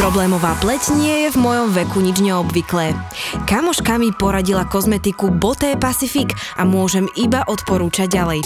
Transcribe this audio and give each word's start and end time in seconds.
Problémová 0.00 0.56
pleť 0.64 0.96
nie 0.96 1.28
je 1.28 1.36
v 1.36 1.42
mojom 1.44 1.76
veku 1.76 2.00
nič 2.00 2.24
neobvyklé. 2.24 2.96
Kamoška 3.44 4.00
mi 4.00 4.08
poradila 4.16 4.64
kozmetiku 4.64 5.28
Boté 5.28 5.76
Pacific 5.76 6.32
a 6.56 6.64
môžem 6.64 7.04
iba 7.20 7.44
odporúčať 7.44 8.08
ďalej. 8.08 8.40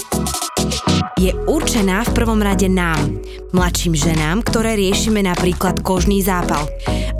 Je 1.14 1.30
určená 1.46 2.02
v 2.02 2.10
prvom 2.10 2.42
rade 2.42 2.66
nám, 2.66 3.22
mladším 3.54 3.94
ženám, 3.94 4.42
ktoré 4.42 4.74
riešime 4.74 5.22
napríklad 5.22 5.78
kožný 5.86 6.26
zápal, 6.26 6.66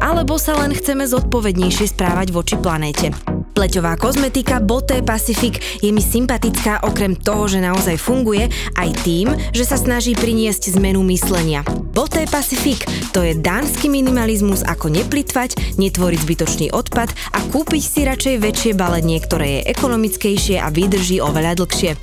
alebo 0.02 0.34
sa 0.34 0.58
len 0.58 0.74
chceme 0.74 1.06
zodpovednejšie 1.06 1.94
správať 1.94 2.34
voči 2.34 2.58
planéte. 2.58 3.14
Pleťová 3.54 3.94
kozmetika 3.94 4.58
Boté 4.58 4.98
Pacific 5.06 5.62
je 5.78 5.94
mi 5.94 6.02
sympatická 6.02 6.82
okrem 6.82 7.14
toho, 7.14 7.46
že 7.46 7.62
naozaj 7.62 8.02
funguje, 8.02 8.50
aj 8.74 8.90
tým, 9.06 9.30
že 9.54 9.62
sa 9.62 9.78
snaží 9.78 10.18
priniesť 10.18 10.74
zmenu 10.74 11.06
myslenia. 11.06 11.62
Boté 11.94 12.26
Pacific 12.26 12.82
to 13.14 13.22
je 13.22 13.38
dánsky 13.38 13.86
minimalizmus 13.86 14.66
ako 14.66 14.90
neplitvať, 14.90 15.78
netvoriť 15.78 16.20
zbytočný 16.26 16.66
odpad 16.74 17.14
a 17.30 17.38
kúpiť 17.54 17.82
si 17.86 18.00
radšej 18.02 18.36
väčšie 18.42 18.72
balenie, 18.74 19.22
ktoré 19.22 19.62
je 19.62 19.70
ekonomickejšie 19.70 20.58
a 20.58 20.66
vydrží 20.74 21.22
oveľa 21.22 21.54
dlhšie. 21.62 21.94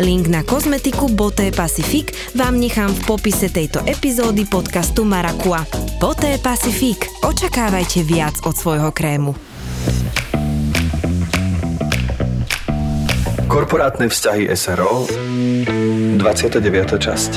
Link 0.00 0.32
na 0.32 0.40
kozmetiku 0.40 1.12
Boté 1.12 1.52
Pacific 1.52 2.16
vám 2.32 2.56
nechám 2.56 2.88
v 2.88 3.04
popise 3.04 3.52
tejto 3.52 3.84
epizódy 3.84 4.48
podcastu 4.48 5.04
Marakua. 5.04 5.60
Boté 6.00 6.40
Pacific. 6.40 7.04
Očakávajte 7.20 8.00
viac 8.00 8.40
od 8.48 8.56
svojho 8.56 8.88
krému. 8.96 9.36
Korporátne 13.50 14.06
vzťahy 14.06 14.46
SRO 14.54 15.10
29. 15.10 16.22
časť 17.02 17.30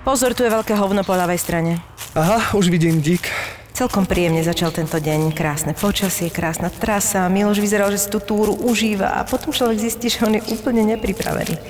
Pozor, 0.00 0.32
tu 0.32 0.40
je 0.40 0.48
veľké 0.48 0.72
hovno 0.72 1.04
po 1.04 1.12
ľavej 1.12 1.36
strane. 1.36 1.76
Aha, 2.16 2.56
už 2.56 2.72
vidím 2.72 3.04
dík. 3.04 3.28
Celkom 3.76 4.08
príjemne 4.08 4.40
začal 4.40 4.72
tento 4.72 4.96
deň. 4.96 5.36
Krásne 5.36 5.76
počasie, 5.76 6.32
krásna 6.32 6.72
trasa. 6.72 7.28
Miloš 7.28 7.60
vyzeral, 7.60 7.92
že 7.92 8.00
si 8.00 8.08
tú 8.08 8.16
túru 8.16 8.56
užíva 8.56 9.12
a 9.12 9.28
potom 9.28 9.52
človek 9.52 9.76
zistí, 9.76 10.08
že 10.08 10.24
on 10.24 10.40
je 10.40 10.46
úplne 10.56 10.80
nepripravený. 10.96 11.60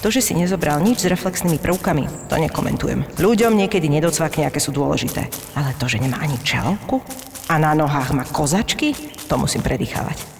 To, 0.00 0.08
že 0.08 0.24
si 0.24 0.32
nezobral 0.32 0.80
nič 0.80 1.04
s 1.04 1.10
reflexnými 1.12 1.60
prvkami, 1.60 2.32
to 2.32 2.40
nekomentujem. 2.40 3.04
Ľuďom 3.20 3.52
niekedy 3.52 3.92
nedocvakne, 3.92 4.48
aké 4.48 4.64
sú 4.64 4.72
dôležité. 4.72 5.28
Ale 5.60 5.76
to, 5.76 5.92
že 5.92 6.00
nemá 6.00 6.24
ani 6.24 6.40
čelku 6.40 7.04
a 7.52 7.60
na 7.60 7.76
nohách 7.76 8.16
má 8.16 8.24
kozačky, 8.24 8.96
to 9.28 9.36
musím 9.36 9.60
predýchávať. 9.60 10.39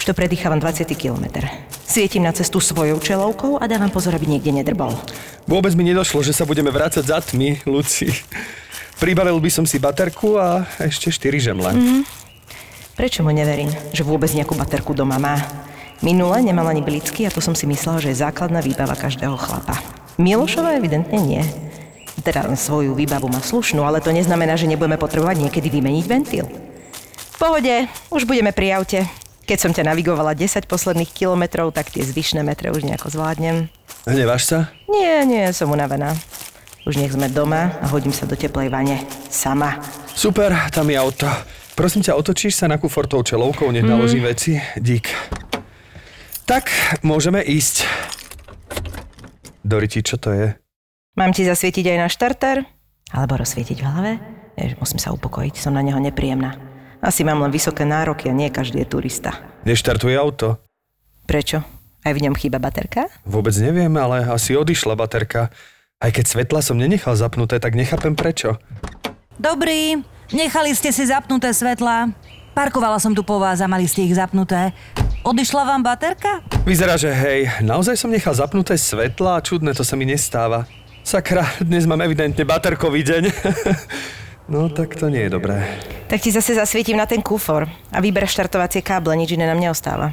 Už 0.00 0.08
to 0.08 0.16
predýchávam 0.16 0.56
20. 0.56 0.88
kilometr. 0.96 1.44
Svietím 1.84 2.24
na 2.24 2.32
cestu 2.32 2.56
svojou 2.56 2.96
čelovkou 3.04 3.60
a 3.60 3.68
dávam 3.68 3.92
pozor, 3.92 4.16
aby 4.16 4.24
niekde 4.24 4.48
nedrbol. 4.48 4.96
Vôbec 5.44 5.76
mi 5.76 5.84
nedošlo, 5.84 6.24
že 6.24 6.32
sa 6.32 6.48
budeme 6.48 6.72
vrácať 6.72 7.04
za 7.04 7.20
tmy, 7.20 7.60
Luci. 7.68 8.08
Pribalil 8.96 9.36
by 9.36 9.50
som 9.52 9.68
si 9.68 9.76
baterku 9.76 10.40
a 10.40 10.64
ešte 10.80 11.12
4 11.12 11.52
žemle. 11.52 11.76
Mm-hmm. 11.76 12.02
Prečo 12.96 13.20
mu 13.20 13.28
neverím, 13.28 13.68
že 13.92 14.00
vôbec 14.00 14.32
nejakú 14.32 14.56
baterku 14.56 14.96
doma 14.96 15.20
má? 15.20 15.36
Minule 16.00 16.40
nemal 16.40 16.64
ani 16.72 16.80
blicky 16.80 17.28
a 17.28 17.34
to 17.34 17.44
som 17.44 17.52
si 17.52 17.68
myslela, 17.68 18.00
že 18.00 18.16
je 18.16 18.24
základná 18.24 18.64
výbava 18.64 18.96
každého 18.96 19.36
chlapa. 19.36 19.76
Milošova 20.16 20.80
evidentne 20.80 21.20
nie. 21.20 21.44
Teda 22.24 22.48
svoju 22.56 22.96
výbavu 22.96 23.28
má 23.28 23.44
slušnú, 23.44 23.84
ale 23.84 24.00
to 24.00 24.16
neznamená, 24.16 24.56
že 24.56 24.64
nebudeme 24.64 24.96
potrebovať 24.96 25.44
niekedy 25.44 25.68
vymeniť 25.68 26.04
ventil. 26.08 26.48
V 27.20 27.36
pohode, 27.36 27.84
už 28.08 28.24
budeme 28.24 28.56
pri 28.56 28.80
aute. 28.80 29.19
Keď 29.44 29.58
som 29.58 29.72
ťa 29.74 29.88
navigovala 29.92 30.36
10 30.36 30.68
posledných 30.68 31.10
kilometrov, 31.10 31.72
tak 31.74 31.90
tie 31.90 32.04
zvyšné 32.04 32.44
metre 32.44 32.70
už 32.70 32.84
nejako 32.86 33.12
zvládnem. 33.12 33.72
Hneváš 34.06 34.42
sa? 34.48 34.58
Nie, 34.88 35.26
nie, 35.28 35.44
som 35.52 35.72
unavená. 35.72 36.16
Už 36.88 36.96
nech 36.96 37.12
sme 37.12 37.28
doma 37.28 37.76
a 37.80 37.86
hodím 37.92 38.12
sa 38.12 38.24
do 38.24 38.36
teplej 38.38 38.72
vane. 38.72 39.04
Sama. 39.28 39.76
Super, 40.16 40.56
tam 40.72 40.88
je 40.88 40.96
auto. 40.96 41.28
Prosím 41.76 42.04
ťa, 42.04 42.16
otočíš 42.16 42.60
sa 42.60 42.68
na 42.68 42.80
kufor 42.80 43.08
tou 43.08 43.20
čelovkou, 43.20 43.68
nech 43.72 43.84
naložím 43.84 44.24
mm. 44.24 44.30
veci. 44.32 44.56
Dík. 44.80 45.08
Tak, 46.48 46.72
môžeme 47.04 47.44
ísť. 47.44 47.84
Doriti, 49.60 50.00
čo 50.02 50.16
to 50.16 50.32
je? 50.32 50.46
Mám 51.16 51.36
ti 51.36 51.44
zasvietiť 51.44 51.84
aj 51.94 51.98
na 52.00 52.08
štarter? 52.08 52.56
Alebo 53.12 53.38
rozsvietiť 53.38 53.76
v 53.80 53.86
hlave? 53.86 54.12
Jež, 54.56 54.76
musím 54.80 54.98
sa 54.98 55.12
upokojiť, 55.12 55.56
som 55.56 55.76
na 55.76 55.82
neho 55.84 56.00
nepríjemná. 56.00 56.69
Asi 57.00 57.24
mám 57.24 57.40
len 57.40 57.48
vysoké 57.48 57.88
nároky 57.88 58.28
a 58.28 58.36
nie 58.36 58.52
každý 58.52 58.84
je 58.84 58.92
turista. 58.92 59.40
Neštartuje 59.64 60.20
auto? 60.20 60.60
Prečo? 61.24 61.64
Aj 62.04 62.12
v 62.12 62.20
ňom 62.28 62.36
chýba 62.36 62.60
baterka? 62.60 63.08
Vôbec 63.24 63.56
neviem, 63.56 63.88
ale 63.96 64.28
asi 64.28 64.52
odišla 64.52 65.00
baterka. 65.00 65.48
Aj 65.96 66.12
keď 66.12 66.24
svetla 66.28 66.60
som 66.60 66.76
nenechal 66.76 67.16
zapnuté, 67.16 67.56
tak 67.56 67.72
nechápem 67.72 68.12
prečo. 68.12 68.60
Dobrý, 69.40 70.00
nechali 70.32 70.76
ste 70.76 70.92
si 70.92 71.08
zapnuté 71.08 71.56
svetla. 71.56 72.12
Parkovala 72.52 73.00
som 73.00 73.16
tu 73.16 73.24
po 73.24 73.40
vás 73.40 73.64
a 73.64 73.68
mali 73.68 73.88
ste 73.88 74.04
ich 74.04 74.16
zapnuté. 74.16 74.76
Odišla 75.24 75.64
vám 75.64 75.80
baterka? 75.80 76.44
Vyzerá, 76.68 77.00
že 77.00 77.12
hej, 77.12 77.64
naozaj 77.64 77.96
som 77.96 78.12
nechal 78.12 78.36
zapnuté 78.36 78.76
svetla 78.76 79.40
a 79.40 79.44
čudné 79.44 79.72
to 79.72 79.84
sa 79.84 79.96
mi 79.96 80.04
nestáva. 80.04 80.68
Sakra, 81.00 81.48
dnes 81.64 81.88
mám 81.88 82.04
evidentne 82.04 82.44
baterkový 82.44 83.00
deň. 83.00 83.24
No 84.50 84.66
tak 84.66 84.98
to 84.98 85.06
nie 85.06 85.30
je 85.30 85.30
dobré. 85.30 85.62
Tak 86.10 86.26
ti 86.26 86.34
zase 86.34 86.58
zasvietím 86.58 86.98
na 86.98 87.06
ten 87.06 87.22
kufor 87.22 87.70
a 87.70 87.98
vyber 88.02 88.26
štartovacie 88.26 88.82
káble, 88.82 89.14
nič 89.14 89.30
iné 89.38 89.46
nám 89.46 89.62
neostáva. 89.62 90.10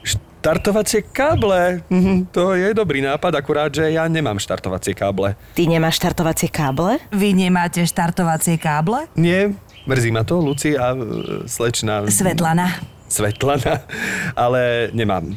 Štartovacie 0.00 1.04
káble? 1.04 1.84
Mhm, 1.92 2.32
to 2.32 2.56
je 2.56 2.72
dobrý 2.72 3.04
nápad, 3.04 3.36
akurát, 3.36 3.68
že 3.68 3.92
ja 3.92 4.08
nemám 4.08 4.40
štartovacie 4.40 4.96
káble. 4.96 5.36
Ty 5.52 5.68
nemáš 5.68 6.00
štartovacie 6.00 6.48
káble? 6.48 6.96
Vy 7.12 7.36
nemáte 7.36 7.84
štartovacie 7.84 8.56
káble? 8.56 9.04
Nie, 9.20 9.52
mrzí 9.84 10.08
ma 10.16 10.24
to, 10.24 10.40
Luci 10.40 10.80
a 10.80 10.96
e, 10.96 11.44
slečna... 11.44 12.08
Svetlana. 12.08 12.80
Svetlana, 13.04 13.84
ale 14.32 14.88
nemám. 14.96 15.36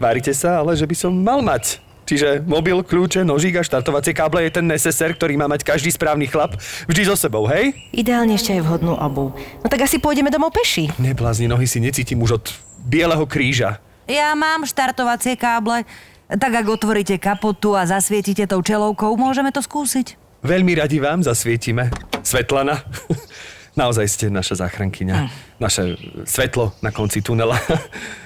Várite 0.00 0.32
sa, 0.32 0.64
ale 0.64 0.72
že 0.72 0.88
by 0.88 0.96
som 0.96 1.12
mal 1.12 1.44
mať. 1.44 1.84
Čiže 2.04 2.44
mobil, 2.44 2.76
kľúče, 2.84 3.24
nožík 3.24 3.56
a 3.56 3.64
štartovacie 3.64 4.12
káble 4.12 4.44
je 4.44 4.60
ten 4.60 4.66
neseser, 4.68 5.16
ktorý 5.16 5.40
má 5.40 5.48
mať 5.48 5.64
každý 5.64 5.88
správny 5.88 6.28
chlap 6.28 6.60
vždy 6.84 7.02
so 7.08 7.16
sebou, 7.16 7.48
hej? 7.48 7.72
Ideálne 7.96 8.36
ešte 8.36 8.52
aj 8.52 8.60
vhodnú 8.60 8.92
obu. 8.92 9.32
No 9.64 9.66
tak 9.72 9.88
asi 9.88 9.96
pôjdeme 9.96 10.28
domov 10.28 10.52
peši. 10.52 10.92
Neblázni, 11.00 11.48
nohy 11.48 11.64
si 11.64 11.80
necítim 11.80 12.20
už 12.20 12.40
od 12.40 12.44
bieleho 12.84 13.24
kríža. 13.24 13.80
Ja 14.04 14.36
mám 14.36 14.68
štartovacie 14.68 15.40
káble. 15.40 15.88
Tak 16.28 16.52
ak 16.52 16.66
otvoríte 16.68 17.16
kapotu 17.20 17.76
a 17.76 17.84
zasvietite 17.88 18.48
tou 18.48 18.60
čelovkou, 18.60 19.12
môžeme 19.16 19.52
to 19.52 19.60
skúsiť. 19.60 20.16
Veľmi 20.44 20.76
radi 20.76 21.00
vám 21.00 21.24
zasvietime. 21.24 21.88
Svetlana. 22.20 22.84
Naozaj 23.80 24.06
ste 24.08 24.26
naša 24.28 24.60
záchrankyňa. 24.60 25.16
Hm. 25.24 25.28
Naše 25.56 25.82
svetlo 26.28 26.76
na 26.84 26.92
konci 26.92 27.24
tunela. 27.24 27.56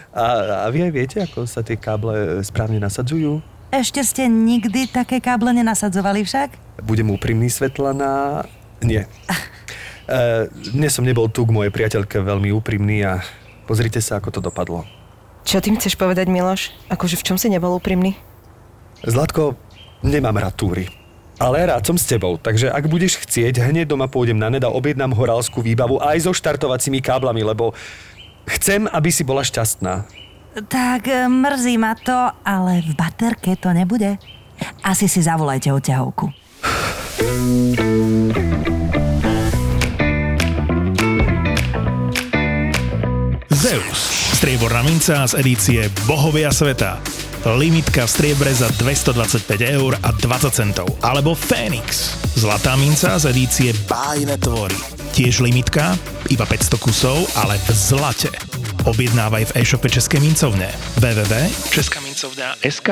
A, 0.09 0.67
a 0.67 0.67
vy 0.73 0.89
aj 0.89 0.93
viete, 0.97 1.17
ako 1.23 1.47
sa 1.47 1.63
tie 1.63 1.79
káble 1.79 2.43
správne 2.43 2.81
nasadzujú? 2.83 3.39
Ešte 3.69 4.01
ste 4.01 4.33
nikdy 4.33 4.89
také 4.89 5.21
káble 5.21 5.53
nenasadzovali 5.53 6.25
však? 6.25 6.81
Budem 6.89 7.13
úprimný, 7.13 7.53
Svetlana. 7.53 8.41
Nie. 8.81 9.05
Uh, 10.09 10.49
dnes 10.77 10.97
som 10.97 11.05
nebol 11.05 11.29
tu 11.29 11.45
k 11.45 11.53
mojej 11.53 11.69
priateľke 11.69 12.17
veľmi 12.17 12.49
úprimný 12.49 13.05
a 13.05 13.21
pozrite 13.69 14.01
sa, 14.01 14.25
ako 14.25 14.33
to 14.33 14.41
dopadlo. 14.41 14.89
Čo 15.45 15.61
tým 15.61 15.77
chceš 15.77 16.01
povedať, 16.01 16.33
Miloš? 16.33 16.73
Akože 16.89 17.21
v 17.21 17.27
čom 17.29 17.37
si 17.37 17.53
nebol 17.53 17.77
úprimný? 17.77 18.17
Zlatko, 19.05 19.61
nemám 20.01 20.41
rád 20.41 20.57
túry. 20.57 20.89
Ale 21.37 21.69
rád 21.69 21.85
som 21.85 22.01
s 22.01 22.09
tebou, 22.09 22.41
takže 22.41 22.73
ak 22.73 22.89
budeš 22.89 23.21
chcieť, 23.21 23.63
hneď 23.63 23.85
doma 23.85 24.09
pôjdem 24.09 24.41
na 24.41 24.49
ned 24.49 24.65
a 24.65 24.73
objednám 24.73 25.13
horálskú 25.13 25.61
výbavu 25.61 26.01
aj 26.01 26.25
so 26.25 26.33
štartovacími 26.33 27.05
káblami, 27.05 27.45
lebo 27.45 27.77
chcem, 28.59 28.89
aby 28.91 29.13
si 29.13 29.23
bola 29.23 29.45
šťastná. 29.45 30.09
Tak 30.67 31.09
e, 31.09 31.29
mrzí 31.29 31.79
ma 31.79 31.95
to, 31.95 32.31
ale 32.45 32.83
v 32.83 32.91
baterke 32.99 33.55
to 33.57 33.71
nebude. 33.71 34.19
Asi 34.83 35.07
si 35.07 35.23
zavolajte 35.23 35.71
odťahovku. 35.71 36.27
Zeus. 43.55 44.01
Strieborná 44.39 44.83
minca 44.83 45.27
z 45.27 45.35
edície 45.43 45.81
Bohovia 46.07 46.51
sveta. 46.55 47.28
Limitka 47.47 48.03
v 48.03 48.11
striebre 48.11 48.51
za 48.51 48.67
225 48.83 49.47
eur 49.79 49.95
a 50.03 50.11
20 50.11 50.51
centov. 50.51 50.91
Alebo 51.07 51.39
Fénix. 51.39 52.19
Zlatá 52.35 52.75
minca 52.75 53.15
z 53.15 53.31
edície 53.31 53.71
Bájne 53.87 54.35
tvory. 54.43 54.75
Tiež 55.15 55.39
limitka, 55.39 55.95
iba 56.35 56.43
500 56.43 56.83
kusov, 56.83 57.31
ale 57.39 57.55
v 57.63 57.71
zlate. 57.71 58.35
Objednávaj 58.87 59.45
v 59.55 59.63
e-shope 59.63 59.87
České 59.91 60.19
mincovne 60.19 60.67
www.českamincovňa.sk 60.99 62.89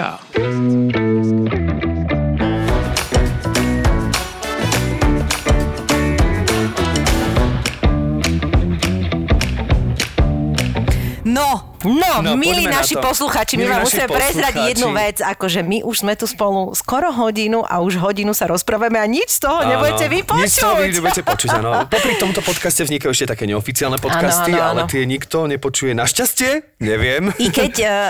No, 11.27 11.76
No, 11.83 12.13
No, 12.19 12.33
milí 12.33 12.65
naši 12.65 12.97
posluchači, 12.97 13.55
my 13.55 13.67
vám 13.67 13.81
musíme 13.83 14.07
prezradiť 14.07 14.41
poslucháči. 14.57 14.71
jednu 14.73 14.89
vec, 14.91 15.17
akože 15.19 15.61
my 15.61 15.79
už 15.83 15.97
sme 15.99 16.13
tu 16.15 16.25
spolu 16.25 16.73
skoro 16.73 17.11
hodinu 17.11 17.61
a 17.61 17.79
už 17.79 17.99
hodinu 17.99 18.31
sa 18.31 18.47
rozprávame 18.47 18.97
a 18.97 19.05
nič 19.05 19.29
z 19.33 19.41
toho 19.43 19.61
nebudete 19.63 20.07
vy 20.07 20.19
Nič 20.37 20.51
z 20.51 20.59
toho 20.59 20.75
vy 20.75 20.83
počuť. 20.83 20.95
nebudete 20.95 21.23
počuť, 21.23 21.49
áno. 21.55 21.71
Popri 21.93 22.15
tomto 22.15 22.41
podcaste 22.41 22.81
vznikajú 22.81 23.11
ešte 23.11 23.27
také 23.29 23.45
neoficiálne 23.45 23.97
podcasty, 23.97 24.51
Áno, 24.51 24.59
áno, 24.59 24.71
ale 24.71 24.81
áno. 24.83 24.89
tie 24.89 25.03
nikto 25.03 25.45
nepočuje. 25.45 25.93
Našťastie, 25.93 26.51
neviem. 26.79 27.31
I 27.37 27.49
keď 27.49 27.73
uh, 27.77 27.87
uh, 27.87 28.03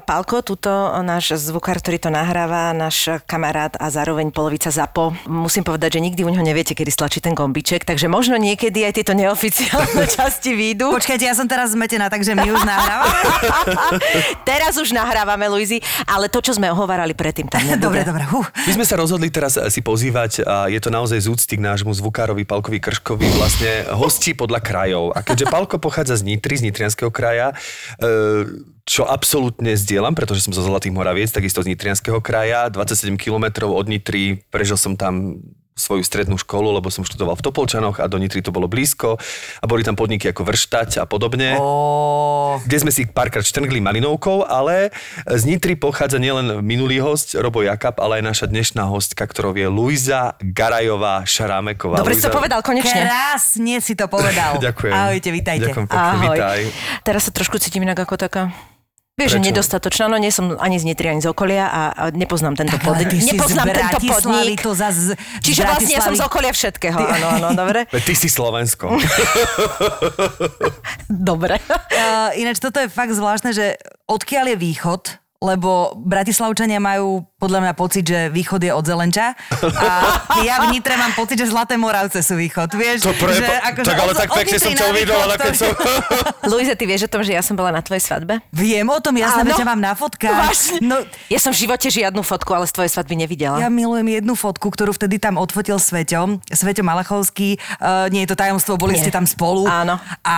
Pálko, 0.00 0.40
tuto 0.40 0.70
náš 1.00 1.38
zvukár, 1.38 1.76
ktorý 1.76 1.96
to 1.98 2.08
nahráva, 2.08 2.70
náš 2.70 3.08
kamarát 3.24 3.72
a 3.74 3.88
zároveň 3.88 4.28
polovica 4.28 4.68
ZAPO, 4.68 5.24
musím 5.24 5.62
povedať, 5.62 5.96
že 5.96 6.00
nikdy 6.02 6.20
u 6.22 6.30
neho 6.30 6.42
neviete, 6.42 6.72
kedy 6.72 6.90
stlačí 6.90 7.18
ten 7.18 7.32
gombiček, 7.32 7.82
takže 7.82 8.06
možno 8.06 8.34
niekedy 8.34 8.82
aj 8.82 8.92
tieto 8.94 9.12
neoficiálne 9.12 10.04
časti 10.14 10.52
výjdu. 10.52 10.90
Počkajte, 10.90 11.24
ja 11.24 11.32
som 11.32 11.46
teraz 11.46 11.72
zmetená, 11.72 12.06
takže 12.06 12.34
my 12.34 12.48
už 12.48 12.62
nahrávame. 12.62 13.13
Teraz 14.48 14.74
už 14.78 14.92
nahrávame, 14.94 15.46
Luizi, 15.50 15.80
ale 16.08 16.28
to, 16.28 16.40
čo 16.40 16.56
sme 16.56 16.70
ohovárali 16.70 17.12
predtým, 17.16 17.48
tam 17.48 17.62
nebude. 17.64 17.82
dobre, 17.82 18.00
dobre. 18.04 18.24
Huh. 18.28 18.46
My 18.66 18.72
sme 18.80 18.86
sa 18.86 18.98
rozhodli 18.98 19.28
teraz 19.28 19.56
si 19.70 19.80
pozývať 19.80 20.44
a 20.44 20.68
je 20.70 20.80
to 20.80 20.90
naozaj 20.92 21.18
z 21.20 21.28
úcty 21.30 21.54
k 21.58 21.62
nášmu 21.62 21.92
zvukárovi 21.94 22.44
Palkovi 22.46 22.78
Krškovi 22.78 23.26
vlastne 23.38 23.88
hostí 23.94 24.36
podľa 24.36 24.60
krajov. 24.60 25.14
A 25.14 25.22
keďže 25.24 25.50
Palko 25.50 25.76
pochádza 25.78 26.20
z 26.20 26.26
Nitry, 26.26 26.60
z 26.60 26.70
Nitrianského 26.70 27.10
kraja, 27.10 27.52
e, 27.98 28.74
čo 28.84 29.08
absolútne 29.08 29.72
zdieľam, 29.74 30.12
pretože 30.12 30.44
som 30.44 30.52
zo 30.52 30.60
Zlatých 30.60 30.92
Moraviec, 30.92 31.32
takisto 31.32 31.64
z 31.64 31.72
Nitrianského 31.72 32.20
kraja, 32.20 32.68
27 32.68 33.16
kilometrov 33.16 33.72
od 33.72 33.88
Nitry, 33.88 34.44
prežil 34.52 34.76
som 34.76 34.92
tam 34.94 35.40
svoju 35.74 36.06
strednú 36.06 36.38
školu, 36.38 36.70
lebo 36.70 36.86
som 36.86 37.02
študoval 37.02 37.34
v 37.34 37.42
Topolčanoch 37.42 37.98
a 37.98 38.06
do 38.06 38.14
Nitry 38.14 38.46
to 38.46 38.54
bolo 38.54 38.70
blízko 38.70 39.18
a 39.58 39.64
boli 39.66 39.82
tam 39.82 39.98
podniky 39.98 40.30
ako 40.30 40.46
Vrštať 40.46 41.02
a 41.02 41.04
podobne. 41.04 41.58
Ó, 41.58 42.62
kde 42.62 42.78
sme 42.78 42.94
si 42.94 43.10
párkrát 43.10 43.42
štrngli 43.42 43.82
malinovkou, 43.82 44.46
ale 44.46 44.94
z 45.26 45.42
Nitry 45.50 45.74
pochádza 45.74 46.22
nielen 46.22 46.62
minulý 46.62 47.02
host 47.02 47.34
Robo 47.34 47.66
Jakab, 47.66 47.98
ale 47.98 48.22
aj 48.22 48.24
naša 48.24 48.46
dnešná 48.46 48.86
hostka, 48.86 49.26
ktorou 49.26 49.50
je 49.58 49.66
Luisa 49.66 50.38
Garajová 50.38 51.26
Šarámeková. 51.26 51.98
Dobre 51.98 52.14
si 52.14 52.22
to 52.22 52.30
Luisa- 52.30 52.38
povedal 52.38 52.60
konečne. 52.62 52.94
krásne 53.10 53.82
si 53.82 53.98
to 53.98 54.06
povedal. 54.06 54.54
Ďakujem. 54.70 54.94
Ahojte, 54.94 55.28
vítajte. 55.34 55.74
Ďakujem 55.74 55.86
pekne, 55.90 56.16
vítaj. 56.22 56.60
Teraz 57.02 57.26
sa 57.26 57.34
trošku 57.34 57.58
cítim 57.58 57.82
inak 57.82 57.98
ako 57.98 58.14
taká... 58.14 58.54
Vieš, 59.14 59.30
že 59.30 59.38
Prečo? 59.38 59.48
nedostatočná, 59.54 60.04
no 60.10 60.18
nie 60.18 60.34
som 60.34 60.58
ani 60.58 60.74
z 60.74 60.90
Nitry, 60.90 61.14
ani 61.14 61.22
z 61.22 61.30
okolia 61.30 61.70
a, 61.70 61.82
a 61.94 62.02
nepoznám 62.10 62.58
tento 62.58 62.74
Tak, 62.74 62.82
podnik. 62.82 63.14
ty 63.14 63.22
Nepoznám 63.22 63.70
z 63.70 63.78
tento 63.78 63.98
podnik. 64.02 64.58
to 64.58 64.74
z 64.74 65.14
Čiže 65.38 65.60
vlastne 65.62 65.92
ja 65.94 66.02
som 66.02 66.14
z 66.18 66.22
okolia 66.26 66.50
všetkého, 66.50 66.98
áno, 66.98 67.26
áno, 67.38 67.48
dobre? 67.54 67.86
Ty 68.10 68.14
si 68.18 68.26
Slovensko. 68.26 68.90
Dobre. 71.06 71.62
Uh, 71.94 72.34
ináč 72.36 72.58
toto 72.58 72.82
je 72.82 72.90
fakt 72.90 73.14
zvláštne, 73.14 73.54
že 73.54 73.78
odkiaľ 74.10 74.50
je 74.50 74.56
východ, 74.58 75.02
lebo 75.44 75.92
Bratislavčania 75.98 76.80
majú 76.80 77.20
podľa 77.36 77.60
mňa 77.60 77.72
pocit, 77.74 78.02
že 78.02 78.32
východ 78.32 78.56
je 78.58 78.72
od 78.72 78.80
Zelenča 78.80 79.36
a 79.60 79.88
ja 80.40 80.64
v 80.64 80.72
Nitre 80.72 80.96
mám 80.96 81.12
pocit, 81.12 81.36
že 81.36 81.46
Zlaté 81.46 81.76
Moravce 81.76 82.18
sú 82.18 82.34
východ, 82.34 82.72
vieš? 82.72 83.04
To 83.04 83.12
pre... 83.12 83.36
že 83.36 83.44
akože 83.44 83.84
tak 83.84 83.98
ale 83.98 84.10
od- 84.10 84.16
tak 84.16 84.28
pekne 84.32 84.56
som 84.56 84.72
ťa 84.72 84.86
uvidel, 84.88 85.18
ale 85.18 85.36
keď 85.36 85.52
som... 85.52 85.68
Luisa, 86.50 86.72
ty 86.72 86.84
vieš 86.84 87.04
o 87.04 87.10
tom, 87.10 87.20
že 87.20 87.32
ja 87.32 87.44
som 87.44 87.52
bola 87.52 87.68
na 87.70 87.84
tvojej 87.84 88.00
svadbe? 88.00 88.40
Viem 88.48 88.88
o 88.88 88.96
tom, 88.96 89.12
Áno. 89.14 89.44
veď 89.44 89.54
ťa 89.54 89.66
mám 89.66 89.76
na 89.78 89.92
fotkách. 89.92 90.32
Vážne? 90.40 90.76
No, 90.80 91.04
Ja 91.28 91.36
som 91.36 91.52
v 91.52 91.60
živote 91.60 91.86
žiadnu 91.86 92.20
fotku, 92.22 92.48
ale 92.50 92.64
z 92.64 92.72
tvojej 92.72 92.90
svadby 92.90 93.14
nevidela. 93.18 93.60
ja 93.60 93.68
milujem 93.68 94.08
jednu 94.14 94.32
fotku, 94.32 94.72
ktorú 94.72 94.90
vtedy 94.90 95.18
tam 95.18 95.36
odfotil 95.36 95.76
Sveťo. 95.76 96.40
Sveťo 96.46 96.80
Malachovský, 96.80 97.60
uh, 97.76 98.08
nie 98.08 98.24
je 98.24 98.32
to 98.32 98.36
tajomstvo, 98.36 98.76
boli 98.76 98.96
Nie. 98.96 99.02
ste 99.02 99.10
tam 99.10 99.28
spolu. 99.28 99.66
Áno. 99.66 100.00
A 100.22 100.36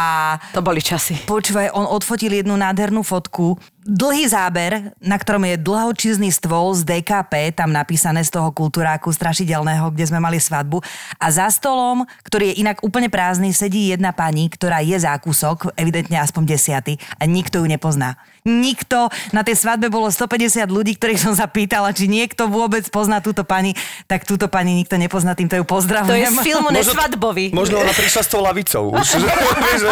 To 0.50 0.58
boli 0.58 0.82
časy. 0.82 1.22
Počúvaj, 1.22 1.70
on 1.70 1.86
odfotil 1.86 2.32
jednu 2.32 2.56
nádhernú 2.56 3.06
fotku, 3.06 3.54
dlhý 3.86 4.26
záber, 4.26 4.90
na 4.98 5.16
ktorom 5.16 5.46
je 5.46 5.56
dlhočízny 5.62 6.34
stôl 6.34 6.74
z 6.74 6.82
DKP, 6.82 7.54
tam 7.54 7.70
napísané 7.70 8.26
z 8.26 8.34
toho 8.34 8.50
kultúráku 8.50 9.14
strašidelného, 9.14 9.94
kde 9.94 10.04
sme 10.10 10.18
mali 10.18 10.42
svadbu. 10.42 10.82
A 11.22 11.26
za 11.30 11.46
stolom, 11.54 12.02
ktorý 12.26 12.52
je 12.52 12.66
inak 12.66 12.82
úplne 12.82 13.06
prázdny, 13.06 13.54
sedí 13.54 13.94
jedna 13.94 14.10
pani, 14.10 14.50
ktorá 14.50 14.82
je 14.82 14.98
zákusok, 14.98 15.72
evidentne 15.78 16.18
aspoň 16.18 16.42
desiaty, 16.44 16.98
a 17.16 17.24
nikto 17.24 17.62
ju 17.62 17.66
nepozná. 17.70 18.18
Nikto, 18.46 19.10
na 19.34 19.42
tej 19.42 19.58
svadbe 19.58 19.90
bolo 19.90 20.06
150 20.06 20.70
ľudí, 20.70 20.94
ktorých 20.94 21.18
som 21.18 21.34
sa 21.34 21.50
pýtala, 21.50 21.90
či 21.90 22.06
niekto 22.06 22.46
vôbec 22.46 22.86
pozná 22.94 23.18
túto 23.18 23.42
pani, 23.42 23.74
tak 24.06 24.22
túto 24.22 24.46
pani 24.46 24.78
nikto 24.78 24.94
nepozná, 24.94 25.34
týmto 25.34 25.58
ju 25.58 25.66
To 25.66 25.70
je 25.70 25.74
pozdravujem. 25.74 26.30
z 26.30 26.46
filmu 26.46 26.70
Nesvadbový. 26.70 27.50
Možno 27.50 27.82
ona 27.82 27.90
prišla 27.90 28.22
s 28.22 28.28
tou 28.30 28.42
lavicou 28.42 28.94
už. 28.94 29.06
Že, 29.66 29.82
že, 29.82 29.90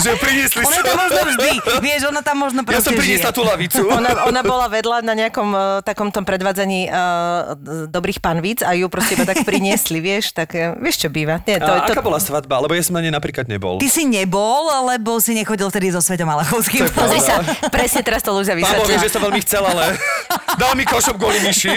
že 0.00 0.10
priniesli 0.16 0.62
Ona 0.64 0.80
tam 0.80 0.96
možno 0.96 1.20
vždy, 1.20 1.50
vieš, 1.84 2.00
ona 2.08 2.20
tam 2.24 2.36
možno 2.40 2.60
Ja 2.64 2.80
proste 2.80 2.89
som 2.90 2.98
priniesla 2.98 3.30
tú 3.30 3.42
lavicu. 3.46 3.82
Ona, 4.00 4.10
ona 4.26 4.40
bola 4.42 4.66
vedľa 4.70 5.02
na 5.04 5.14
nejakom 5.14 5.48
uh, 5.52 5.62
takom 5.84 6.08
tom 6.10 6.24
predvádzaní 6.26 6.88
uh, 6.88 7.54
dobrých 7.90 8.18
panvíc 8.18 8.64
a 8.64 8.74
ju 8.74 8.90
proste 8.90 9.14
iba 9.18 9.26
tak 9.26 9.44
priniesli, 9.48 10.02
vieš, 10.02 10.34
tak 10.34 10.54
uh, 10.54 10.74
vieš 10.78 11.06
čo 11.06 11.08
býva. 11.12 11.42
Nie, 11.44 11.60
to, 11.60 11.70
A 11.70 11.86
to, 11.86 11.92
aká 11.94 12.02
bola 12.02 12.18
svadba? 12.18 12.58
Lebo 12.62 12.72
ja 12.74 12.82
som 12.82 12.98
na 12.98 13.02
nej 13.04 13.12
napríklad 13.12 13.46
nebol. 13.46 13.78
Ty 13.78 13.88
si 13.90 14.06
nebol, 14.06 14.70
lebo 14.90 15.18
si 15.22 15.36
nechodil 15.36 15.68
vtedy 15.70 15.92
so 15.94 16.00
Svetom 16.02 16.26
Malachovským. 16.26 16.86
Pozri 16.90 17.20
sa, 17.22 17.42
presne 17.68 18.00
teraz 18.02 18.24
to 18.24 18.32
vie, 18.34 18.64
vysvetlila. 18.64 19.02
že 19.02 19.10
som 19.12 19.20
veľmi 19.22 19.40
chcel, 19.44 19.62
ale 19.62 19.94
dal 20.60 20.72
mi 20.74 20.84
košop 20.86 21.16
kvôli 21.20 21.38
myši. 21.44 21.76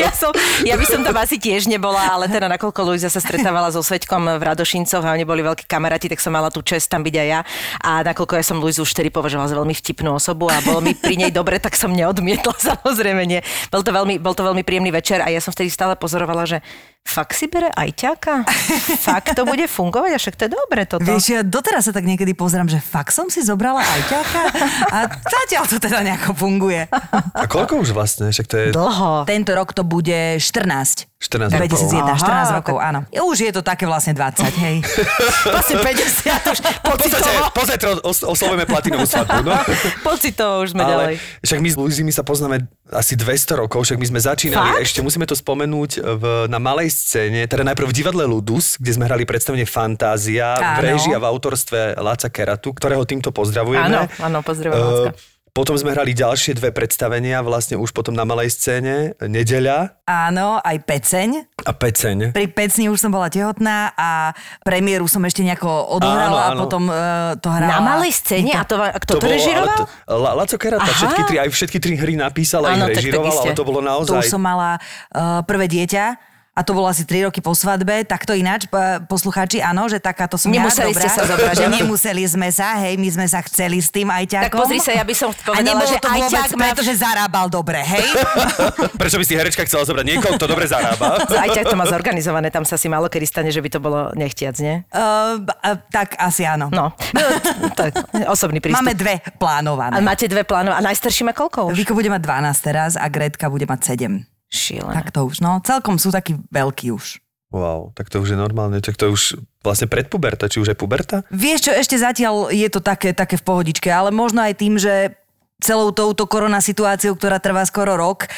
Ja, 0.00 0.10
som, 0.14 0.32
ja 0.64 0.74
by 0.74 0.86
som 0.86 1.00
tam 1.04 1.16
asi 1.20 1.36
tiež 1.36 1.68
nebola, 1.68 2.10
ale 2.10 2.26
teda 2.26 2.48
nakoľko 2.50 2.80
Luisa 2.88 3.12
sa 3.12 3.20
stretávala 3.20 3.68
so 3.70 3.84
Sveťkom 3.84 4.40
v 4.40 4.42
Radošincoch 4.42 5.04
a 5.04 5.14
oni 5.14 5.24
boli 5.28 5.44
veľkí 5.44 5.68
kamaráti, 5.68 6.08
tak 6.08 6.22
som 6.22 6.32
mala 6.32 6.48
tú 6.48 6.64
čest 6.64 6.88
tam 6.88 7.04
byť 7.04 7.14
aj 7.14 7.28
ja. 7.28 7.40
A 7.84 8.00
nakoľko 8.06 8.32
ja 8.40 8.44
som 8.44 8.56
Luizu 8.58 8.82
už 8.82 8.96
vtedy 8.96 9.12
považovala 9.12 9.48
za 9.52 9.56
veľmi 9.60 9.76
vtipnú 9.76 10.16
osobu 10.16 10.48
a 10.48 10.58
bolo 10.64 10.80
mi 10.80 10.96
pri 10.96 11.20
nej 11.20 11.30
dobre, 11.30 11.60
tak 11.60 11.76
som 11.76 11.92
neodmietla 11.92 12.56
samozrejme 12.72 13.22
nie. 13.28 13.40
Bol 13.68 13.84
to 13.84 13.92
veľmi, 13.92 14.16
bol 14.16 14.32
to 14.32 14.42
veľmi 14.42 14.64
príjemný 14.64 14.90
večer 14.90 15.20
a 15.20 15.28
ja 15.28 15.44
som 15.44 15.52
vtedy 15.52 15.68
stále 15.68 15.94
pozorovala, 16.00 16.48
že 16.48 16.58
fakt 17.02 17.32
si 17.32 17.46
bere 17.46 17.68
ajťáka? 17.68 18.46
Fakt 19.02 19.32
to 19.32 19.42
bude 19.42 19.64
fungovať? 19.64 20.10
A 20.12 20.18
však 20.18 20.34
to 20.34 20.42
je 20.44 20.52
dobre 20.52 20.82
toto. 20.84 21.02
Vieš, 21.02 21.24
ja 21.28 21.40
doteraz 21.40 21.84
sa 21.84 21.92
tak 21.92 22.04
niekedy 22.04 22.32
pozerám, 22.32 22.66
že 22.66 22.78
fakt 22.78 23.10
som 23.10 23.26
si 23.26 23.40
zobrala 23.40 23.80
ajťáka 23.80 24.40
a 24.86 24.98
zatiaľ 25.10 25.64
to 25.66 25.76
teda 25.76 26.02
nejako 26.02 26.32
funguje. 26.32 26.86
A 27.34 27.44
koľko 27.44 27.80
už 27.80 27.90
vlastne? 27.90 28.28
Však 28.28 28.46
to 28.46 28.56
je 28.56 28.64
Dlho. 28.70 29.24
Tento 29.24 29.50
rok 29.50 29.72
to 29.72 29.82
bude 29.82 30.12
14. 30.38 31.10
14 31.18 31.52
rokov. 31.52 31.84
2001, 31.84 32.00
Aha, 32.00 32.16
14 32.48 32.58
rokov, 32.58 32.76
áno. 32.78 33.00
Už 33.12 33.36
je 33.38 33.52
to 33.52 33.60
také 33.60 33.84
vlastne 33.84 34.16
20, 34.16 34.40
hej. 34.56 34.76
Vlastne 35.52 35.76
50 35.76 36.48
už 36.48 36.58
V 36.60 36.80
podstate, 36.80 37.28
pocitovo. 37.52 38.00
os- 38.02 38.24
oslovujeme 38.24 38.64
platinovú 38.64 39.04
svadbu. 39.04 39.44
No. 39.44 39.52
Pocitovo 40.08 40.64
už 40.64 40.72
sme 40.72 40.80
ďalej. 40.82 41.20
Ale 41.20 41.44
však 41.44 41.58
my 41.58 41.68
s 41.68 41.76
Luizí 41.76 42.00
my 42.00 42.08
sa 42.10 42.24
poznáme 42.24 42.64
asi 42.88 43.14
200 43.14 43.52
rokov, 43.58 43.84
však 43.84 44.00
my 44.00 44.06
sme 44.06 44.20
začínali, 44.22 44.70
Fakt? 44.72 44.82
ešte 44.82 45.00
musíme 45.00 45.22
to 45.22 45.36
spomenúť 45.36 45.90
v, 46.00 46.22
na 46.48 46.56
malej 46.56 46.88
scéne, 46.90 47.46
teda 47.46 47.62
najprv 47.62 47.86
v 47.86 47.94
divadle 47.94 48.26
Ludus, 48.26 48.74
kde 48.76 48.92
sme 48.92 49.06
hrali 49.06 49.22
predstavenie 49.22 49.64
Fantázia 49.64 50.58
v 50.58 50.66
Áno. 50.76 50.82
režii 50.84 51.14
a 51.14 51.22
v 51.22 51.26
autorstve 51.26 51.78
Láca 51.96 52.28
Keratu, 52.28 52.70
ktorého 52.70 53.06
týmto 53.06 53.30
Áno, 53.30 53.38
pozdravujeme. 53.38 53.96
áno, 54.18 54.38
pozdravujem, 54.42 54.82
Lácka. 54.82 55.12
Eh, 55.14 55.38
potom 55.50 55.74
sme 55.74 55.90
hrali 55.90 56.14
ďalšie 56.14 56.54
dve 56.54 56.70
predstavenia, 56.70 57.42
vlastne 57.42 57.74
už 57.74 57.90
potom 57.90 58.14
na 58.14 58.22
malej 58.22 58.54
scéne, 58.54 59.18
Nedeľa 59.18 59.98
Áno, 60.06 60.62
aj 60.62 60.76
peceň. 60.86 61.42
a 61.66 61.74
Peceň. 61.74 62.30
Pri 62.30 62.46
pecni 62.46 62.86
už 62.86 63.02
som 63.02 63.10
bola 63.10 63.26
tehotná 63.26 63.90
a 63.92 64.30
premiéru 64.62 65.10
som 65.10 65.18
ešte 65.26 65.42
nejako 65.42 65.66
odohrala 65.90 66.54
Áno, 66.54 66.54
áno. 66.54 66.54
a 66.54 66.62
potom 66.62 66.82
uh, 66.86 66.94
to 67.34 67.50
hrala. 67.50 67.66
Na 67.66 67.82
malej 67.82 68.14
scéne? 68.14 68.54
A 68.54 68.62
to, 68.62 68.78
a 68.78 68.94
kto 68.94 69.18
to, 69.18 69.20
bolo, 69.20 69.34
režiroval? 69.34 69.74
to, 69.74 69.84
La, 70.06 70.30
Laco 70.38 70.54
Kerata, 70.54 70.86
Aha. 70.86 70.94
všetky 70.94 71.22
tri, 71.26 71.36
aj 71.42 71.48
všetky 71.50 71.78
tri 71.82 71.94
hry 71.98 72.14
napísal 72.14 72.62
a 72.64 72.78
Áno, 72.78 72.86
tak 72.86 73.02
režiroval, 73.02 73.34
ale 73.34 73.50
to 73.50 73.64
bolo 73.66 73.80
To 73.82 73.86
naozaj... 73.90 74.22
už 74.22 74.30
som 74.30 74.40
mala 74.40 74.78
uh, 74.78 75.42
prvé 75.42 75.66
dieťa 75.66 76.29
a 76.60 76.62
to 76.62 76.76
bolo 76.76 76.92
asi 76.92 77.08
3 77.08 77.32
roky 77.32 77.40
po 77.40 77.56
svadbe, 77.56 78.04
tak 78.04 78.28
to 78.28 78.36
ináč, 78.36 78.68
poslucháči, 79.08 79.64
áno, 79.64 79.88
že 79.88 79.96
takáto 79.96 80.36
som 80.36 80.52
Nemuseli 80.52 80.92
ja, 80.92 81.00
ste 81.00 81.08
dobrá, 81.08 81.16
sa 81.16 81.24
zobrať, 81.24 81.54
že 81.56 81.66
nemuseli 81.72 82.22
sme 82.28 82.52
sa, 82.52 82.76
hej, 82.84 83.00
my 83.00 83.08
sme 83.08 83.26
sa 83.32 83.40
chceli 83.48 83.80
s 83.80 83.88
tým 83.88 84.12
Tak 84.12 84.20
ajťakom. 84.20 84.60
pozri 84.60 84.76
sa, 84.76 84.92
ja 84.92 85.00
by 85.00 85.14
som 85.16 85.32
a 85.32 85.40
povedala, 85.40 85.88
že 85.88 85.96
to 85.96 86.08
vôbec 86.12 86.50
má... 86.52 86.60
preto, 86.68 86.80
že 86.84 87.00
zarábal 87.00 87.48
dobre, 87.48 87.80
hej? 87.80 88.04
Prečo 89.00 89.16
by 89.16 89.24
si 89.24 89.40
herečka 89.40 89.64
chcela 89.64 89.88
zobrať 89.88 90.04
niekoho, 90.04 90.36
kto 90.36 90.44
dobre 90.44 90.68
zarába? 90.68 91.24
Ajťák 91.48 91.64
to 91.72 91.76
má 91.80 91.88
zorganizované, 91.88 92.52
tam 92.52 92.68
sa 92.68 92.76
si 92.76 92.92
málo 92.92 93.08
kedy 93.08 93.24
stane, 93.24 93.48
že 93.48 93.64
by 93.64 93.68
to 93.72 93.80
bolo 93.80 94.12
nechtiac, 94.12 94.60
nie? 94.60 94.84
Uh, 94.92 95.40
uh, 95.40 95.80
tak 95.88 96.20
asi 96.20 96.44
áno. 96.44 96.68
No, 96.68 96.92
to 97.78 97.88
je 97.88 97.92
osobný 98.28 98.60
prístup. 98.60 98.84
Máme 98.84 98.92
dve 98.92 99.24
A 99.24 99.32
plánované. 99.32 99.96
máte 100.04 100.28
dve 100.28 100.44
plánov. 100.44 100.76
A 100.76 100.84
najstarší 100.84 101.24
má 101.24 101.32
koľko 101.32 101.72
už? 101.72 101.80
Viko 101.80 101.96
bude 101.96 102.12
mať 102.12 102.20
12 102.20 102.60
teraz 102.60 102.92
a 103.00 103.08
Gretka 103.08 103.48
bude 103.48 103.64
mať 103.64 103.96
7. 103.96 104.39
Šílené. 104.50 104.94
Tak 104.98 105.14
to 105.14 105.24
už, 105.30 105.40
no, 105.40 105.62
celkom 105.62 105.96
sú 105.96 106.10
takí 106.10 106.34
veľkí 106.50 106.90
už. 106.90 107.22
Wow, 107.50 107.90
tak 107.98 108.06
to 108.10 108.22
už 108.22 108.34
je 108.34 108.38
normálne, 108.38 108.78
tak 108.78 108.94
to 108.94 109.10
je 109.10 109.14
už 109.14 109.22
vlastne 109.66 109.90
predpuberta, 109.90 110.46
či 110.46 110.62
už 110.62 110.70
aj 110.70 110.78
puberta? 110.78 111.16
Vieš 111.34 111.66
čo, 111.66 111.72
ešte 111.74 111.98
zatiaľ 111.98 112.54
je 112.54 112.70
to 112.70 112.78
také, 112.78 113.10
také 113.10 113.34
v 113.34 113.46
pohodičke, 113.46 113.90
ale 113.90 114.14
možno 114.14 114.38
aj 114.38 114.54
tým, 114.54 114.78
že 114.78 115.18
celou 115.60 115.92
touto 115.92 116.24
korona 116.24 116.58
situáciou, 116.58 117.14
ktorá 117.14 117.42
trvá 117.42 117.62
skoro 117.68 117.94
rok, 117.94 118.26
e, 118.26 118.28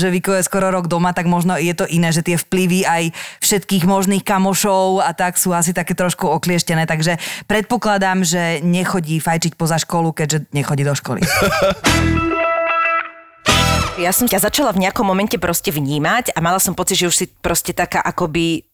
že 0.00 0.08
Viko 0.08 0.32
je 0.32 0.46
skoro 0.46 0.72
rok 0.72 0.88
doma, 0.88 1.12
tak 1.12 1.28
možno 1.28 1.54
je 1.60 1.74
to 1.76 1.84
iné, 1.84 2.10
že 2.10 2.24
tie 2.24 2.40
vplyvy 2.40 2.86
aj 2.88 3.02
všetkých 3.44 3.84
možných 3.84 4.24
kamošov 4.24 5.04
a 5.04 5.12
tak 5.12 5.36
sú 5.36 5.52
asi 5.52 5.76
také 5.76 5.92
trošku 5.92 6.24
oklieštené, 6.24 6.88
takže 6.88 7.20
predpokladám, 7.44 8.24
že 8.24 8.64
nechodí 8.64 9.20
fajčiť 9.20 9.52
poza 9.54 9.76
školu, 9.76 10.16
keďže 10.16 10.48
nechodí 10.50 10.82
do 10.82 10.96
školy. 10.96 11.20
Ja 14.00 14.08
som 14.08 14.24
ťa 14.24 14.40
začala 14.40 14.72
v 14.72 14.88
nejakom 14.88 15.04
momente 15.04 15.36
proste 15.36 15.68
vnímať 15.68 16.32
a 16.32 16.40
mala 16.40 16.56
som 16.56 16.72
pocit, 16.72 16.96
že 16.96 17.12
už 17.12 17.16
si 17.16 17.26
proste 17.28 17.76
taká 17.76 18.00
akoby 18.00 18.64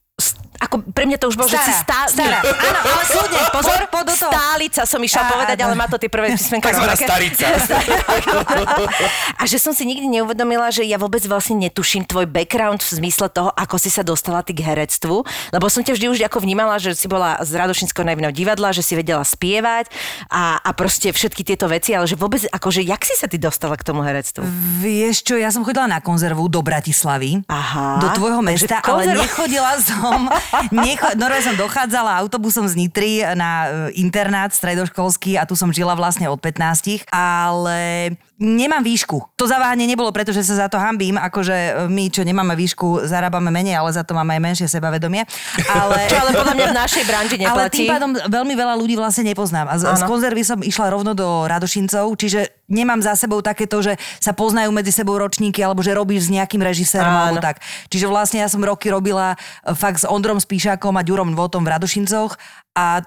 ako 0.58 0.82
pre 0.88 1.04
mňa 1.04 1.16
to 1.16 1.26
už 1.26 1.36
bolo, 1.36 1.46
Stará, 1.46 1.60
že 1.60 1.64
si 1.64 1.74
stá... 1.78 2.00
stará. 2.06 2.38
Áno, 2.40 2.78
ale 2.84 3.04
súdne, 3.14 3.38
pozor, 3.50 3.78
Po- 3.86 3.90
po 3.90 4.00
do 4.02 4.12
toho. 4.12 4.30
stálica 4.30 4.82
som 4.82 4.98
išla 4.98 5.22
Á, 5.22 5.30
povedať, 5.30 5.56
áno. 5.56 5.64
ale 5.64 5.74
má 5.74 5.86
to 5.86 5.96
tie 5.96 6.06
prvé 6.06 6.34
písmenka. 6.34 6.68
Takzvaná 6.68 6.94
starica. 6.94 7.44
A 9.38 9.44
že 9.44 9.56
som 9.56 9.70
si 9.70 9.84
nikdy 9.84 10.08
neuvedomila, 10.10 10.68
že 10.68 10.82
ja 10.82 10.96
vôbec 10.96 11.22
vlastne 11.24 11.56
netuším 11.60 12.04
tvoj 12.04 12.26
background 12.26 12.80
v 12.80 12.90
zmysle 12.98 13.28
toho, 13.28 13.50
ako 13.50 13.76
si 13.76 13.88
sa 13.88 14.02
dostala 14.02 14.42
ty 14.42 14.50
k 14.50 14.64
herectvu, 14.64 15.22
lebo 15.50 15.66
som 15.68 15.80
ťa 15.80 15.94
vždy 15.94 16.06
už 16.08 16.18
ako 16.24 16.42
vnímala, 16.42 16.76
že 16.76 16.92
si 16.92 17.06
bola 17.06 17.38
z 17.40 17.54
Radošinského 17.54 18.02
najvinného 18.04 18.34
divadla, 18.34 18.70
že 18.70 18.82
si 18.82 18.92
vedela 18.92 19.22
spievať 19.22 19.88
a, 20.26 20.58
a 20.58 20.70
proste 20.72 21.08
všetky 21.08 21.44
tieto 21.44 21.66
veci, 21.66 21.92
ale 21.92 22.04
že 22.04 22.14
vôbec, 22.14 22.42
akože, 22.44 22.82
jak 22.82 23.02
si 23.02 23.14
sa 23.14 23.26
ty 23.26 23.38
dostala 23.38 23.74
k 23.74 23.84
tomu 23.84 24.02
herectvu? 24.02 24.42
Vieš 24.80 25.22
čo, 25.22 25.34
ja 25.34 25.48
som 25.48 25.62
chodila 25.62 25.86
na 25.86 26.00
konzervu 26.00 26.48
do 26.48 26.60
Bratislavy. 26.60 27.46
Aha, 27.46 28.00
Do 28.00 28.08
tvojho 28.12 28.42
mesta, 28.42 28.82
ale 28.82 29.14
nechodila 29.14 29.78
som, 29.78 30.26
necho, 30.72 31.06
normálne 31.14 31.44
som 31.44 31.56
dochádzala 31.56 32.18
autobusom 32.24 32.64
z 32.68 32.74
Nitry 32.74 33.22
na 33.36 33.50
e, 33.90 34.00
internát 34.00 34.52
stredoškolský 34.52 35.36
a 35.36 35.44
tu 35.44 35.54
som 35.54 35.68
žila 35.70 35.92
vlastne 35.94 36.28
od 36.28 36.40
15, 36.40 37.08
ale 37.12 38.12
nemám 38.38 38.86
výšku. 38.86 39.34
To 39.34 39.44
zaváhanie 39.50 39.84
nebolo 39.84 40.14
preto, 40.14 40.30
že 40.30 40.46
sa 40.46 40.66
za 40.66 40.68
to 40.70 40.78
hambím, 40.78 41.18
akože 41.18 41.56
e, 41.56 41.72
my, 41.90 42.04
čo 42.08 42.22
nemáme 42.22 42.54
výšku, 42.54 43.04
zarábame 43.04 43.50
menej, 43.50 43.76
ale 43.76 43.90
za 43.92 44.06
to 44.06 44.14
máme 44.14 44.38
aj 44.38 44.42
menšie 44.42 44.66
sebavedomie. 44.70 45.26
Ale... 45.68 46.06
Čo 46.06 46.16
ale 46.22 46.30
podľa 46.34 46.54
mňa 46.54 46.66
v 46.70 46.76
našej 46.78 47.04
branži 47.04 47.36
Ale 47.38 47.42
neplatí. 47.44 47.78
tým 47.84 47.90
pádom 47.90 48.10
veľmi 48.14 48.54
veľa 48.54 48.74
ľudí 48.78 48.94
vlastne 48.94 49.26
nepoznám. 49.26 49.66
A 49.68 49.74
z, 49.76 49.84
z 49.90 50.02
konzervy 50.06 50.42
som 50.46 50.58
išla 50.62 50.92
rovno 50.94 51.12
do 51.12 51.46
Radošincov, 51.50 52.14
čiže 52.14 52.57
nemám 52.68 53.00
za 53.00 53.16
sebou 53.16 53.40
takéto, 53.40 53.80
že 53.80 53.96
sa 54.20 54.36
poznajú 54.36 54.70
medzi 54.70 54.92
sebou 54.92 55.16
ročníky, 55.16 55.64
alebo 55.64 55.80
že 55.80 55.96
robíš 55.96 56.28
s 56.28 56.32
nejakým 56.32 56.60
režisérom, 56.60 57.08
Áno. 57.10 57.20
alebo 57.32 57.40
tak. 57.40 57.64
Čiže 57.88 58.06
vlastne 58.06 58.44
ja 58.44 58.48
som 58.52 58.60
roky 58.60 58.92
robila 58.92 59.34
e, 59.34 59.72
fakt 59.72 60.04
s 60.04 60.06
Ondrom 60.06 60.38
Spíšakom 60.38 60.94
a 60.94 61.02
Ďurom 61.02 61.32
Votom 61.32 61.64
v 61.64 61.72
Radošincoch 61.74 62.36
a 62.76 63.02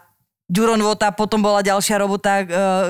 Ďuro 0.51 0.75
Vota, 0.84 1.15
potom 1.15 1.39
bola 1.39 1.63
ďalšia 1.63 1.96
robota, 1.96 2.44
uh, 2.44 2.48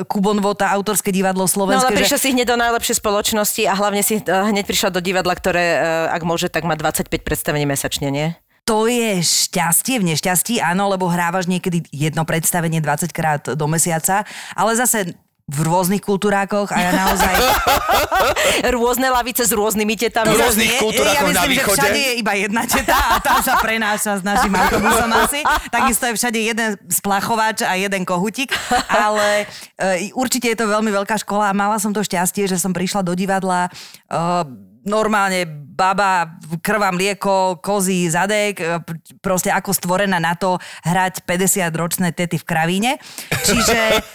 Kubon 0.10 0.42
Vota, 0.42 0.74
autorské 0.74 1.14
divadlo 1.14 1.46
No 1.46 1.54
slovenské. 1.54 1.94
ale 1.94 2.02
prišla 2.02 2.18
že... 2.18 2.24
si 2.26 2.34
hneď 2.34 2.50
do 2.50 2.58
najlepšej 2.58 2.98
spoločnosti 2.98 3.62
a 3.70 3.74
hlavne 3.78 4.02
si 4.02 4.18
eh, 4.18 4.26
hneď 4.26 4.66
prišla 4.66 4.90
do 4.90 4.98
divadla, 4.98 5.38
ktoré, 5.38 5.78
eh, 5.78 5.82
ak 6.10 6.26
môže, 6.26 6.50
tak 6.50 6.66
má 6.66 6.74
25 6.74 7.22
predstavení 7.22 7.70
mesačne, 7.70 8.10
nie? 8.10 8.34
To 8.66 8.90
je 8.90 9.22
šťastie 9.22 10.02
v 10.02 10.10
nešťastí, 10.10 10.58
áno, 10.58 10.90
lebo 10.90 11.06
hrávaš 11.06 11.46
niekedy 11.46 11.86
jedno 11.94 12.26
predstavenie 12.26 12.82
20 12.82 13.14
krát 13.14 13.46
do 13.54 13.66
mesiaca, 13.70 14.26
ale 14.58 14.74
zase 14.74 15.14
v 15.52 15.60
rôznych 15.68 16.00
kultúrákoch 16.00 16.72
a 16.72 16.78
ja 16.80 16.92
naozaj... 16.96 17.36
Rôzne 18.76 19.12
lavice 19.12 19.44
s 19.44 19.52
rôznymi 19.52 19.96
tetami. 20.00 20.32
V 20.32 20.40
rôznych 20.40 20.72
nie. 20.78 20.80
kultúrach 20.80 21.18
ja 21.18 21.24
na 21.28 21.28
myslím, 21.28 21.52
že 21.52 21.60
východe. 21.60 21.78
všade 21.82 22.00
je 22.00 22.14
iba 22.22 22.34
jedna 22.38 22.64
teta 22.64 22.98
a 22.98 23.16
tá 23.20 23.36
sa 23.42 23.58
prenáša 23.60 24.22
s 24.22 24.24
našim 24.24 24.54
autobusom 24.54 25.12
asi. 25.12 25.40
Takisto 25.68 26.04
je 26.08 26.14
všade 26.16 26.40
jeden 26.40 26.70
splachovač 26.88 27.66
a 27.66 27.74
jeden 27.76 28.06
kohutík. 28.06 28.54
Ale 28.88 29.50
e, 29.76 30.14
určite 30.14 30.54
je 30.54 30.58
to 30.58 30.70
veľmi 30.70 30.94
veľká 30.94 31.20
škola 31.20 31.52
a 31.52 31.58
mala 31.58 31.82
som 31.82 31.92
to 31.92 32.06
šťastie, 32.06 32.48
že 32.48 32.62
som 32.62 32.72
prišla 32.72 33.02
do 33.02 33.18
divadla 33.18 33.68
e, 33.68 33.70
normálne 34.86 35.46
baba, 35.50 36.38
krva 36.62 36.94
mlieko, 36.94 37.62
kozy, 37.62 38.10
zadek, 38.10 38.56
e, 38.62 38.80
pr- 38.82 39.02
proste 39.22 39.50
ako 39.50 39.74
stvorená 39.74 40.22
na 40.22 40.38
to 40.38 40.62
hrať 40.86 41.26
50-ročné 41.26 42.14
tety 42.14 42.38
v 42.38 42.46
kravíne. 42.46 42.92
Čiže 43.46 44.06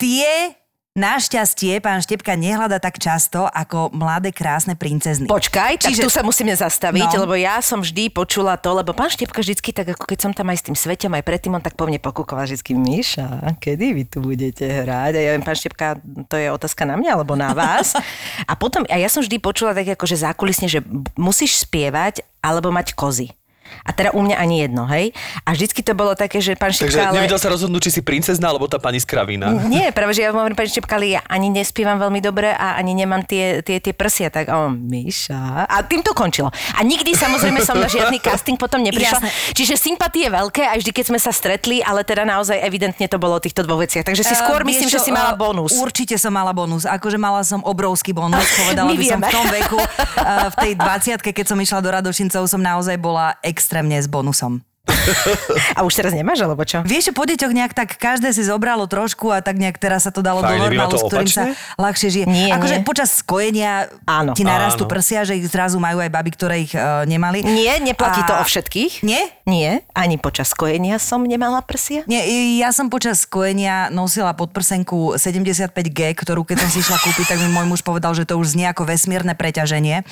tie 0.00 0.54
Našťastie 0.96 1.76
pán 1.84 2.00
Štepka 2.00 2.40
nehľada 2.40 2.80
tak 2.80 2.96
často 2.96 3.44
ako 3.44 3.92
mladé 3.92 4.32
krásne 4.32 4.72
princezny. 4.72 5.28
Počkaj, 5.28 5.84
tak 5.84 5.92
Čiže- 5.92 6.02
tu 6.02 6.10
sa 6.10 6.24
musíme 6.24 6.56
zastaviť, 6.56 7.12
No. 7.12 7.28
lebo 7.28 7.36
ja 7.36 7.60
som 7.60 7.84
vždy 7.84 8.08
počula 8.08 8.56
to, 8.56 8.72
lebo 8.72 8.96
pán 8.96 9.12
Štepka 9.12 9.44
vždycky, 9.44 9.76
tak 9.76 9.92
ako 9.92 10.08
keď 10.08 10.18
som 10.24 10.32
tam 10.32 10.48
aj 10.48 10.56
s 10.56 10.64
tým 10.64 10.72
svetom, 10.72 11.12
aj 11.12 11.20
predtým, 11.20 11.52
on 11.52 11.60
tak 11.60 11.76
po 11.76 11.84
mne 11.84 12.00
pokúkoval 12.00 12.48
vždycky, 12.48 12.72
Míša, 12.72 13.60
kedy 13.60 13.92
vy 13.92 14.02
tu 14.08 14.24
budete 14.24 14.64
hrať? 14.64 15.12
A 15.14 15.20
ja 15.20 15.30
viem, 15.36 15.44
pán 15.44 15.52
Štepka, 15.52 16.00
to 16.26 16.34
je 16.34 16.48
otázka 16.48 16.88
na 16.88 16.96
mňa, 16.96 17.10
alebo 17.12 17.36
na 17.36 17.52
vás. 17.52 17.92
A 18.48 18.56
potom, 18.56 18.88
a 18.88 18.96
ja 18.96 19.12
som 19.12 19.20
vždy 19.20 19.36
počula 19.36 19.76
tak 19.76 19.92
akože 19.92 20.16
zákulisne, 20.16 20.64
že 20.64 20.80
musíš 21.14 21.60
spievať 21.60 22.24
alebo 22.40 22.72
mať 22.72 22.96
kozy. 22.96 23.36
A 23.82 23.90
teda 23.90 24.14
u 24.14 24.22
mňa 24.22 24.36
ani 24.38 24.56
jedno, 24.62 24.86
hej? 24.86 25.10
A 25.42 25.52
vždycky 25.52 25.82
to 25.82 25.98
bolo 25.98 26.14
také, 26.14 26.38
že 26.38 26.54
pán 26.54 26.70
Takže 26.70 26.86
Štepka, 26.86 27.10
ale... 27.10 27.16
nevedel 27.18 27.40
sa 27.42 27.50
rozhodnúť, 27.50 27.90
či 27.90 27.90
si 27.98 28.00
princezna, 28.06 28.54
alebo 28.54 28.70
tá 28.70 28.78
pani 28.78 29.02
z 29.02 29.06
Kravína. 29.10 29.66
Nie, 29.66 29.90
práve, 29.96 30.14
že 30.14 30.22
ja 30.22 30.30
hovorím, 30.30 30.54
pani 30.54 30.70
ale 30.70 31.06
ja 31.18 31.20
ani 31.26 31.50
nespievam 31.50 31.98
veľmi 31.98 32.22
dobre 32.22 32.54
a 32.54 32.78
ani 32.78 32.94
nemám 32.94 33.26
tie, 33.26 33.60
tie, 33.66 33.82
tie 33.82 33.92
prsia, 33.92 34.30
tak 34.30 34.48
on, 34.48 34.78
Míša. 34.78 35.66
A 35.66 35.76
tým 35.82 36.06
to 36.06 36.14
končilo. 36.14 36.54
A 36.78 36.80
nikdy 36.86 37.12
samozrejme 37.18 37.60
som 37.66 37.76
na 37.76 37.90
žiadny 37.90 38.22
casting 38.22 38.54
potom 38.54 38.78
neprišla. 38.80 39.26
Čiže 39.52 39.74
sympatie 39.74 40.30
veľké, 40.30 40.62
aj 40.70 40.78
vždy, 40.86 40.90
keď 40.94 41.04
sme 41.10 41.18
sa 41.18 41.34
stretli, 41.34 41.82
ale 41.82 42.06
teda 42.06 42.22
naozaj 42.22 42.62
evidentne 42.62 43.10
to 43.10 43.18
bolo 43.18 43.36
o 43.36 43.42
týchto 43.42 43.66
dvoch 43.66 43.82
veciach. 43.82 44.06
Takže 44.06 44.22
si 44.22 44.36
Eh, 44.36 44.44
skôr 44.44 44.60
myslím, 44.68 44.88
že 44.88 45.00
čo, 45.00 45.06
si 45.08 45.10
mala 45.10 45.32
eh, 45.32 45.40
bonus. 45.40 45.72
Určite 45.80 46.14
som 46.20 46.32
mala 46.32 46.52
bonus. 46.52 46.84
Akože 46.84 47.16
mala 47.16 47.40
som 47.42 47.64
obrovský 47.64 48.12
bonus. 48.12 48.44
Povedala 48.60 48.92
by 48.92 49.04
som 49.08 49.20
v 49.24 49.30
tom 49.32 49.46
veku. 49.48 49.78
eh, 49.80 50.48
v 50.52 50.54
tej 50.60 50.72
20 50.76 51.24
keď 51.26 51.46
som 51.48 51.58
išla 51.58 51.80
do 51.80 51.90
Radošincov, 51.90 52.42
som 52.46 52.60
naozaj 52.60 52.96
bola 53.00 53.34
extrémne 53.56 53.96
s 53.96 54.04
bonusom. 54.04 54.60
A 55.74 55.82
už 55.82 55.98
teraz 55.98 56.14
nemáš, 56.14 56.46
alebo 56.46 56.62
čo? 56.62 56.78
Vieš, 56.86 57.10
že 57.10 57.12
po 57.16 57.26
deťoch 57.26 57.50
nejak 57.50 57.72
tak 57.74 57.98
každé 57.98 58.30
si 58.30 58.46
zobralo 58.46 58.86
trošku 58.86 59.34
a 59.34 59.42
tak 59.42 59.58
nejak 59.58 59.82
teraz 59.82 60.06
sa 60.06 60.14
to 60.14 60.22
dalo 60.22 60.46
Fajn, 60.46 60.52
do 60.52 60.62
normálu, 60.62 60.92
to 60.94 60.98
s 61.02 61.04
ktorým 61.10 61.26
sa 61.26 61.42
opačne? 61.50 61.74
ľahšie 61.74 62.08
žije. 62.14 62.26
Nie, 62.30 62.54
akože 62.54 62.76
nie. 62.78 62.86
počas 62.86 63.10
skojenia 63.18 63.90
Áno. 64.06 64.38
ti 64.38 64.46
narastú 64.46 64.86
Áno. 64.86 64.92
prsia, 64.94 65.26
že 65.26 65.34
ich 65.34 65.46
zrazu 65.50 65.82
majú 65.82 65.98
aj 65.98 66.10
baby, 66.12 66.30
ktoré 66.30 66.54
ich 66.62 66.70
uh, 66.70 67.02
nemali. 67.02 67.42
Nie, 67.42 67.82
neplatí 67.82 68.22
to 68.22 68.34
A- 68.38 68.40
o 68.40 68.44
všetkých. 68.46 69.02
Nie? 69.02 69.26
Nie, 69.46 69.86
ani 69.94 70.18
počas 70.18 70.50
kojenia 70.58 70.98
som 70.98 71.22
nemala 71.22 71.62
prsia. 71.62 72.02
Nie, 72.10 72.26
ja 72.58 72.74
som 72.74 72.90
počas 72.90 73.22
skojenia 73.22 73.94
nosila 73.94 74.34
podprsenku 74.34 75.14
75G, 75.14 76.18
ktorú 76.18 76.42
keď 76.42 76.66
som 76.66 76.70
si 76.74 76.82
išla 76.82 76.98
kúpiť, 76.98 77.30
tak 77.30 77.38
mi 77.38 77.54
môj 77.54 77.70
muž 77.70 77.86
povedal, 77.86 78.10
že 78.10 78.26
to 78.26 78.42
už 78.42 78.58
znie 78.58 78.66
ako 78.66 78.82
vesmírne 78.90 79.38
preťaženie. 79.38 80.02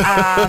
A, 0.00 0.48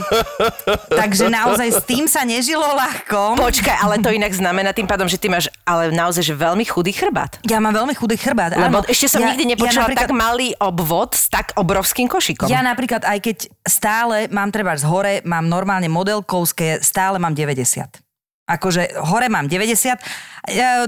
takže 0.88 1.27
naozaj 1.27 1.67
s 1.67 1.84
tým 1.84 2.08
sa 2.08 2.24
nežilo 2.24 2.63
ľahko. 2.63 3.36
Počkaj, 3.43 3.75
ale 3.75 4.00
to 4.00 4.08
inak 4.08 4.31
znamená 4.31 4.72
tým 4.72 4.88
pádom, 4.88 5.12
že 5.12 5.19
ty 5.19 5.27
máš 5.27 5.51
ale 5.67 5.91
naozaj 5.91 6.24
že 6.24 6.31
veľmi 6.31 6.63
chudý 6.63 6.96
chrbát. 6.96 7.43
Ja 7.43 7.60
mám 7.60 7.75
veľmi 7.75 7.91
chudý 7.91 8.15
chrbát. 8.15 8.55
Lebo 8.55 8.81
áno. 8.81 8.88
ešte 8.88 9.12
som 9.12 9.19
ja, 9.19 9.36
nikdy 9.36 9.51
nepočula 9.51 9.91
ja 9.91 10.08
tak 10.08 10.15
malý 10.15 10.55
obvod 10.63 11.12
s 11.12 11.27
tak 11.27 11.51
obrovským 11.60 12.08
košikom. 12.08 12.48
Ja 12.48 12.63
napríklad, 12.63 13.03
aj 13.03 13.19
keď 13.19 13.38
stále 13.67 14.31
mám 14.31 14.48
treba 14.55 14.79
z 14.79 14.88
hore, 14.88 15.13
mám 15.27 15.43
normálne 15.43 15.91
modelkovské, 15.91 16.79
stále 16.79 17.19
mám 17.19 17.36
90. 17.36 18.08
Akože 18.49 18.97
hore 19.05 19.29
mám 19.29 19.45
90, 19.45 19.85
ja, 19.85 19.95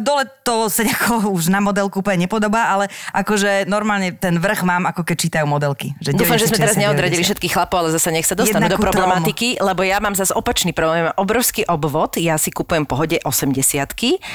dole 0.02 0.24
to 0.42 0.68
sa 0.68 0.82
nejako 0.84 1.28
už 1.38 1.48
na 1.54 1.62
modelku 1.62 2.02
úplne 2.02 2.26
nepodobá, 2.26 2.74
ale 2.74 2.90
akože 3.14 3.70
normálne 3.70 4.14
ten 4.16 4.38
vrch 4.38 4.66
mám, 4.66 4.90
ako 4.90 5.06
keď 5.06 5.16
čítajú 5.18 5.46
modelky. 5.46 5.94
Že 6.02 6.18
Dúfam, 6.18 6.38
že 6.38 6.50
sme 6.50 6.60
90, 6.60 6.64
teraz 6.66 6.78
60, 6.78 6.86
neodradili 6.86 7.24
90. 7.24 7.30
všetkých 7.32 7.52
chlapov, 7.54 7.78
ale 7.86 7.90
zase 7.94 8.10
nech 8.10 8.28
sa 8.28 8.36
dostaneme 8.36 8.70
Jedna 8.70 8.76
do 8.76 8.82
problematiky, 8.82 9.62
lebo 9.62 9.82
ja 9.86 9.98
mám 10.02 10.18
zase 10.18 10.34
opačný 10.34 10.74
problém. 10.74 11.10
Mám 11.10 11.18
Obrovský 11.22 11.64
obvod, 11.70 12.18
ja 12.18 12.36
si 12.36 12.50
kupujem 12.50 12.84
pohode 12.90 13.18
80 13.22 13.82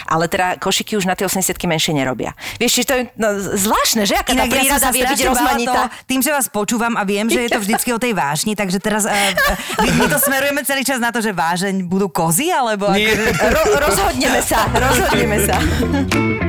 ale 0.07 0.25
teda 0.31 0.57
košiky 0.59 0.99
už 0.99 1.07
na 1.09 1.15
tie 1.19 1.27
80 1.27 1.57
menšie 1.67 1.93
nerobia. 1.95 2.35
Vieš, 2.61 2.87
to 2.87 2.95
je 2.95 3.03
no, 3.19 3.29
zvláštne, 3.39 4.07
že? 4.07 4.15
Aká 4.19 4.33
tá 4.35 4.47
Inak 4.47 4.49
som 4.49 4.61
príroda 4.63 4.89
vie 4.95 5.05
byť 5.07 5.21
rozmanitá. 5.27 5.83
tým, 6.07 6.21
že 6.23 6.31
vás 6.31 6.47
počúvam 6.51 6.95
a 6.95 7.03
viem, 7.03 7.27
že 7.27 7.47
je 7.47 7.51
to 7.51 7.61
vždycky 7.61 7.91
o 7.91 7.99
tej 7.99 8.13
vášni, 8.15 8.55
takže 8.55 8.79
teraz 8.79 9.05
uh, 9.07 9.13
my, 9.83 10.07
to 10.07 10.19
smerujeme 10.23 10.63
celý 10.63 10.83
čas 10.87 10.99
na 11.03 11.11
to, 11.11 11.19
že 11.23 11.35
vážeň 11.35 11.87
budú 11.87 12.11
kozy, 12.11 12.51
alebo... 12.51 12.91
Nie. 12.95 13.13
Akože, 13.13 13.51
Ro- 13.51 13.71
rozhodneme 13.91 14.41
sa, 14.43 14.67
rozhodneme 14.71 15.16
sa. 15.41 15.57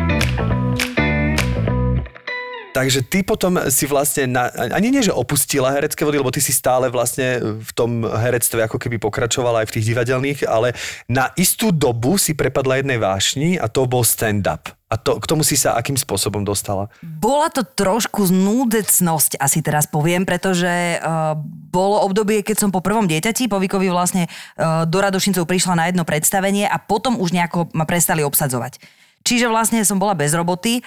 Takže 2.77 3.01
ty 3.01 3.25
potom 3.25 3.57
si 3.73 3.89
vlastne, 3.89 4.29
na, 4.29 4.53
ani 4.53 4.93
nie, 4.93 5.01
že 5.01 5.09
opustila 5.09 5.73
herecké 5.73 6.05
vody, 6.05 6.21
lebo 6.21 6.29
ty 6.29 6.37
si 6.37 6.53
stále 6.53 6.93
vlastne 6.93 7.41
v 7.41 7.71
tom 7.73 8.05
herectve 8.05 8.61
ako 8.61 8.77
keby 8.77 9.01
pokračovala 9.01 9.65
aj 9.65 9.73
v 9.73 9.75
tých 9.81 9.87
divadelných, 9.89 10.45
ale 10.45 10.77
na 11.09 11.33
istú 11.41 11.73
dobu 11.73 12.21
si 12.21 12.37
prepadla 12.37 12.77
jednej 12.77 13.01
vášni 13.01 13.57
a 13.57 13.65
to 13.65 13.89
bol 13.89 14.05
stand-up. 14.05 14.69
A 14.93 14.95
to, 14.95 15.17
k 15.17 15.25
tomu 15.25 15.41
si 15.41 15.57
sa 15.57 15.73
akým 15.73 15.97
spôsobom 15.97 16.45
dostala? 16.45 16.85
Bola 17.01 17.49
to 17.49 17.65
trošku 17.65 18.29
znúdecnosť, 18.29 19.41
asi 19.41 19.65
teraz 19.65 19.89
poviem, 19.89 20.21
pretože 20.21 21.01
uh, 21.01 21.33
bolo 21.73 22.05
obdobie, 22.05 22.45
keď 22.45 22.61
som 22.61 22.69
po 22.69 22.85
prvom 22.85 23.09
dieťati, 23.09 23.49
po 23.49 23.57
Vikovi 23.57 23.89
vlastne 23.89 24.29
uh, 24.29 24.85
do 24.85 25.01
Radošincov 25.01 25.49
prišla 25.49 25.73
na 25.81 25.83
jedno 25.89 26.05
predstavenie 26.05 26.69
a 26.69 26.77
potom 26.77 27.17
už 27.17 27.33
nejako 27.33 27.73
ma 27.73 27.89
prestali 27.89 28.21
obsadzovať. 28.21 28.77
Čiže 29.25 29.49
vlastne 29.49 29.81
som 29.81 29.97
bola 29.97 30.13
bez 30.13 30.31
roboty 30.37 30.85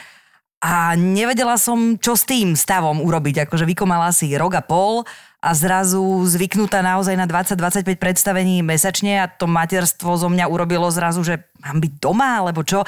a 0.61 0.93
nevedela 0.93 1.57
som, 1.57 1.97
čo 1.97 2.13
s 2.13 2.29
tým 2.29 2.53
stavom 2.53 3.01
urobiť. 3.01 3.49
Akože 3.49 3.65
vykomala 3.65 4.13
si 4.13 4.29
rok 4.37 4.61
a 4.61 4.63
pol 4.63 5.09
a 5.41 5.57
zrazu 5.57 6.01
zvyknutá 6.29 6.85
naozaj 6.85 7.17
na 7.17 7.25
20-25 7.25 7.97
predstavení 7.97 8.61
mesačne 8.61 9.25
a 9.25 9.27
to 9.27 9.49
materstvo 9.49 10.13
zo 10.13 10.29
mňa 10.29 10.45
urobilo 10.47 10.85
zrazu, 10.93 11.25
že 11.25 11.41
mám 11.61 11.81
byť 11.81 11.93
doma, 11.97 12.41
alebo 12.41 12.61
čo. 12.61 12.85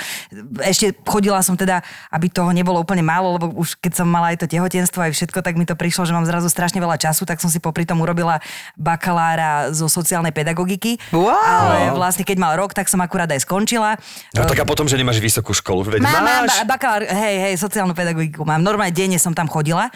Ešte 0.61 0.93
chodila 1.05 1.41
som 1.41 1.57
teda, 1.57 1.81
aby 2.09 2.29
toho 2.29 2.53
nebolo 2.53 2.81
úplne 2.81 3.01
málo, 3.01 3.37
lebo 3.37 3.53
už 3.57 3.81
keď 3.81 4.01
som 4.01 4.09
mala 4.09 4.33
aj 4.33 4.45
to 4.45 4.47
tehotenstvo 4.49 5.01
aj 5.01 5.13
všetko, 5.17 5.41
tak 5.41 5.57
mi 5.57 5.65
to 5.65 5.77
prišlo, 5.77 6.05
že 6.05 6.13
mám 6.13 6.29
zrazu 6.29 6.49
strašne 6.49 6.77
veľa 6.77 7.01
času, 7.01 7.25
tak 7.25 7.41
som 7.41 7.49
si 7.49 7.57
popri 7.57 7.89
tom 7.89 8.01
urobila 8.01 8.41
bakalára 8.77 9.73
zo 9.73 9.89
sociálnej 9.89 10.33
pedagogiky. 10.37 11.01
Wow. 11.13 11.33
Ale 11.33 11.77
vlastne 11.97 12.25
keď 12.25 12.37
mal 12.37 12.53
rok, 12.57 12.77
tak 12.77 12.89
som 12.89 13.01
akurát 13.01 13.33
aj 13.33 13.45
skončila. 13.49 13.97
No 14.37 14.45
tak 14.45 14.61
a 14.61 14.69
potom, 14.69 14.85
že 14.85 15.01
nemáš 15.01 15.21
vysokú 15.25 15.57
školu. 15.57 15.89
Veď 15.89 16.01
Mám, 16.05 16.21
mám 16.21 16.25
máš. 16.45 16.53
ba- 16.65 16.77
bakalár, 16.77 17.09
hej, 17.09 17.37
hej, 17.49 17.55
sociálnu 17.57 17.97
pedagogiku 17.97 18.45
mám. 18.45 18.61
Normálne 18.61 18.93
denne 18.93 19.17
som 19.17 19.33
tam 19.33 19.49
chodila, 19.49 19.89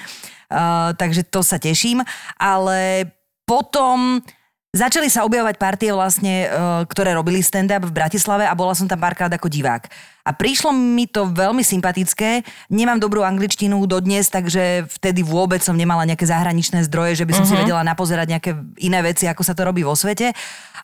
uh, 0.51 0.93
takže 0.97 1.27
to 1.27 1.41
sa 1.45 1.57
teším. 1.61 2.03
Ale 2.37 3.11
potom 3.47 4.21
začali 4.75 5.09
sa 5.09 5.25
objavovať 5.25 5.57
partie 5.57 5.91
vlastne, 5.95 6.47
uh, 6.47 6.83
ktoré 6.85 7.15
robili 7.15 7.41
stand-up 7.41 7.87
v 7.87 7.97
Bratislave 7.97 8.45
a 8.45 8.59
bola 8.59 8.75
som 8.75 8.91
tam 8.91 9.01
párkrát 9.01 9.31
ako 9.31 9.49
divák. 9.49 9.89
A 10.27 10.35
prišlo 10.35 10.75
mi 10.75 11.07
to 11.07 11.31
veľmi 11.31 11.63
sympatické. 11.63 12.43
Nemám 12.67 12.99
dobrú 12.99 13.23
angličtinu 13.23 13.79
dodnes, 13.87 14.27
takže 14.27 14.91
vtedy 14.99 15.23
vôbec 15.23 15.63
som 15.63 15.79
nemala 15.79 16.03
nejaké 16.03 16.27
zahraničné 16.27 16.83
zdroje, 16.91 17.23
že 17.23 17.27
by 17.31 17.33
som 17.39 17.47
uh-huh. 17.47 17.55
si 17.55 17.63
vedela 17.63 17.87
napozerať 17.87 18.27
nejaké 18.35 18.51
iné 18.83 18.99
veci, 19.07 19.31
ako 19.31 19.47
sa 19.47 19.55
to 19.55 19.63
robí 19.63 19.87
vo 19.87 19.95
svete. 19.95 20.35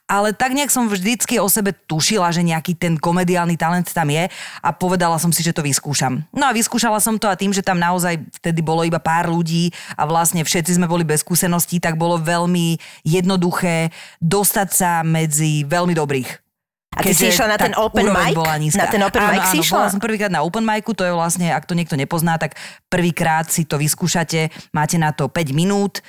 Ale 0.07 0.37
tak 0.37 0.53
nejak 0.53 0.69
som 0.69 0.87
vždycky 0.87 1.41
o 1.43 1.49
sebe 1.49 1.73
tušila, 1.75 2.31
že 2.31 2.45
nejaký 2.45 2.77
ten 2.77 2.95
komediálny 3.01 3.57
talent 3.57 3.89
tam 3.91 4.13
je 4.13 4.29
a 4.61 4.69
povedala 4.71 5.17
som 5.17 5.33
si, 5.33 5.41
že 5.41 5.57
to 5.57 5.65
vyskúšam. 5.65 6.21
No 6.37 6.47
a 6.47 6.53
vyskúšala 6.53 7.01
som 7.01 7.17
to 7.17 7.31
a 7.31 7.39
tým, 7.39 7.55
že 7.55 7.65
tam 7.65 7.81
naozaj 7.81 8.21
vtedy 8.43 8.61
bolo 8.61 8.85
iba 8.85 9.01
pár 9.01 9.31
ľudí 9.31 9.73
a 9.97 10.05
vlastne 10.05 10.45
všetci 10.45 10.77
sme 10.77 10.91
boli 10.91 11.07
bez 11.07 11.25
skúseností, 11.25 11.81
tak 11.81 11.97
bolo 11.97 12.21
veľmi 12.21 12.77
jednoduché 13.07 13.89
dostať 14.21 14.69
sa 14.69 14.91
medzi 15.01 15.65
veľmi 15.65 15.97
dobrých. 15.97 16.42
A 16.93 17.01
ty 17.01 17.17
si 17.17 17.33
išla 17.33 17.49
na 17.49 17.59
ten 17.59 17.73
open 17.73 18.13
mic? 18.13 18.37
Na 18.77 18.87
ten 18.87 19.01
open 19.01 19.23
áno, 19.25 19.33
mic 19.33 19.45
si 19.49 19.59
áno, 19.59 19.65
išla? 19.65 19.77
bola 19.81 19.93
som 19.93 20.03
prvýkrát 20.03 20.33
na 20.33 20.45
open 20.45 20.65
micu, 20.65 20.93
to 20.93 21.09
je 21.09 21.13
vlastne, 21.13 21.49
ak 21.49 21.65
to 21.65 21.73
niekto 21.73 21.97
nepozná, 21.97 22.37
tak 22.37 22.61
prvýkrát 22.93 23.49
si 23.49 23.65
to 23.65 23.81
vyskúšate, 23.81 24.53
máte 24.77 25.01
na 25.01 25.17
to 25.17 25.33
5 25.33 25.57
minút, 25.57 26.05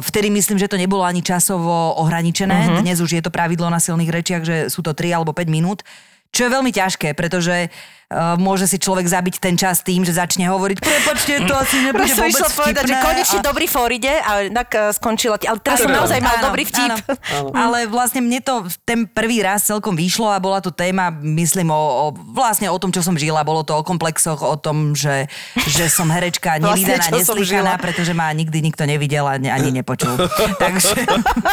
vtedy 0.00 0.32
myslím, 0.32 0.56
že 0.56 0.68
to 0.68 0.80
nebolo 0.80 1.04
ani 1.04 1.20
časovo 1.20 1.92
ohraničené. 2.00 2.72
Uh-huh. 2.72 2.80
Dnes 2.80 3.04
už 3.04 3.20
je 3.20 3.22
to 3.22 3.28
pravidlo 3.28 3.68
na 3.68 3.76
silných 3.76 4.08
rečiach, 4.08 4.42
že 4.42 4.56
sú 4.72 4.80
to 4.80 4.96
3 4.96 5.12
alebo 5.12 5.36
5 5.36 5.44
minút. 5.52 5.84
Čo 6.32 6.48
je 6.48 6.54
veľmi 6.56 6.72
ťažké, 6.72 7.12
pretože 7.12 7.68
uh, 7.68 8.01
môže 8.36 8.64
si 8.64 8.76
človek 8.76 9.04
zabiť 9.04 9.34
ten 9.38 9.54
čas 9.54 9.80
tým, 9.80 10.02
že 10.02 10.12
začne 10.12 10.46
hovoriť, 10.46 10.78
prepačte, 10.78 11.32
to 11.44 11.54
asi 11.54 11.76
nebude 11.80 12.04
Proste 12.04 12.14
som 12.14 12.24
vôbec 12.24 12.34
išla 12.34 12.50
povedať, 12.52 12.84
že 12.84 12.94
vtipné." 12.94 13.04
konečne 13.04 13.38
A- 13.38 13.44
dobrý 13.44 13.66
for 13.66 13.88
ide 13.88 14.14
a 14.14 14.32
tak 14.50 14.68
uh, 14.72 14.90
skončila. 14.90 15.36
Ale 15.38 15.58
teraz 15.58 15.78
som 15.80 15.90
Áno, 15.90 16.04
naozaj 16.04 16.18
mal 16.18 16.36
Áno, 16.38 16.44
dobrý 16.48 16.64
vtip. 16.64 16.92
áno. 16.92 17.50
Ale 17.52 17.78
vlastne 17.86 18.20
mne 18.20 18.40
to 18.40 18.54
ten 18.82 19.04
prvý 19.04 19.40
raz 19.40 19.64
celkom 19.64 19.94
vyšlo 19.94 20.26
a 20.26 20.38
bola 20.38 20.58
to 20.58 20.74
téma, 20.74 21.08
myslím, 21.14 21.70
o, 21.70 21.78
o, 21.78 22.04
vlastne 22.32 22.66
o 22.66 22.76
tom, 22.80 22.90
čo 22.90 23.00
som 23.00 23.14
žila. 23.14 23.44
Bolo 23.44 23.62
to 23.62 23.78
o 23.78 23.82
komplexoch, 23.82 24.42
o 24.42 24.56
tom, 24.58 24.92
že, 24.92 25.30
že 25.70 25.86
som 25.86 26.10
herečka 26.10 26.58
Vlastne, 26.62 26.98
nevydaná, 26.98 27.04
som 27.22 27.38
neslýchaná, 27.38 27.72
pretože 27.78 28.12
ma 28.12 28.26
nikdy 28.32 28.58
nikto 28.58 28.82
nevidel 28.84 29.22
a 29.24 29.38
ne- 29.38 29.52
ani 29.52 29.70
nepočul. 29.72 30.18
Takže, 30.62 31.06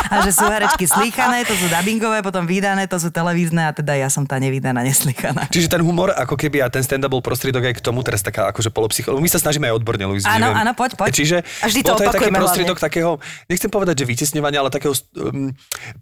a 0.09 0.25
že 0.25 0.31
sú 0.33 0.49
herečky 0.49 0.89
slýchané, 0.89 1.45
to 1.45 1.53
sú 1.53 1.69
dubbingové, 1.69 2.25
potom 2.25 2.49
vydané, 2.49 2.89
to 2.89 2.97
sú 2.97 3.13
televízne 3.13 3.69
a 3.69 3.71
teda 3.71 3.93
ja 3.93 4.09
som 4.09 4.25
tá 4.25 4.41
nevydaná, 4.41 4.81
neslýchaná. 4.81 5.45
Čiže 5.53 5.69
ten 5.69 5.85
humor, 5.85 6.09
ako 6.13 6.33
keby 6.33 6.48
a 6.57 6.73
ten 6.73 6.81
stand-up 6.81 7.13
bol 7.13 7.21
prostriedok 7.21 7.69
aj 7.69 7.77
k 7.77 7.81
tomu, 7.85 8.01
teraz 8.01 8.25
taká 8.25 8.49
akože 8.49 8.73
polopsycholog. 8.73 9.21
My 9.21 9.29
sa 9.29 9.37
snažíme 9.37 9.69
aj 9.69 9.77
odborne, 9.77 10.09
Luis. 10.09 10.25
Áno, 10.25 10.49
áno, 10.49 10.73
poď, 10.73 10.97
poď. 10.97 11.13
Čiže 11.13 11.37
A 11.61 11.69
vždy 11.69 11.81
to 11.85 11.93
to 11.93 12.03
aj 12.09 12.17
taký 12.17 12.33
prostriedok 12.33 12.77
takého, 12.81 13.21
nechcem 13.45 13.69
povedať, 13.69 14.01
že 14.01 14.05
vytesňovania, 14.09 14.65
ale 14.65 14.73
takého 14.73 14.97
um, 14.97 15.53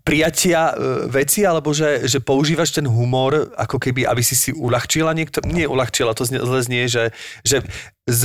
prijatia 0.07 0.71
uh, 0.71 1.11
veci, 1.11 1.43
alebo 1.43 1.75
že, 1.75 2.07
že 2.07 2.23
používaš 2.23 2.71
ten 2.71 2.87
humor, 2.87 3.51
ako 3.59 3.83
keby, 3.83 4.07
aby 4.07 4.23
si 4.23 4.39
si 4.39 4.55
uľahčila 4.55 5.11
niekto, 5.11 5.43
nie 5.43 5.67
uľahčila, 5.67 6.15
to 6.15 6.23
zle 6.23 6.61
znie, 6.63 6.87
že, 6.87 7.11
že 7.43 7.67
s, 8.07 8.23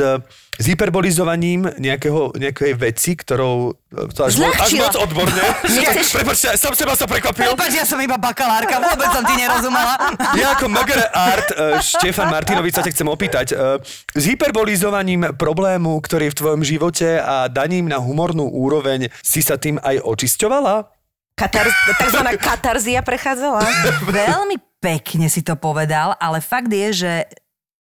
s 0.55 0.65
hyperbolizovaním 0.71 1.67
nejakého, 1.75 2.39
nejakej 2.39 2.73
veci, 2.79 3.19
ktorou... 3.19 3.75
To 3.91 4.21
až, 4.23 4.39
mo- 4.39 4.55
až 4.55 4.79
moc 4.79 4.95
odborne. 4.95 5.43
Nechceš- 5.75 6.15
Prepačte, 6.23 6.55
som 6.55 6.71
seba 6.73 6.95
sa 6.95 7.11
prekvapil. 7.11 7.51
Prepač, 7.51 7.75
ja 7.75 7.83
som 7.83 7.99
iba 7.99 8.15
bakalárka, 8.15 8.79
vôbec 8.79 9.11
som 9.11 9.27
ti 9.27 9.35
nerozumela. 9.35 9.99
Ja 10.41 10.55
ako 10.57 10.71
Mugger 10.71 11.03
Art, 11.13 11.49
uh, 11.53 11.77
Štefan 11.83 12.31
Martinovič, 12.31 12.73
sa 12.79 12.87
ťa 12.87 12.95
chcem 12.95 13.09
opýtať. 13.11 13.47
Uh, 13.53 13.77
s 14.15 14.25
hyperbolizovaním 14.25 15.35
problému, 15.35 15.99
ktorý 15.99 16.31
je 16.31 16.33
v 16.33 16.39
tvojom 16.39 16.63
živote 16.63 17.19
a 17.19 17.51
daním 17.51 17.91
na 17.91 17.99
humornú 17.99 18.47
úroveň, 18.49 19.11
si 19.21 19.43
sa 19.43 19.59
tým 19.59 19.83
aj 19.83 19.99
očisťovala? 20.01 20.89
Katar, 21.35 21.67
takzvaná 21.99 22.33
katarzia 22.49 23.03
prechádzala. 23.03 23.67
Veľmi 24.07 24.57
pekne 24.79 25.27
si 25.27 25.43
to 25.43 25.59
povedal, 25.59 26.15
ale 26.17 26.39
fakt 26.39 26.71
je, 26.71 26.89
že 26.93 27.13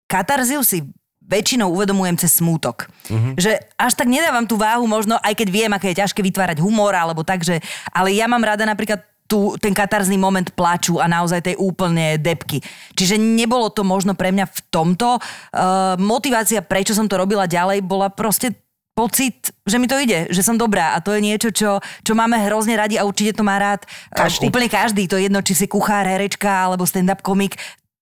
katarziu 0.08 0.64
si 0.66 0.84
väčšinou 1.22 1.72
uvedomujem 1.72 2.18
cez 2.20 2.42
smútok. 2.42 2.92
Mm-hmm. 3.08 3.34
Že 3.40 3.52
až 3.80 3.94
tak 3.96 4.12
nedávam 4.12 4.44
tú 4.44 4.60
váhu 4.60 4.84
možno, 4.90 5.16
aj 5.22 5.34
keď 5.38 5.48
viem, 5.48 5.72
aké 5.72 5.94
je 5.94 6.02
ťažké 6.04 6.20
vytvárať 6.20 6.60
humor, 6.60 6.92
alebo 6.92 7.24
tak, 7.24 7.46
že, 7.46 7.64
ale 7.94 8.12
ja 8.12 8.28
mám 8.28 8.44
rada 8.44 8.68
napríklad 8.68 9.06
tu, 9.32 9.56
ten 9.64 9.72
katarzný 9.72 10.20
moment 10.20 10.52
plaču 10.52 11.00
a 11.00 11.08
naozaj 11.08 11.48
tej 11.48 11.56
úplne 11.56 12.20
depky. 12.20 12.60
Čiže 13.00 13.16
nebolo 13.16 13.72
to 13.72 13.88
možno 13.88 14.12
pre 14.12 14.36
mňa 14.36 14.44
v 14.44 14.60
tomto. 14.68 15.24
Uh, 15.56 15.96
motivácia, 15.96 16.60
prečo 16.60 16.92
som 16.92 17.08
to 17.08 17.16
robila 17.16 17.48
ďalej, 17.48 17.80
bola 17.80 18.12
proste 18.12 18.52
pocit, 18.92 19.56
že 19.64 19.80
mi 19.80 19.88
to 19.88 19.96
ide, 19.96 20.28
že 20.36 20.44
som 20.44 20.60
dobrá 20.60 20.92
a 20.92 21.00
to 21.00 21.16
je 21.16 21.24
niečo, 21.24 21.48
čo, 21.56 21.80
čo 22.04 22.12
máme 22.12 22.44
hrozne 22.44 22.76
radi 22.76 23.00
a 23.00 23.08
určite 23.08 23.40
to 23.40 23.48
má 23.48 23.56
rád 23.56 23.88
uh, 23.88 24.28
Každý. 24.28 24.52
úplne 24.52 24.68
každý. 24.68 25.08
To 25.08 25.16
je 25.16 25.32
jedno, 25.32 25.40
či 25.40 25.56
si 25.56 25.66
kuchár, 25.72 26.04
herečka 26.04 26.68
alebo 26.68 26.84
stand-up 26.84 27.24
komik 27.24 27.56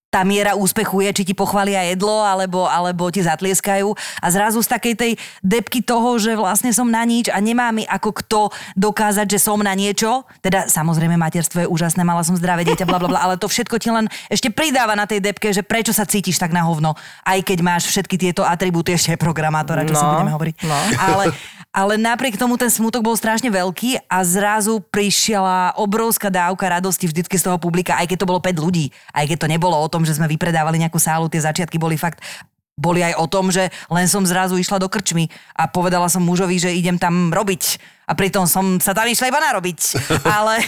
tá 0.09 0.25
miera 0.25 0.57
úspechu 0.57 1.05
je, 1.05 1.21
či 1.21 1.23
ti 1.23 1.33
pochvália 1.33 1.85
jedlo, 1.85 2.25
alebo, 2.25 2.65
alebo 2.65 3.13
ti 3.13 3.21
zatlieskajú. 3.21 3.93
A 4.19 4.27
zrazu 4.33 4.57
z 4.59 4.69
takej 4.69 4.93
tej 4.97 5.11
depky 5.39 5.85
toho, 5.85 6.17
že 6.17 6.33
vlastne 6.33 6.73
som 6.73 6.89
na 6.89 7.05
nič 7.05 7.29
a 7.29 7.37
nemá 7.37 7.69
mi 7.69 7.85
ako 7.85 8.09
kto 8.17 8.41
dokázať, 8.73 9.29
že 9.29 9.39
som 9.39 9.61
na 9.61 9.77
niečo. 9.77 10.25
Teda 10.41 10.65
samozrejme 10.65 11.13
materstvo 11.13 11.61
je 11.61 11.67
úžasné, 11.69 12.01
mala 12.01 12.25
som 12.25 12.33
zdravé 12.33 12.65
dieťa, 12.65 12.89
bla, 12.89 12.97
bla, 12.97 13.09
bla, 13.13 13.21
ale 13.21 13.37
to 13.37 13.45
všetko 13.45 13.77
ti 13.77 13.93
len 13.93 14.09
ešte 14.27 14.49
pridáva 14.49 14.97
na 14.97 15.05
tej 15.05 15.21
depke, 15.21 15.53
že 15.53 15.61
prečo 15.61 15.93
sa 15.93 16.09
cítiš 16.09 16.41
tak 16.41 16.49
na 16.49 16.65
hovno, 16.65 16.97
aj 17.21 17.45
keď 17.45 17.59
máš 17.61 17.85
všetky 17.93 18.17
tieto 18.17 18.41
atribúty, 18.41 18.97
ešte 18.97 19.13
aj 19.13 19.21
programátora, 19.21 19.85
čo 19.85 19.93
si 19.93 20.01
No, 20.01 20.17
budeme 20.17 20.33
hovoriť. 20.33 20.55
no. 20.65 20.77
Ale, 20.97 21.23
ale 21.69 21.93
napriek 22.01 22.33
tomu 22.33 22.57
ten 22.57 22.73
smutok 22.73 23.05
bol 23.05 23.13
strašne 23.13 23.53
veľký 23.53 24.09
a 24.09 24.17
zrazu 24.25 24.81
prišla 24.81 25.77
obrovská 25.77 26.33
dávka 26.33 26.65
radosti 26.65 27.05
vždycky 27.05 27.37
z 27.37 27.45
toho 27.45 27.61
publika, 27.61 27.93
aj 27.93 28.09
keď 28.09 28.17
to 28.25 28.29
bolo 28.29 28.41
5 28.41 28.57
ľudí, 28.57 28.89
aj 29.13 29.29
keď 29.29 29.37
to 29.37 29.47
nebolo 29.51 29.77
o 29.77 29.85
tom, 29.85 29.98
že 30.03 30.15
sme 30.15 30.27
vypredávali 30.27 30.79
nejakú 30.81 30.99
sálu, 31.01 31.31
tie 31.31 31.43
začiatky 31.43 31.79
boli 31.79 31.95
fakt 31.95 32.23
boli 32.79 33.03
aj 33.03 33.19
o 33.19 33.27
tom, 33.27 33.51
že 33.51 33.67
len 33.91 34.07
som 34.07 34.23
zrazu 34.23 34.55
išla 34.55 34.79
do 34.79 34.87
krčmy 34.87 35.27
a 35.51 35.67
povedala 35.67 36.07
som 36.07 36.23
mužovi, 36.23 36.55
že 36.55 36.71
idem 36.71 36.95
tam 36.95 37.27
robiť. 37.35 37.75
A 38.07 38.15
pritom 38.15 38.47
som 38.47 38.79
sa 38.79 38.95
tam 38.95 39.05
išla 39.05 39.29
iba 39.29 39.43
narobiť. 39.43 39.79
Ale, 40.39 40.63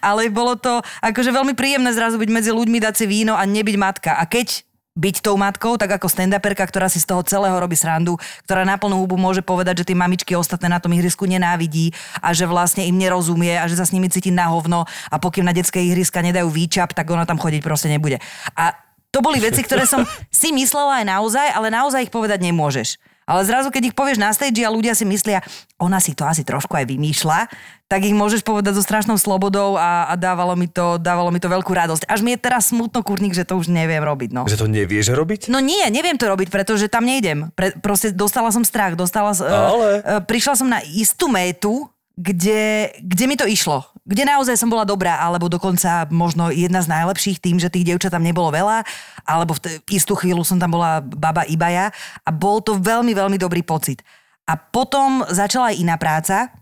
ale 0.00 0.32
bolo 0.32 0.56
to 0.56 0.80
akože 1.04 1.34
veľmi 1.34 1.52
príjemné 1.52 1.90
zrazu 1.92 2.16
byť 2.16 2.30
medzi 2.32 2.48
ľuďmi, 2.54 2.78
dať 2.80 2.94
si 2.94 3.04
víno 3.04 3.36
a 3.36 3.44
nebyť 3.44 3.76
matka. 3.76 4.16
A 4.16 4.24
keď 4.24 4.67
byť 4.98 5.22
tou 5.22 5.38
matkou, 5.38 5.78
tak 5.78 5.94
ako 5.94 6.10
stand-uperka, 6.10 6.66
ktorá 6.66 6.90
si 6.90 6.98
z 6.98 7.06
toho 7.06 7.22
celého 7.22 7.54
robí 7.54 7.78
srandu, 7.78 8.18
ktorá 8.42 8.66
na 8.66 8.74
plnú 8.74 8.98
hubu 8.98 9.14
môže 9.14 9.46
povedať, 9.46 9.86
že 9.86 9.94
tie 9.94 9.96
mamičky 9.96 10.34
ostatné 10.34 10.66
na 10.66 10.82
tom 10.82 10.90
ihrisku 10.90 11.22
nenávidí 11.22 11.94
a 12.18 12.34
že 12.34 12.50
vlastne 12.50 12.82
im 12.82 12.98
nerozumie 12.98 13.54
a 13.54 13.70
že 13.70 13.78
sa 13.78 13.86
s 13.86 13.94
nimi 13.94 14.10
cíti 14.10 14.34
na 14.34 14.50
hovno 14.50 14.90
a 15.06 15.16
pokým 15.22 15.46
na 15.46 15.54
detské 15.54 15.86
ihriska 15.86 16.18
nedajú 16.18 16.50
výčap, 16.50 16.90
tak 16.90 17.06
ona 17.06 17.22
tam 17.22 17.38
chodiť 17.38 17.62
proste 17.62 17.86
nebude. 17.86 18.18
A 18.58 18.74
to 19.14 19.22
boli 19.22 19.38
veci, 19.38 19.62
ktoré 19.62 19.86
som 19.86 20.02
si 20.34 20.50
myslela 20.50 21.00
aj 21.00 21.06
naozaj, 21.06 21.46
ale 21.54 21.70
naozaj 21.70 22.10
ich 22.10 22.12
povedať 22.12 22.42
nemôžeš. 22.42 22.98
Ale 23.28 23.44
zrazu, 23.44 23.68
keď 23.68 23.92
ich 23.92 23.96
povieš 23.96 24.16
na 24.16 24.32
stage 24.32 24.64
a 24.64 24.72
ľudia 24.72 24.96
si 24.96 25.04
myslia, 25.04 25.44
ona 25.76 26.00
si 26.00 26.16
to 26.16 26.24
asi 26.24 26.48
trošku 26.48 26.72
aj 26.72 26.88
vymýšľa, 26.88 27.44
tak 27.88 28.04
ich 28.04 28.12
môžeš 28.12 28.44
povedať 28.44 28.76
so 28.76 28.84
strašnou 28.84 29.16
slobodou 29.16 29.74
a, 29.74 30.06
a 30.06 30.14
dávalo, 30.14 30.52
mi 30.52 30.68
to, 30.68 31.00
dávalo 31.00 31.32
mi 31.32 31.40
to 31.40 31.48
veľkú 31.48 31.72
radosť. 31.72 32.04
Až 32.04 32.20
mi 32.20 32.36
je 32.36 32.38
teraz 32.38 32.68
smutno, 32.68 33.00
kurník, 33.00 33.32
že 33.32 33.48
to 33.48 33.56
už 33.56 33.72
neviem 33.72 34.04
robiť. 34.04 34.30
No. 34.36 34.44
Že 34.44 34.60
to 34.60 34.68
nevieš 34.68 35.08
robiť? 35.10 35.48
No 35.48 35.56
nie, 35.58 35.80
neviem 35.88 36.14
to 36.14 36.28
robiť, 36.28 36.52
pretože 36.52 36.86
tam 36.86 37.08
nejdem. 37.08 37.48
Pre, 37.56 37.80
proste 37.80 38.12
dostala 38.12 38.52
som 38.52 38.60
strach, 38.60 38.92
dostala... 38.92 39.32
s- 39.32 39.40
Ale? 39.40 40.04
Uh, 40.04 40.20
prišla 40.20 40.54
som 40.54 40.68
na 40.68 40.84
istú 40.84 41.32
métu, 41.32 41.88
kde, 42.12 42.92
kde 43.00 43.24
mi 43.24 43.40
to 43.40 43.48
išlo. 43.48 43.88
Kde 44.04 44.24
naozaj 44.26 44.60
som 44.60 44.68
bola 44.68 44.84
dobrá, 44.84 45.16
alebo 45.16 45.48
dokonca 45.48 46.04
možno 46.08 46.52
jedna 46.52 46.84
z 46.84 46.92
najlepších 46.92 47.40
tým, 47.40 47.56
že 47.56 47.72
tých 47.72 47.88
dievčat 47.88 48.12
tam 48.12 48.20
nebolo 48.20 48.52
veľa, 48.52 48.84
alebo 49.22 49.56
v 49.56 49.60
t- 49.64 49.80
istú 49.88 50.12
chvíľu 50.12 50.44
som 50.44 50.56
tam 50.56 50.72
bola 50.72 51.00
baba 51.00 51.44
ibaja 51.44 51.88
a 52.20 52.28
bol 52.28 52.60
to 52.60 52.76
veľmi, 52.76 53.16
veľmi 53.16 53.36
dobrý 53.36 53.64
pocit. 53.64 54.04
A 54.44 54.56
potom 54.56 55.24
začala 55.24 55.72
aj 55.72 55.76
iná 55.76 55.96
práca. 55.96 56.52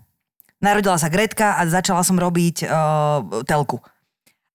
Narodila 0.66 0.98
sa 0.98 1.06
Gretka 1.06 1.54
a 1.54 1.62
začala 1.70 2.02
som 2.02 2.18
robiť 2.18 2.66
uh, 2.66 3.46
telku. 3.46 3.78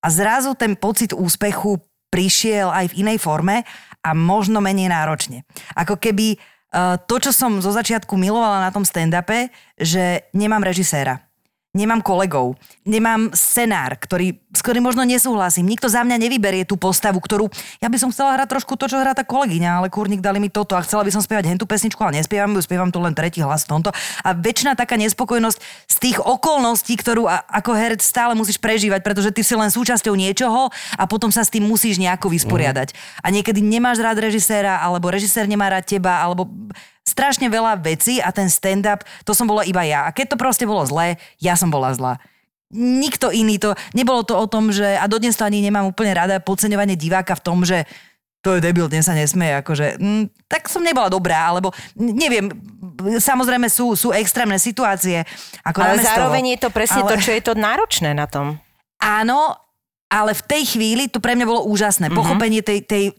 A 0.04 0.12
zrazu 0.12 0.52
ten 0.60 0.76
pocit 0.76 1.16
úspechu 1.16 1.80
prišiel 2.12 2.68
aj 2.68 2.92
v 2.92 3.08
inej 3.08 3.24
forme 3.24 3.64
a 4.04 4.10
možno 4.12 4.60
menej 4.60 4.92
náročne. 4.92 5.48
Ako 5.72 5.96
keby 5.96 6.36
uh, 6.36 7.00
to, 7.08 7.16
čo 7.24 7.32
som 7.32 7.64
zo 7.64 7.72
začiatku 7.72 8.20
milovala 8.20 8.68
na 8.68 8.76
tom 8.76 8.84
stand-upe, 8.84 9.48
že 9.80 10.28
nemám 10.36 10.68
režiséra 10.68 11.31
nemám 11.72 12.04
kolegov, 12.04 12.60
nemám 12.84 13.32
scenár, 13.32 13.96
ktorý, 13.96 14.44
s 14.52 14.60
ktorým 14.60 14.84
možno 14.84 15.08
nesúhlasím. 15.08 15.72
Nikto 15.72 15.88
za 15.88 16.04
mňa 16.04 16.20
nevyberie 16.20 16.68
tú 16.68 16.76
postavu, 16.76 17.24
ktorú 17.24 17.48
ja 17.80 17.88
by 17.88 17.96
som 17.96 18.12
chcela 18.12 18.36
hrať 18.36 18.60
trošku 18.60 18.76
to, 18.76 18.92
čo 18.92 19.00
hrá 19.00 19.16
tá 19.16 19.24
kolegyňa, 19.24 19.80
ale 19.80 19.88
kurník 19.88 20.20
dali 20.20 20.44
mi 20.44 20.52
toto 20.52 20.76
a 20.76 20.84
chcela 20.84 21.08
by 21.08 21.12
som 21.16 21.24
spievať 21.24 21.48
hentú 21.48 21.64
pesničku, 21.64 22.00
ale 22.04 22.20
nespievam 22.20 22.52
ju, 22.60 22.62
spievam 22.62 22.92
tu 22.92 23.00
len 23.00 23.16
tretí 23.16 23.40
hlas 23.40 23.64
v 23.64 23.80
tomto. 23.80 23.90
A 24.28 24.30
väčšina 24.36 24.76
taká 24.76 25.00
nespokojnosť 25.00 25.58
z 25.88 25.96
tých 25.96 26.18
okolností, 26.20 27.00
ktorú 27.00 27.32
ako 27.32 27.72
herec 27.72 28.04
stále 28.04 28.36
musíš 28.36 28.60
prežívať, 28.60 29.00
pretože 29.00 29.32
ty 29.32 29.40
si 29.40 29.56
len 29.56 29.72
súčasťou 29.72 30.12
niečoho 30.12 30.68
a 31.00 31.04
potom 31.08 31.32
sa 31.32 31.48
s 31.48 31.54
tým 31.56 31.64
musíš 31.64 31.96
nejako 32.04 32.28
vysporiadať. 32.36 32.92
Mm. 32.92 32.98
A 33.24 33.28
niekedy 33.32 33.60
nemáš 33.64 34.04
rád 34.04 34.20
režiséra, 34.20 34.84
alebo 34.84 35.08
režisér 35.08 35.48
nemá 35.48 35.72
rád 35.72 35.88
teba, 35.88 36.20
alebo 36.20 36.52
strašne 37.12 37.52
veľa 37.52 37.84
vecí 37.84 38.24
a 38.24 38.32
ten 38.32 38.48
stand-up, 38.48 39.04
to 39.28 39.36
som 39.36 39.44
bola 39.44 39.68
iba 39.68 39.84
ja. 39.84 40.08
A 40.08 40.16
keď 40.16 40.34
to 40.34 40.38
proste 40.40 40.64
bolo 40.64 40.88
zlé, 40.88 41.20
ja 41.44 41.60
som 41.60 41.68
bola 41.68 41.92
zlá. 41.92 42.24
Nikto 42.72 43.36
iný 43.36 43.60
to, 43.60 43.76
nebolo 43.92 44.24
to 44.24 44.40
o 44.40 44.48
tom, 44.48 44.72
že, 44.72 44.96
a 44.96 45.04
dodnes 45.12 45.36
to 45.36 45.44
ani 45.44 45.60
nemám 45.60 45.92
úplne 45.92 46.16
rada, 46.16 46.40
podceňovanie 46.40 46.96
diváka 46.96 47.36
v 47.36 47.44
tom, 47.44 47.68
že 47.68 47.84
to 48.42 48.58
je 48.58 48.64
debil, 48.64 48.90
dnes 48.90 49.06
sa 49.06 49.14
nesmeje, 49.14 49.62
akože, 49.62 50.02
mm, 50.02 50.50
tak 50.50 50.66
som 50.66 50.82
nebola 50.82 51.14
dobrá, 51.14 51.52
alebo 51.52 51.70
neviem, 52.00 52.50
samozrejme 53.22 53.70
sú, 53.70 53.94
sú 53.94 54.10
extrémne 54.16 54.58
situácie. 54.58 55.22
Ako 55.62 55.78
ale 55.78 56.02
zároveň 56.02 56.58
je 56.58 56.60
to 56.66 56.70
presne 56.74 57.06
ale... 57.06 57.10
to, 57.14 57.16
čo 57.22 57.32
je 57.38 57.44
to 57.44 57.54
náročné 57.54 58.18
na 58.18 58.26
tom. 58.26 58.58
Áno, 58.98 59.54
ale 60.10 60.34
v 60.34 60.44
tej 60.48 60.64
chvíli 60.74 61.06
to 61.06 61.22
pre 61.22 61.38
mňa 61.38 61.46
bolo 61.46 61.70
úžasné. 61.70 62.10
Uh-huh. 62.10 62.18
Pochopenie 62.18 62.66
tej, 62.66 62.82
tej, 62.82 63.14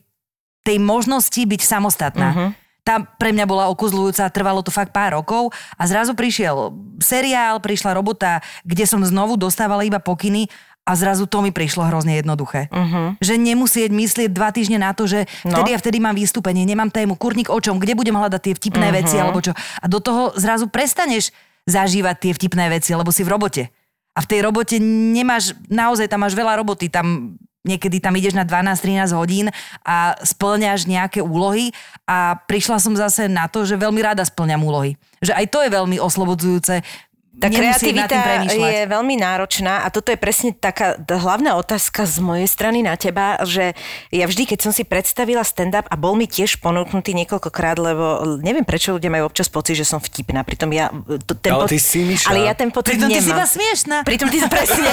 tej 0.67 0.77
možnosti 0.83 1.39
byť 1.39 1.61
samostatná. 1.63 2.29
Uh-huh 2.35 2.62
tá 2.83 2.99
pre 2.99 3.31
mňa 3.31 3.47
bola 3.47 3.65
okuzľujúca, 3.71 4.31
trvalo 4.35 4.61
to 4.63 4.75
fakt 4.75 4.91
pár 4.91 5.15
rokov 5.15 5.55
a 5.79 5.83
zrazu 5.87 6.19
prišiel 6.19 6.75
seriál, 6.99 7.63
prišla 7.63 7.95
robota, 7.95 8.43
kde 8.67 8.85
som 8.87 9.03
znovu 9.03 9.39
dostávala 9.39 9.87
iba 9.87 10.03
pokyny 10.03 10.51
a 10.83 10.99
zrazu 10.99 11.31
to 11.31 11.47
mi 11.47 11.55
prišlo 11.55 11.87
hrozne 11.87 12.19
jednoduché. 12.19 12.67
Uh-huh. 12.75 13.15
Že 13.23 13.39
nemusieť 13.39 13.91
myslieť 13.95 14.31
dva 14.35 14.51
týždne 14.51 14.83
na 14.83 14.91
to, 14.91 15.07
že 15.07 15.31
no. 15.47 15.55
vtedy 15.55 15.71
a 15.75 15.79
vtedy 15.79 16.03
mám 16.03 16.19
vystúpenie, 16.19 16.67
nemám 16.67 16.91
tému, 16.91 17.15
kurník 17.15 17.55
o 17.55 17.59
čom, 17.63 17.79
kde 17.79 17.95
budem 17.95 18.19
hľadať 18.19 18.51
tie 18.51 18.55
vtipné 18.59 18.91
uh-huh. 18.91 18.99
veci 18.99 19.15
alebo 19.15 19.39
čo. 19.39 19.55
A 19.55 19.87
do 19.87 20.03
toho 20.03 20.35
zrazu 20.35 20.67
prestaneš 20.67 21.31
zažívať 21.71 22.17
tie 22.19 22.33
vtipné 22.35 22.67
veci, 22.67 22.91
lebo 22.99 23.15
si 23.15 23.23
v 23.23 23.31
robote. 23.31 23.71
A 24.13 24.27
v 24.27 24.29
tej 24.29 24.41
robote 24.43 24.77
nemáš, 24.83 25.55
naozaj 25.71 26.11
tam 26.11 26.27
máš 26.27 26.35
veľa 26.35 26.59
roboty, 26.59 26.91
tam 26.91 27.39
niekedy 27.63 28.03
tam 28.03 28.15
ideš 28.19 28.35
na 28.35 28.43
12-13 28.43 29.15
hodín 29.15 29.47
a 29.87 30.19
splňaš 30.23 30.91
nejaké 30.91 31.23
úlohy 31.23 31.71
a 32.07 32.39
prišla 32.47 32.79
som 32.83 32.95
zase 32.99 33.31
na 33.31 33.47
to, 33.47 33.63
že 33.63 33.79
veľmi 33.79 34.03
rada 34.03 34.27
splňam 34.27 34.63
úlohy. 34.67 34.99
Že 35.23 35.33
aj 35.39 35.47
to 35.51 35.59
je 35.63 35.71
veľmi 35.71 35.97
oslobodzujúce 36.03 36.83
tá 37.33 37.49
kreativita 37.49 38.45
je 38.45 38.85
veľmi 38.85 39.17
náročná 39.17 39.83
a 39.83 39.89
toto 39.89 40.13
je 40.13 40.21
presne 40.21 40.53
taká 40.53 41.01
hlavná 41.01 41.57
otázka 41.57 42.05
z 42.05 42.21
mojej 42.21 42.45
strany 42.45 42.85
na 42.85 42.93
teba, 43.01 43.41
že 43.49 43.73
ja 44.13 44.29
vždy, 44.29 44.53
keď 44.53 44.69
som 44.69 44.73
si 44.73 44.85
predstavila 44.85 45.41
stand-up 45.41 45.89
a 45.89 45.97
bol 45.97 46.13
mi 46.13 46.29
tiež 46.29 46.61
ponúknutý 46.61 47.17
niekoľkokrát, 47.25 47.81
lebo 47.81 48.37
neviem, 48.45 48.69
prečo 48.69 48.93
ľudia 48.93 49.09
majú 49.09 49.33
občas 49.33 49.49
pocit, 49.49 49.81
že 49.81 49.89
som 49.89 49.97
vtipná. 49.97 50.45
Pritom 50.45 50.77
ja... 50.77 50.93
To, 51.25 51.33
ten 51.33 51.57
ale, 51.57 51.73
ty 51.73 51.81
si 51.81 52.05
ale 52.29 52.45
ja 52.45 52.53
ten 52.53 52.69
pocit 52.69 53.01
Pritom 53.01 53.09
nemám. 53.09 53.17
ty 53.17 53.25
si 53.25 53.33
iba 53.33 53.47
smiešná. 53.49 53.97
Pritom 54.05 54.29
ty 54.29 54.37
si 54.37 54.49
presne. 54.61 54.91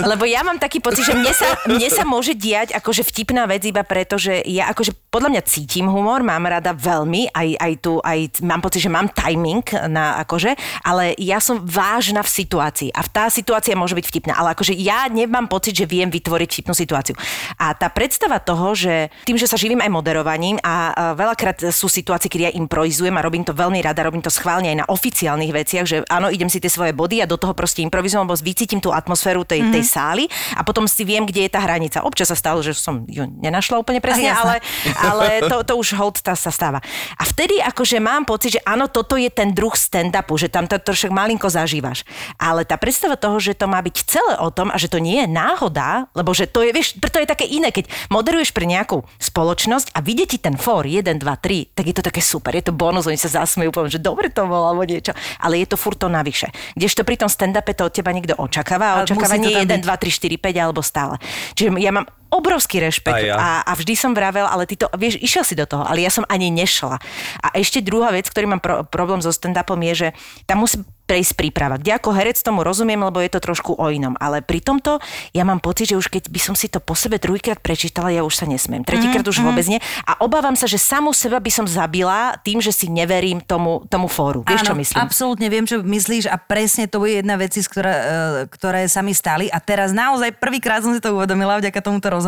lebo 0.00 0.24
ja 0.24 0.40
mám 0.48 0.56
taký 0.56 0.80
pocit, 0.80 1.04
že 1.04 1.12
mne 1.12 1.32
sa, 1.36 1.60
mne 1.68 1.88
sa 1.92 2.08
môže 2.08 2.32
diať 2.32 2.72
akože 2.72 3.04
vtipná 3.04 3.44
vec 3.44 3.60
iba 3.68 3.84
preto, 3.84 4.16
že 4.16 4.40
ja 4.48 4.72
akože 4.72 4.96
podľa 5.12 5.28
mňa 5.28 5.42
cítim 5.44 5.92
humor, 5.92 6.24
mám 6.24 6.48
rada 6.48 6.72
veľmi, 6.72 7.36
aj, 7.36 7.48
aj 7.60 7.72
tu, 7.84 8.00
aj 8.00 8.40
mám 8.40 8.64
pocit, 8.64 8.80
že 8.80 8.88
mám 8.88 9.12
timing 9.12 9.64
na 9.92 10.16
akože, 10.24 10.56
ale 10.80 11.12
ja 11.20 11.36
som 11.36 11.65
vážna 11.66 12.22
v 12.22 12.30
situácii. 12.30 12.94
A 12.94 13.02
tá 13.02 13.26
situácia 13.26 13.74
môže 13.74 13.98
byť 13.98 14.06
vtipná. 14.06 14.32
Ale 14.38 14.54
akože 14.54 14.70
ja 14.78 15.10
nemám 15.10 15.50
pocit, 15.50 15.74
že 15.74 15.90
viem 15.90 16.06
vytvoriť 16.06 16.48
vtipnú 16.54 16.74
situáciu. 16.78 17.18
A 17.58 17.74
tá 17.74 17.90
predstava 17.90 18.38
toho, 18.38 18.78
že 18.78 19.10
tým, 19.26 19.34
že 19.34 19.50
sa 19.50 19.58
živím 19.58 19.82
aj 19.82 19.90
moderovaním 19.90 20.62
a 20.62 20.94
veľakrát 21.18 21.66
sú 21.74 21.90
situácie, 21.90 22.30
kedy 22.30 22.42
ja 22.46 22.52
improvizujem 22.54 23.18
a 23.18 23.24
robím 23.26 23.42
to 23.42 23.50
veľmi 23.50 23.82
rada, 23.82 24.06
robím 24.06 24.22
to 24.22 24.30
schválne 24.30 24.70
aj 24.70 24.78
na 24.78 24.86
oficiálnych 24.86 25.50
veciach, 25.50 25.84
že 25.84 25.96
áno, 26.06 26.30
idem 26.30 26.46
si 26.46 26.62
tie 26.62 26.70
svoje 26.70 26.94
body 26.94 27.18
a 27.24 27.26
do 27.26 27.34
toho 27.34 27.50
proste 27.50 27.82
improvizujem, 27.82 28.22
lebo 28.22 28.38
vycítim 28.38 28.78
tú 28.78 28.94
atmosféru 28.94 29.42
tej, 29.42 29.66
mm-hmm. 29.66 29.74
tej 29.74 29.84
sály 29.84 30.24
a 30.54 30.62
potom 30.62 30.86
si 30.86 31.02
viem, 31.02 31.26
kde 31.26 31.48
je 31.48 31.50
tá 31.50 31.58
hranica. 31.66 32.06
Občas 32.06 32.30
sa 32.30 32.38
stalo, 32.38 32.62
že 32.62 32.78
som 32.78 33.02
ju 33.10 33.26
nenašla 33.26 33.82
úplne 33.82 33.98
presne, 33.98 34.30
ale, 34.30 34.62
ale 34.94 35.26
to, 35.50 35.66
to 35.66 35.74
už 35.74 35.98
hold 35.98 36.22
sa 36.22 36.50
stáva. 36.50 36.78
A 37.18 37.22
vtedy 37.26 37.58
akože 37.58 37.98
mám 37.98 38.22
pocit, 38.28 38.58
že 38.58 38.60
áno, 38.62 38.86
toto 38.86 39.18
je 39.18 39.30
ten 39.32 39.50
druh 39.50 39.72
stand-upu, 39.72 40.38
že 40.38 40.52
tam 40.52 40.68
to 40.70 40.78
trošku 40.78 41.10
malinko 41.10 41.48
zažívaš. 41.56 42.04
Ale 42.36 42.68
tá 42.68 42.76
predstava 42.76 43.16
toho, 43.16 43.40
že 43.40 43.56
to 43.56 43.64
má 43.64 43.80
byť 43.80 43.96
celé 44.04 44.34
o 44.36 44.52
tom 44.52 44.68
a 44.68 44.76
že 44.76 44.92
to 44.92 45.00
nie 45.00 45.24
je 45.24 45.28
náhoda, 45.28 46.12
lebo 46.12 46.36
že 46.36 46.44
to 46.44 46.60
je, 46.60 46.70
vieš, 46.76 47.00
preto 47.00 47.16
je 47.16 47.28
také 47.28 47.48
iné, 47.48 47.72
keď 47.72 47.88
moderuješ 48.12 48.52
pre 48.52 48.68
nejakú 48.68 49.00
spoločnosť 49.16 49.96
a 49.96 50.04
vidie 50.04 50.28
ti 50.28 50.36
ten 50.36 50.60
for 50.60 50.84
1, 50.84 51.02
2, 51.06 51.24
3, 51.24 51.72
tak 51.72 51.84
je 51.88 51.94
to 51.96 52.02
také 52.04 52.20
super, 52.20 52.52
je 52.52 52.68
to 52.68 52.76
bonus, 52.76 53.08
oni 53.08 53.16
sa 53.16 53.32
zasmejú, 53.32 53.72
poviem, 53.72 53.92
že 53.92 54.02
dobre 54.02 54.28
to 54.28 54.44
bolo 54.44 54.68
alebo 54.68 54.84
niečo, 54.84 55.16
ale 55.40 55.64
je 55.64 55.72
to 55.72 55.80
furt 55.80 55.96
to 55.96 56.12
navyše. 56.12 56.52
Kdežto 56.76 57.02
pri 57.08 57.16
tom 57.16 57.30
stand-upe 57.32 57.72
to 57.72 57.88
od 57.88 57.94
teba 57.94 58.12
niekto 58.12 58.36
očakáva 58.36 59.00
a 59.00 59.08
očakáva 59.08 59.40
nie 59.40 59.54
1, 59.54 59.64
2, 59.64 59.82
3, 59.82 60.12
4, 60.12 60.36
5 60.36 60.64
alebo 60.64 60.80
stále. 60.84 61.16
Čiže 61.56 61.72
ja 61.80 61.92
mám 61.94 62.04
obrovský 62.38 62.78
rešpekt 62.84 63.24
a, 63.24 63.26
ja. 63.26 63.36
a, 63.36 63.48
a 63.64 63.72
vždy 63.74 63.94
som 63.96 64.12
vravel, 64.12 64.44
ale 64.44 64.68
ty 64.68 64.76
to, 64.76 64.86
vieš, 64.94 65.18
išiel 65.18 65.42
si 65.42 65.56
do 65.56 65.64
toho, 65.64 65.82
ale 65.82 66.04
ja 66.04 66.12
som 66.12 66.22
ani 66.28 66.52
nešla. 66.52 67.00
A 67.42 67.46
ešte 67.56 67.80
druhá 67.80 68.12
vec, 68.12 68.28
ktorý 68.28 68.46
mám 68.46 68.62
pro, 68.62 68.84
problém 68.86 69.24
so 69.24 69.32
stand-upom 69.32 69.80
je, 69.92 69.94
že 69.94 70.08
tam 70.44 70.62
musí 70.62 70.84
prejsť 71.06 71.32
príprava. 71.38 71.78
Kde 71.78 71.94
ako 71.96 72.10
herec 72.10 72.36
tomu 72.42 72.66
rozumiem, 72.66 72.98
lebo 72.98 73.22
je 73.22 73.30
to 73.30 73.38
trošku 73.38 73.78
o 73.78 73.86
inom. 73.94 74.18
Ale 74.18 74.42
pri 74.42 74.58
tomto 74.58 74.98
ja 75.30 75.46
mám 75.46 75.62
pocit, 75.62 75.94
že 75.94 75.96
už 75.96 76.10
keď 76.10 76.28
by 76.28 76.40
som 76.42 76.54
si 76.58 76.66
to 76.66 76.82
po 76.82 76.98
sebe 76.98 77.22
druhýkrát 77.22 77.62
prečítala, 77.62 78.10
ja 78.10 78.26
už 78.26 78.42
sa 78.42 78.44
nesmiem. 78.44 78.82
Tretíkrát 78.82 79.22
mm, 79.22 79.30
už 79.30 79.38
mm. 79.38 79.46
vôbec 79.46 79.66
nie. 79.70 79.78
A 80.02 80.18
obávam 80.26 80.58
sa, 80.58 80.66
že 80.66 80.82
samú 80.82 81.14
seba 81.14 81.38
by 81.38 81.50
som 81.54 81.66
zabila 81.70 82.34
tým, 82.42 82.58
že 82.58 82.74
si 82.74 82.90
neverím 82.90 83.38
tomu, 83.38 83.86
tomu 83.86 84.10
fóru. 84.10 84.42
Vieš, 84.42 84.66
Áno, 84.66 84.68
čo 84.74 84.76
myslím? 84.82 84.98
absolútne 84.98 85.46
viem, 85.46 85.64
čo 85.64 85.78
myslíš 85.80 86.26
a 86.26 86.36
presne 86.42 86.90
to 86.90 86.98
je 87.06 87.22
jedna 87.22 87.38
vec, 87.38 87.54
ktoré, 87.54 87.94
ktoré 88.50 88.90
sa 88.90 89.00
mi 89.06 89.14
stali. 89.14 89.46
A 89.54 89.62
teraz 89.62 89.94
naozaj 89.94 90.34
prvýkrát 90.42 90.82
som 90.82 90.90
si 90.90 90.98
to 90.98 91.14
uvedomila 91.14 91.62
vďaka 91.62 91.78
tomuto 91.78 92.10
rozhovoru, 92.10 92.25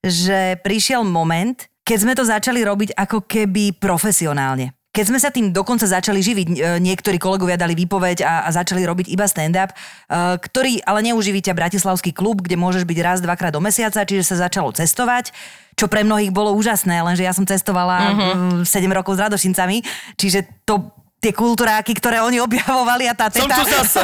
že 0.00 0.58
prišiel 0.64 1.06
moment, 1.06 1.56
keď 1.84 1.98
sme 1.98 2.14
to 2.14 2.24
začali 2.24 2.62
robiť 2.62 2.94
ako 2.94 3.26
keby 3.26 3.76
profesionálne. 3.76 4.74
Keď 4.90 5.04
sme 5.06 5.22
sa 5.22 5.30
tým 5.30 5.54
dokonca 5.54 5.86
začali 5.86 6.18
živiť, 6.18 6.46
e, 6.50 6.54
niektorí 6.82 7.14
kolegovia 7.14 7.54
dali 7.54 7.78
výpoveď 7.78 8.26
a, 8.26 8.42
a 8.42 8.48
začali 8.50 8.82
robiť 8.82 9.06
iba 9.06 9.22
stand-up, 9.22 9.70
uh, 9.70 10.34
ktorý 10.34 10.82
ale 10.82 11.06
neuživí 11.06 11.38
ťa 11.38 11.54
Bratislavský 11.54 12.10
klub, 12.10 12.42
kde 12.42 12.58
môžeš 12.58 12.82
byť 12.82 12.98
raz, 12.98 13.22
dvakrát 13.22 13.54
do 13.54 13.62
mesiaca, 13.62 14.02
čiže 14.02 14.26
sa 14.34 14.50
začalo 14.50 14.74
cestovať, 14.74 15.30
čo 15.78 15.86
pre 15.86 16.02
mnohých 16.02 16.34
bolo 16.34 16.50
úžasné, 16.58 17.06
lenže 17.06 17.22
ja 17.22 17.30
som 17.30 17.46
cestovala 17.46 17.96
uh-huh. 18.02 18.66
7 18.66 18.90
rokov 18.90 19.14
s 19.14 19.22
Radošincami, 19.22 19.86
čiže 20.18 20.66
to 20.66 20.90
tie 21.20 21.32
kultúráky, 21.36 21.92
ktoré 21.92 22.24
oni 22.24 22.40
objavovali 22.40 23.04
a 23.04 23.14
tá 23.14 23.28
teta... 23.28 23.44
Som 23.44 23.52
tu 23.52 23.64
zase. 23.68 24.00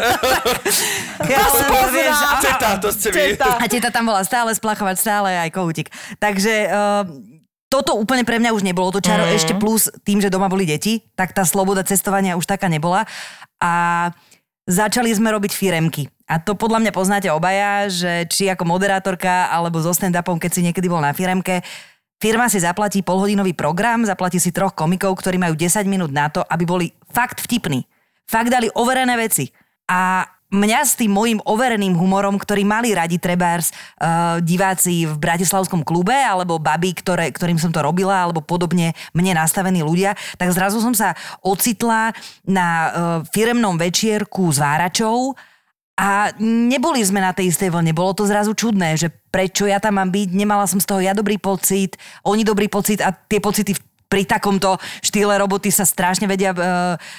ja, 1.32 1.48
to 1.48 1.88
vieš, 1.88 2.16
a, 2.20 2.36
teta, 2.44 2.68
to 2.76 2.88
ste 2.92 3.08
vy. 3.08 3.40
A 3.40 3.64
teta 3.64 3.88
tam 3.88 4.12
bola 4.12 4.20
stále 4.20 4.52
splachovať, 4.52 4.96
stále 5.00 5.32
aj 5.32 5.48
kohútik. 5.48 5.88
Takže 6.20 6.68
uh, 6.68 7.08
toto 7.72 7.96
úplne 7.96 8.22
pre 8.22 8.36
mňa 8.36 8.52
už 8.52 8.62
nebolo 8.62 8.92
to 8.92 9.00
čaro, 9.00 9.24
mm. 9.24 9.32
ešte 9.32 9.56
plus 9.56 9.88
tým, 10.04 10.20
že 10.20 10.28
doma 10.28 10.52
boli 10.52 10.68
deti, 10.68 11.08
tak 11.16 11.32
tá 11.32 11.48
sloboda 11.48 11.80
cestovania 11.88 12.36
už 12.36 12.44
taká 12.44 12.68
nebola. 12.68 13.08
A 13.64 14.12
začali 14.68 15.08
sme 15.16 15.32
robiť 15.32 15.56
firemky. 15.56 16.12
A 16.28 16.36
to 16.36 16.52
podľa 16.52 16.84
mňa 16.84 16.92
poznáte 16.92 17.28
obaja, 17.32 17.88
že 17.88 18.28
či 18.28 18.50
ako 18.52 18.68
moderátorka 18.68 19.48
alebo 19.48 19.80
so 19.80 19.94
stand-upom, 19.94 20.36
keď 20.36 20.50
si 20.52 20.60
niekedy 20.60 20.90
bol 20.90 21.00
na 21.00 21.16
firemke, 21.16 21.64
Firma 22.16 22.48
si 22.48 22.64
zaplatí 22.64 23.04
polhodinový 23.04 23.52
program, 23.52 24.08
zaplatí 24.08 24.40
si 24.40 24.48
troch 24.48 24.72
komikov, 24.72 25.20
ktorí 25.20 25.36
majú 25.36 25.52
10 25.52 25.84
minút 25.84 26.08
na 26.08 26.32
to, 26.32 26.40
aby 26.48 26.64
boli 26.64 26.86
fakt 27.12 27.44
vtipní. 27.44 27.84
Fakt 28.24 28.48
dali 28.48 28.72
overené 28.72 29.20
veci. 29.20 29.52
A 29.84 30.24
mňa 30.48 30.80
s 30.80 30.96
tým 30.96 31.12
môjim 31.12 31.44
overeným 31.44 31.92
humorom, 31.92 32.40
ktorý 32.40 32.64
mali 32.64 32.96
radi 32.96 33.20
trebárs 33.20 33.68
uh, 33.68 34.40
diváci 34.40 35.04
v 35.04 35.14
Bratislavskom 35.20 35.84
klube, 35.84 36.16
alebo 36.16 36.56
baby, 36.56 36.96
ktoré, 36.96 37.28
ktorým 37.28 37.60
som 37.60 37.68
to 37.68 37.84
robila, 37.84 38.24
alebo 38.24 38.40
podobne 38.40 38.96
mne 39.12 39.36
nastavení 39.36 39.84
ľudia, 39.84 40.16
tak 40.40 40.56
zrazu 40.56 40.80
som 40.80 40.96
sa 40.96 41.12
ocitla 41.44 42.16
na 42.48 42.68
uh, 42.68 42.88
firemnom 43.28 43.76
večierku 43.76 44.48
s 44.48 44.56
váračou 44.56 45.36
a 45.96 46.28
neboli 46.38 47.00
sme 47.00 47.24
na 47.24 47.32
tej 47.32 47.48
istej 47.56 47.72
vlne. 47.72 47.96
Bolo 47.96 48.12
to 48.12 48.28
zrazu 48.28 48.52
čudné, 48.52 49.00
že 49.00 49.08
prečo 49.32 49.64
ja 49.64 49.80
tam 49.80 49.96
mám 49.96 50.12
byť, 50.12 50.28
nemala 50.36 50.68
som 50.68 50.76
z 50.76 50.84
toho 50.84 51.00
ja 51.00 51.16
dobrý 51.16 51.40
pocit, 51.40 51.96
oni 52.20 52.44
dobrý 52.44 52.68
pocit 52.68 53.00
a 53.00 53.16
tie 53.16 53.40
pocity 53.40 53.72
v 53.72 53.80
pri 54.06 54.22
takomto 54.22 54.78
štýle 55.02 55.34
roboty 55.34 55.74
sa 55.74 55.82
strašne 55.82 56.30
vedia 56.30 56.54
e, 56.54 56.58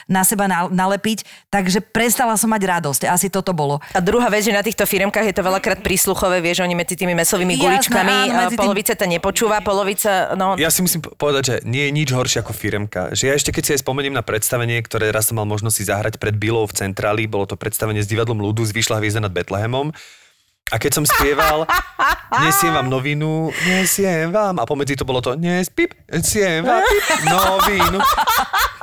na 0.07 0.21
seba 0.23 0.47
na, 0.47 0.71
nalepiť, 0.71 1.27
takže 1.51 1.83
prestala 1.83 2.39
som 2.39 2.47
mať 2.47 2.63
radosť. 2.63 3.01
Asi 3.11 3.27
toto 3.27 3.51
bolo. 3.51 3.83
A 3.91 3.99
druhá 3.99 4.31
vec, 4.31 4.47
že 4.47 4.55
na 4.55 4.63
týchto 4.63 4.87
firmkách 4.87 5.27
je 5.27 5.35
to 5.35 5.43
veľakrát 5.43 5.83
prísluchové, 5.83 6.39
vieš, 6.39 6.63
oni 6.63 6.73
medzi 6.73 6.95
tými 6.95 7.11
mesovými 7.13 7.59
Jasné, 7.59 7.63
guličkami, 7.63 8.15
áno, 8.31 8.39
medzi 8.47 8.55
tým- 8.55 8.63
polovica 8.63 8.93
to 8.95 9.05
nepočúva, 9.05 9.59
polovica, 9.59 10.33
no... 10.39 10.55
Ja 10.55 10.71
si 10.71 10.79
musím 10.79 11.03
povedať, 11.03 11.43
že 11.43 11.55
nie 11.67 11.87
je 11.87 11.91
nič 11.91 12.09
horšie 12.15 12.39
ako 12.41 12.55
firemka. 12.55 13.11
Že 13.11 13.23
ja 13.27 13.33
ešte 13.35 13.51
keď 13.51 13.63
si 13.63 13.71
aj 13.75 13.81
spomeniem 13.83 14.15
na 14.15 14.23
predstavenie, 14.23 14.79
ktoré 14.79 15.11
raz 15.11 15.27
som 15.27 15.35
mal 15.35 15.47
možnosť 15.49 15.75
si 15.75 15.83
zahrať 15.83 16.13
pred 16.17 16.39
Bilou 16.39 16.63
v 16.63 16.73
Centráli, 16.73 17.27
bolo 17.27 17.43
to 17.43 17.59
predstavenie 17.59 17.99
s 17.99 18.07
divadlom 18.07 18.39
ľudu 18.39 18.63
z 18.63 18.71
Vyšla 18.71 19.03
hviezda 19.03 19.19
nad 19.19 19.35
Betlehemom. 19.35 19.91
A 20.67 20.75
keď 20.75 20.99
som 20.99 21.05
spieval, 21.07 21.63
nesiem 22.43 22.75
vám 22.75 22.91
novinu, 22.91 23.55
nesiem 23.63 24.27
vám, 24.35 24.59
a 24.59 24.67
pomedzi 24.67 24.99
to 24.99 25.07
bolo 25.07 25.23
to, 25.23 25.39
nes, 25.39 25.71
pip, 25.71 25.95
nesiem 26.11 26.59
vám, 26.67 26.83
pip, 26.83 27.05
novinu. 27.23 27.99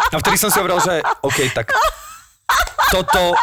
A 0.09 0.17
vtedy 0.17 0.41
som 0.41 0.49
si 0.49 0.57
hovoril, 0.57 0.81
že 0.81 1.05
OK, 1.21 1.53
tak 1.53 1.69
toto, 2.89 3.37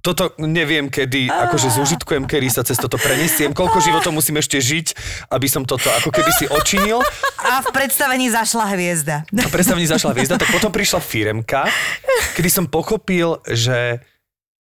toto 0.00 0.32
neviem 0.40 0.88
kedy, 0.88 1.28
akože 1.28 1.68
zúžitkujem, 1.68 2.24
kedy 2.24 2.48
sa 2.48 2.64
cez 2.64 2.80
toto 2.80 2.96
prenesiem, 2.96 3.52
koľko 3.52 3.84
životov 3.84 4.16
musím 4.16 4.40
ešte 4.40 4.56
žiť, 4.56 4.86
aby 5.28 5.46
som 5.50 5.68
toto 5.68 5.92
ako 5.92 6.08
keby 6.08 6.30
si 6.32 6.48
očinil. 6.48 7.04
A 7.44 7.60
v 7.60 7.68
predstavení 7.76 8.32
zašla 8.32 8.72
hviezda. 8.72 9.28
A 9.28 9.48
predstavení 9.52 9.84
zašla 9.84 10.16
hviezda, 10.16 10.40
tak 10.40 10.48
potom 10.48 10.72
prišla 10.72 11.00
firemka, 11.02 11.68
kedy 12.40 12.48
som 12.48 12.64
pochopil, 12.64 13.36
že 13.44 14.00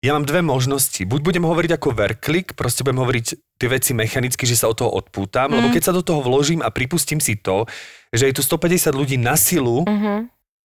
ja 0.00 0.16
mám 0.16 0.24
dve 0.24 0.40
možnosti. 0.40 1.04
Buď 1.04 1.20
budem 1.20 1.44
hovoriť 1.44 1.76
ako 1.76 1.88
verklik, 1.92 2.56
proste 2.56 2.80
budem 2.80 3.04
hovoriť 3.04 3.26
tie 3.60 3.68
veci 3.68 3.92
mechanicky, 3.92 4.48
že 4.48 4.56
sa 4.56 4.72
od 4.72 4.80
toho 4.80 4.88
odpútam, 4.96 5.52
mm. 5.52 5.56
lebo 5.60 5.68
keď 5.68 5.82
sa 5.84 5.92
do 5.92 6.00
toho 6.00 6.24
vložím 6.24 6.64
a 6.64 6.72
pripustím 6.72 7.20
si 7.20 7.36
to, 7.36 7.68
že 8.08 8.32
je 8.32 8.34
tu 8.36 8.40
150 8.40 8.96
ľudí 8.96 9.20
na 9.20 9.36
silu 9.36 9.84
mm-hmm. 9.84 10.18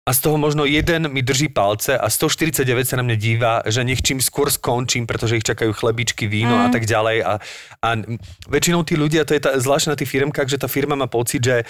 a 0.07 0.11
z 0.15 0.19
toho 0.23 0.39
možno 0.39 0.63
jeden 0.63 1.11
mi 1.11 1.27
drží 1.27 1.51
palce 1.51 1.99
a 1.99 2.07
149 2.07 2.87
sa 2.87 3.03
na 3.03 3.03
mňa 3.03 3.17
díva, 3.19 3.53
že 3.67 3.83
nech 3.83 3.99
čím 3.99 4.23
skôr 4.23 4.47
skončím, 4.47 5.11
pretože 5.11 5.43
ich 5.43 5.45
čakajú 5.45 5.75
chlebičky, 5.75 6.31
víno 6.31 6.55
mm. 6.55 6.63
a 6.63 6.69
tak 6.71 6.87
ďalej. 6.87 7.27
A, 7.27 7.43
a 7.83 7.89
väčšinou 8.47 8.87
tí 8.87 8.95
ľudia, 8.95 9.27
to 9.27 9.35
je 9.35 9.43
tá, 9.43 9.59
zvlášť 9.59 9.91
na 9.91 9.99
tých 9.99 10.11
firmkách, 10.15 10.47
že 10.47 10.63
tá 10.63 10.71
firma 10.71 10.95
má 10.95 11.11
pocit, 11.11 11.43
že 11.43 11.67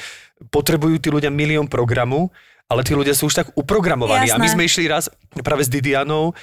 potrebujú 0.53 1.01
tí 1.01 1.09
ľudia 1.09 1.33
milión 1.33 1.73
programu, 1.73 2.29
ale 2.69 2.85
tí 2.85 2.93
ľudia 2.93 3.17
sú 3.17 3.33
už 3.33 3.35
tak 3.41 3.49
uprogramovaní. 3.57 4.29
Jasné. 4.29 4.37
A 4.37 4.45
my 4.45 4.49
sme 4.53 4.69
išli 4.69 4.85
raz 4.93 5.09
práve 5.41 5.65
s 5.65 5.73
Didianou 5.73 6.37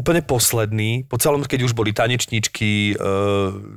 úplne 0.00 0.24
posledný, 0.24 1.04
po 1.04 1.20
celom, 1.20 1.44
keď 1.44 1.68
už 1.68 1.76
boli 1.76 1.92
tanečničky, 1.92 2.96
e, 2.96 3.04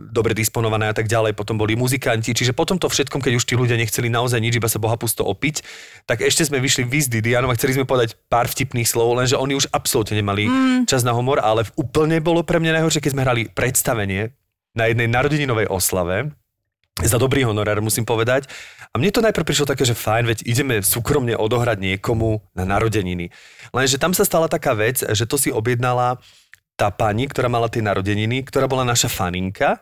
dobre 0.08 0.32
disponované 0.32 0.88
a 0.88 0.96
tak 0.96 1.12
ďalej, 1.12 1.36
potom 1.36 1.60
boli 1.60 1.76
muzikanti, 1.76 2.32
čiže 2.32 2.56
potom 2.56 2.80
to 2.80 2.88
všetkom, 2.88 3.20
keď 3.20 3.36
už 3.36 3.44
tí 3.44 3.60
ľudia 3.60 3.76
nechceli 3.76 4.08
naozaj 4.08 4.40
nič, 4.40 4.56
iba 4.56 4.72
sa 4.72 4.80
boha 4.80 4.96
pusto 4.96 5.28
opiť, 5.28 5.60
tak 6.08 6.24
ešte 6.24 6.48
sme 6.48 6.64
vyšli 6.64 6.88
vy 6.88 7.00
s 7.04 7.12
Didianou 7.12 7.52
a 7.52 7.58
chceli 7.60 7.76
sme 7.76 7.84
povedať 7.84 8.16
pár 8.32 8.48
vtipných 8.48 8.88
slov, 8.88 9.20
lenže 9.20 9.36
oni 9.36 9.60
už 9.60 9.68
absolútne 9.76 10.16
nemali 10.16 10.48
mm. 10.48 10.88
čas 10.88 11.04
na 11.04 11.12
humor, 11.12 11.44
ale 11.44 11.68
úplne 11.76 12.24
bolo 12.24 12.48
pre 12.48 12.64
mňa 12.64 12.80
najhoršie, 12.80 13.04
keď 13.04 13.12
sme 13.12 13.26
hrali 13.28 13.42
predstavenie 13.52 14.32
na 14.74 14.88
jednej 14.90 15.12
narodeninovej 15.12 15.68
oslave, 15.70 16.34
za 17.02 17.18
dobrý 17.18 17.42
honorár, 17.42 17.82
musím 17.82 18.06
povedať. 18.06 18.46
A 18.94 19.02
mne 19.02 19.10
to 19.10 19.26
najprv 19.26 19.50
prišlo 19.50 19.66
také, 19.66 19.82
že 19.82 19.98
fajn, 19.98 20.30
veď 20.30 20.40
ideme 20.46 20.76
súkromne 20.86 21.34
odohrať 21.34 21.82
niekomu 21.82 22.46
na 22.54 22.70
narodeniny. 22.70 23.34
Lenže 23.74 23.98
tam 23.98 24.14
sa 24.14 24.22
stala 24.22 24.46
taká 24.46 24.78
vec, 24.78 25.02
že 25.02 25.26
to 25.26 25.42
si 25.42 25.50
objednala 25.50 26.22
tá 26.78 26.94
pani, 26.94 27.26
ktorá 27.26 27.50
mala 27.50 27.70
tie 27.70 27.82
narodeniny, 27.82 28.46
ktorá 28.46 28.70
bola 28.70 28.86
naša 28.86 29.10
faninka, 29.10 29.82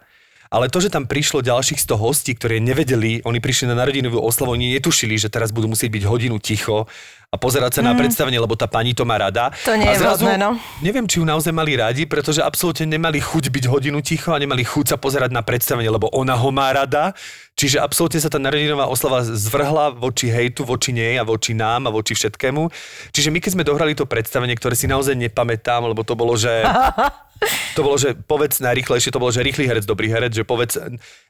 ale 0.52 0.68
to, 0.68 0.84
že 0.84 0.92
tam 0.92 1.08
prišlo 1.08 1.40
ďalších 1.40 1.80
100 1.80 1.96
hostí, 1.96 2.32
ktorí 2.36 2.60
nevedeli, 2.60 3.24
oni 3.24 3.40
prišli 3.40 3.72
na 3.72 3.76
narodinovú 3.80 4.20
oslavu, 4.20 4.52
oni 4.52 4.76
netušili, 4.76 5.16
že 5.16 5.32
teraz 5.32 5.56
budú 5.56 5.72
musieť 5.72 5.88
byť 5.96 6.04
hodinu 6.04 6.44
ticho 6.44 6.92
a 7.32 7.40
pozerať 7.40 7.80
sa 7.80 7.82
mm. 7.82 7.88
na 7.88 7.94
predstavenie, 7.96 8.44
lebo 8.44 8.60
tá 8.60 8.68
pani 8.68 8.92
to 8.92 9.08
má 9.08 9.16
rada. 9.16 9.56
To 9.64 9.72
nie 9.80 9.88
a 9.88 9.96
je 9.96 10.04
zrazu, 10.04 10.28
vhodné, 10.28 10.36
no. 10.36 10.60
Neviem, 10.84 11.08
či 11.08 11.24
ju 11.24 11.26
naozaj 11.26 11.56
mali 11.56 11.80
radi, 11.80 12.04
pretože 12.04 12.44
absolútne 12.44 12.84
nemali 12.84 13.24
chuť 13.24 13.48
byť 13.48 13.66
hodinu 13.72 14.04
ticho 14.04 14.36
a 14.36 14.38
nemali 14.38 14.68
chuť 14.68 14.92
sa 14.92 14.98
pozerať 15.00 15.32
na 15.32 15.40
predstavenie, 15.40 15.88
lebo 15.88 16.12
ona 16.12 16.36
ho 16.36 16.52
má 16.52 16.68
rada. 16.76 17.16
Čiže 17.56 17.80
absolútne 17.80 18.20
sa 18.20 18.28
tá 18.28 18.36
narodinová 18.36 18.92
oslava 18.92 19.24
zvrhla 19.24 19.96
voči 19.96 20.28
hejtu, 20.28 20.68
voči 20.68 20.92
nej 20.92 21.16
a 21.16 21.24
voči 21.24 21.56
nám 21.56 21.88
a 21.88 21.96
voči 21.96 22.20
všetkému. 22.20 22.68
Čiže 23.16 23.32
my 23.32 23.40
keď 23.40 23.52
sme 23.56 23.64
dohrali 23.64 23.96
to 23.96 24.04
predstavenie, 24.04 24.60
ktoré 24.60 24.76
si 24.76 24.92
naozaj 24.92 25.16
nepamätám, 25.16 25.88
lebo 25.88 26.04
to 26.04 26.20
bolo, 26.20 26.36
že... 26.36 26.52
To 27.74 27.82
bolo, 27.82 27.98
že 27.98 28.14
povedz 28.14 28.62
najrýchlejšie, 28.62 29.10
to 29.10 29.18
bolo, 29.18 29.34
že 29.34 29.42
rýchly 29.42 29.66
herec, 29.66 29.88
dobrý 29.88 30.12
herec, 30.14 30.30
že 30.36 30.46
povedz 30.46 30.78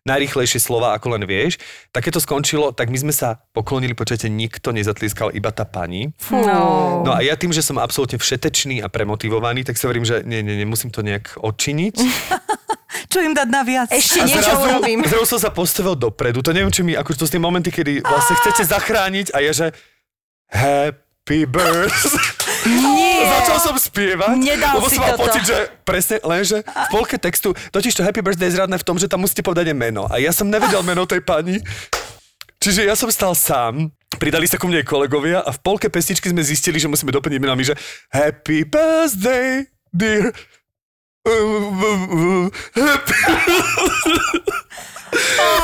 najrýchlejšie 0.03 0.59
slova, 0.59 0.91
ako 0.97 1.15
len 1.15 1.23
vieš. 1.23 1.55
Tak 1.95 2.03
keď 2.09 2.19
to 2.19 2.21
skončilo, 2.25 2.65
tak 2.75 2.91
my 2.91 2.97
sme 2.99 3.13
sa 3.15 3.39
poklonili, 3.55 3.95
počujete, 3.95 4.27
nikto 4.27 4.75
nezatlískal, 4.75 5.31
iba 5.31 5.53
tá 5.55 5.63
pani. 5.63 6.11
No. 6.33 7.05
No 7.07 7.11
a 7.15 7.23
ja 7.23 7.39
tým, 7.39 7.55
že 7.55 7.63
som 7.63 7.79
absolútne 7.79 8.19
všetečný 8.19 8.83
a 8.83 8.91
premotivovaný, 8.91 9.63
tak 9.63 9.79
si 9.79 9.87
hovorím, 9.87 10.03
že 10.03 10.25
nie, 10.27 10.43
nie, 10.43 10.59
nemusím 10.59 10.91
to 10.91 10.99
nejak 11.05 11.37
odčiniť. 11.39 11.95
Čo 13.11 13.23
im 13.23 13.31
dať 13.31 13.47
naviac? 13.47 13.87
Ešte 13.87 14.19
A 14.19 14.27
niečo 14.27 14.51
zrazu, 14.51 14.67
urobím. 14.67 14.99
zrazu 15.07 15.25
som 15.37 15.39
sa 15.39 15.51
postavil 15.51 15.95
dopredu. 15.95 16.43
To 16.43 16.51
neviem, 16.51 16.71
či 16.71 16.83
mi, 16.83 16.91
ako 16.91 17.15
to 17.15 17.23
sú 17.23 17.31
tie 17.31 17.43
momenty, 17.43 17.71
kedy 17.71 18.03
vlastne 18.03 18.35
chcete 18.43 18.67
zachrániť 18.67 19.31
a 19.31 19.39
je, 19.39 19.51
že 19.51 19.67
happy 20.51 21.47
birthday. 21.47 22.50
Nie. 22.65 23.25
Začal 23.41 23.57
som 23.61 23.75
spievať, 23.77 24.35
Nedal 24.37 24.77
lebo 24.77 24.87
som 24.89 25.01
mal 25.01 25.17
toto. 25.17 25.23
pocit, 25.25 25.43
že 25.45 25.57
presne, 25.81 26.17
lenže 26.21 26.57
v 26.61 26.87
polke 26.93 27.17
textu, 27.17 27.53
totiž 27.73 27.97
to 27.97 28.05
happy 28.05 28.21
birthday 28.21 28.49
je 28.49 28.57
zradné 28.57 28.77
v 28.77 28.85
tom, 28.85 28.97
že 29.01 29.09
tam 29.09 29.21
musíte 29.21 29.41
povedať 29.41 29.73
meno. 29.73 30.05
A 30.09 30.21
ja 30.21 30.29
som 30.29 30.45
nevedel 30.45 30.81
meno 30.85 31.09
tej 31.09 31.25
pani, 31.25 31.57
čiže 32.61 32.85
ja 32.85 32.93
som 32.93 33.09
stal 33.09 33.33
sám, 33.33 33.89
pridali 34.21 34.45
sa 34.45 34.61
ku 34.61 34.69
mne 34.69 34.85
kolegovia 34.85 35.41
a 35.41 35.49
v 35.49 35.59
polke 35.61 35.89
pesničky 35.89 36.29
sme 36.29 36.45
zistili, 36.45 36.77
že 36.77 36.91
musíme 36.91 37.09
doplniť 37.09 37.39
menami, 37.41 37.63
že 37.65 37.73
happy 38.13 38.67
birthday, 38.69 39.65
dear 39.89 40.29
Happy 42.73 43.13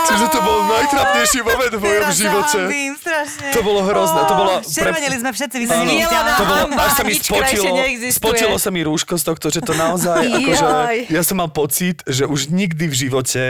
Čiže 0.08 0.26
to 0.32 0.40
bol 0.44 0.60
najtrapnejší 0.68 1.40
moment 1.44 1.74
v 1.74 1.82
mojom 1.84 2.08
živote. 2.12 2.60
hambím, 2.68 2.94
strašne. 3.00 3.48
To 3.56 3.60
bolo 3.64 3.80
hrozné, 3.84 4.22
to 4.28 4.36
bolo... 4.36 4.52
Červenili 4.64 5.16
sme 5.20 5.32
všetci, 5.32 5.56
vy 5.60 5.66
To 6.38 6.46
bolo, 6.48 6.64
až 6.76 6.92
sa 6.96 7.04
mi 7.04 7.14
neexistuje. 7.16 8.12
spočilo 8.12 8.56
sa 8.60 8.70
mi 8.72 8.82
rúško 8.84 9.16
z 9.16 9.24
tohto, 9.24 9.48
že 9.52 9.60
to 9.64 9.74
naozaj, 9.76 10.24
akože, 10.38 10.66
ja 11.12 11.22
som 11.24 11.40
mal 11.40 11.52
pocit, 11.52 12.04
že 12.08 12.28
už 12.28 12.52
nikdy 12.52 12.92
v 12.92 12.96
živote 12.96 13.44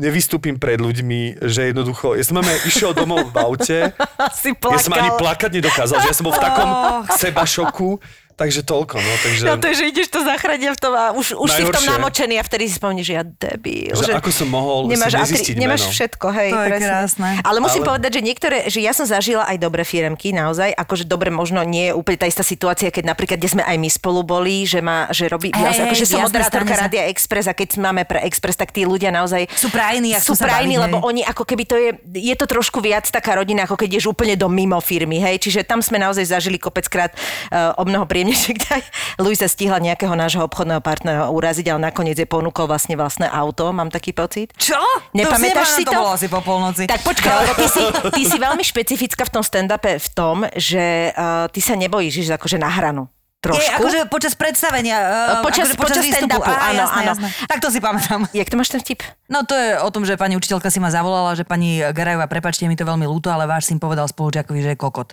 nevystúpim 0.00 0.56
pred 0.56 0.80
ľuďmi, 0.80 1.44
že 1.44 1.70
jednoducho, 1.70 2.16
ja 2.16 2.24
som 2.24 2.40
máme 2.40 2.50
išiel 2.64 2.96
domov 2.96 3.28
v 3.28 3.36
aute, 3.38 3.78
Si 4.40 4.50
ja 4.56 4.80
som 4.80 4.96
ani 4.96 5.12
plakať 5.14 5.50
nedokázal, 5.60 6.00
že 6.02 6.08
ja 6.10 6.16
som 6.16 6.24
bol 6.26 6.34
v 6.34 6.42
takom 6.42 6.68
seba 7.14 7.44
šoku, 7.44 8.00
takže 8.34 8.60
toľko, 8.66 8.96
no, 8.98 9.12
takže... 9.22 9.42
No 9.46 9.54
to 9.60 9.66
je, 9.70 9.74
že 9.78 9.84
ideš 9.92 10.08
to 10.08 10.20
zachrániť 10.24 10.68
v 10.74 10.78
tom 10.80 10.92
a 10.96 11.04
už, 11.12 11.36
už 11.36 11.48
si 11.52 11.62
v 11.62 11.70
tom 11.72 11.84
namočený 11.84 12.40
a 12.40 12.44
vtedy 12.44 12.68
si 12.68 12.80
spomníš, 12.80 13.06
že 13.08 13.14
ja 13.20 13.24
debil. 13.24 13.92
Že 13.92 14.18
ako 14.18 14.30
som 14.32 14.48
mohol 14.48 14.88
nemáš, 14.88 15.12
si 15.12 15.20
nezistiť 15.20 15.54
nemáš 15.60 15.82
meno. 15.86 15.92
všetko, 15.94 16.26
hej. 16.32 16.50
To 16.50 16.58
je 16.58 16.68
presne. 16.68 16.86
krásne. 16.88 17.28
Ale 17.44 17.58
musím 17.60 17.82
Ale- 17.84 17.88
povedať, 17.94 18.10
že 18.18 18.20
niektoré, 18.24 18.56
že 18.68 18.80
ja 18.80 18.92
som 18.96 19.04
zažila 19.04 19.44
aj 19.48 19.56
dobré 19.60 19.82
firemky, 19.84 20.32
naozaj, 20.32 20.72
akože 20.74 21.04
dobre 21.04 21.28
možno 21.28 21.62
nie 21.62 21.90
je 21.90 21.92
úplne 21.94 22.18
tá 22.18 22.26
istá 22.26 22.42
situácia, 22.42 22.88
keď 22.88 23.12
napríklad, 23.12 23.38
kde 23.38 23.50
sme 23.58 23.62
aj 23.62 23.76
my 23.78 23.88
spolu 23.92 24.20
boli, 24.24 24.64
že, 24.64 24.80
má, 24.80 25.08
že 25.12 25.28
robí, 25.28 25.52
Hej, 25.52 25.62
naozaj, 25.62 25.84
akože 25.88 26.04
som 26.08 26.20
moderátorka. 26.24 26.72
Rádia 26.72 27.04
Express 27.12 27.46
a 27.50 27.54
keď 27.54 27.68
máme 27.78 28.02
pre 28.08 28.24
Express, 28.24 28.56
tak 28.56 28.72
tí 28.72 28.88
ľudia 28.88 29.12
naozaj 29.12 29.46
Sú 29.52 29.68
prajní, 29.68 30.16
sú 30.18 30.34
prajní, 30.38 30.80
lebo 30.80 30.98
hej. 30.98 31.04
oni 31.04 31.22
ako 31.22 31.44
keby 31.44 31.64
to 31.68 31.76
je, 31.76 31.90
je 32.16 32.34
to 32.34 32.46
trošku 32.48 32.80
viac 32.80 33.04
taká 33.06 33.36
rodina, 33.36 33.68
ako 33.68 33.76
keď 33.76 34.00
ješ 34.00 34.06
úplne 34.10 34.34
do 34.34 34.48
mimo 34.48 34.80
firmy, 34.80 35.20
hej, 35.20 35.38
čiže 35.42 35.62
tam 35.62 35.84
sme 35.84 36.00
naozaj 36.00 36.24
zažili 36.26 36.56
kopeckrát 36.56 37.12
uh, 37.12 37.76
o 37.76 37.84
mnoho 37.84 38.08
príjemnejšie, 38.42 38.52
kde 38.56 38.68
aj 38.72 38.82
Luisa 39.20 39.46
stihla 39.46 39.78
nejakého 39.78 40.14
nášho 40.16 40.40
obchodného 40.48 40.80
partnera 40.80 41.28
uraziť, 41.28 41.68
ale 41.68 41.92
nakoniec 41.92 42.16
je 42.16 42.24
ponúkol 42.24 42.64
vlastne 42.64 42.96
vlastné 42.96 43.28
auto, 43.28 43.68
mám 43.76 43.92
taký 43.92 44.16
pocit. 44.16 44.56
Čo? 44.56 44.80
Nepamätáš 45.12 45.76
to 45.76 45.76
si 45.76 45.84
to? 45.84 45.92
to? 45.92 45.98
bolo 46.00 46.10
asi 46.16 46.28
po 46.32 46.40
polnoci. 46.40 46.88
Tak 46.88 47.04
počkaj, 47.04 47.32
lebo 47.44 47.52
ty 47.60 47.66
si, 47.68 47.82
ty 48.16 48.22
si 48.24 48.36
veľmi 48.40 48.64
špecifická 48.64 49.28
v 49.28 49.32
tom 49.36 49.44
stand-upe 49.44 50.00
v 50.00 50.08
tom, 50.16 50.36
že 50.56 51.12
uh, 51.12 51.46
ty 51.52 51.60
sa 51.60 51.76
nebojíš 51.76 52.28
ísť 52.28 52.32
akože 52.40 52.56
na 52.56 52.72
hranu. 52.72 53.04
Trošku. 53.42 53.58
Je, 53.58 53.68
akože 53.74 53.98
počas 54.06 54.38
predstavenia. 54.38 54.96
Uh, 55.02 55.42
Počas- 55.42 55.74
akože 55.74 55.74
počas 55.74 55.98
výstupu. 55.98 56.30
stand-upu, 56.30 56.46
Á, 56.46 56.70
áno, 56.70 56.78
jasné, 56.86 56.94
áno. 57.02 57.10
Jasné. 57.10 57.28
Tak 57.50 57.58
to 57.58 57.68
si 57.74 57.78
pamätám. 57.82 58.20
Jak 58.30 58.46
to 58.46 58.54
máš 58.54 58.70
ten 58.70 58.78
vtip? 58.78 59.02
No 59.26 59.42
to 59.42 59.58
je 59.58 59.82
o 59.82 59.90
tom, 59.90 60.06
že 60.06 60.14
pani 60.14 60.38
učiteľka 60.38 60.70
si 60.70 60.78
ma 60.78 60.94
zavolala, 60.94 61.34
že 61.34 61.42
pani 61.42 61.82
Garajová, 61.82 62.30
prepačte, 62.30 62.70
mi 62.70 62.78
to 62.78 62.86
veľmi 62.86 63.02
ľúto, 63.02 63.34
ale 63.34 63.50
váš 63.50 63.66
syn 63.66 63.82
povedal 63.82 64.06
spolužiakovi, 64.06 64.62
že 64.62 64.70
je 64.72 64.78
kokot. 64.78 65.10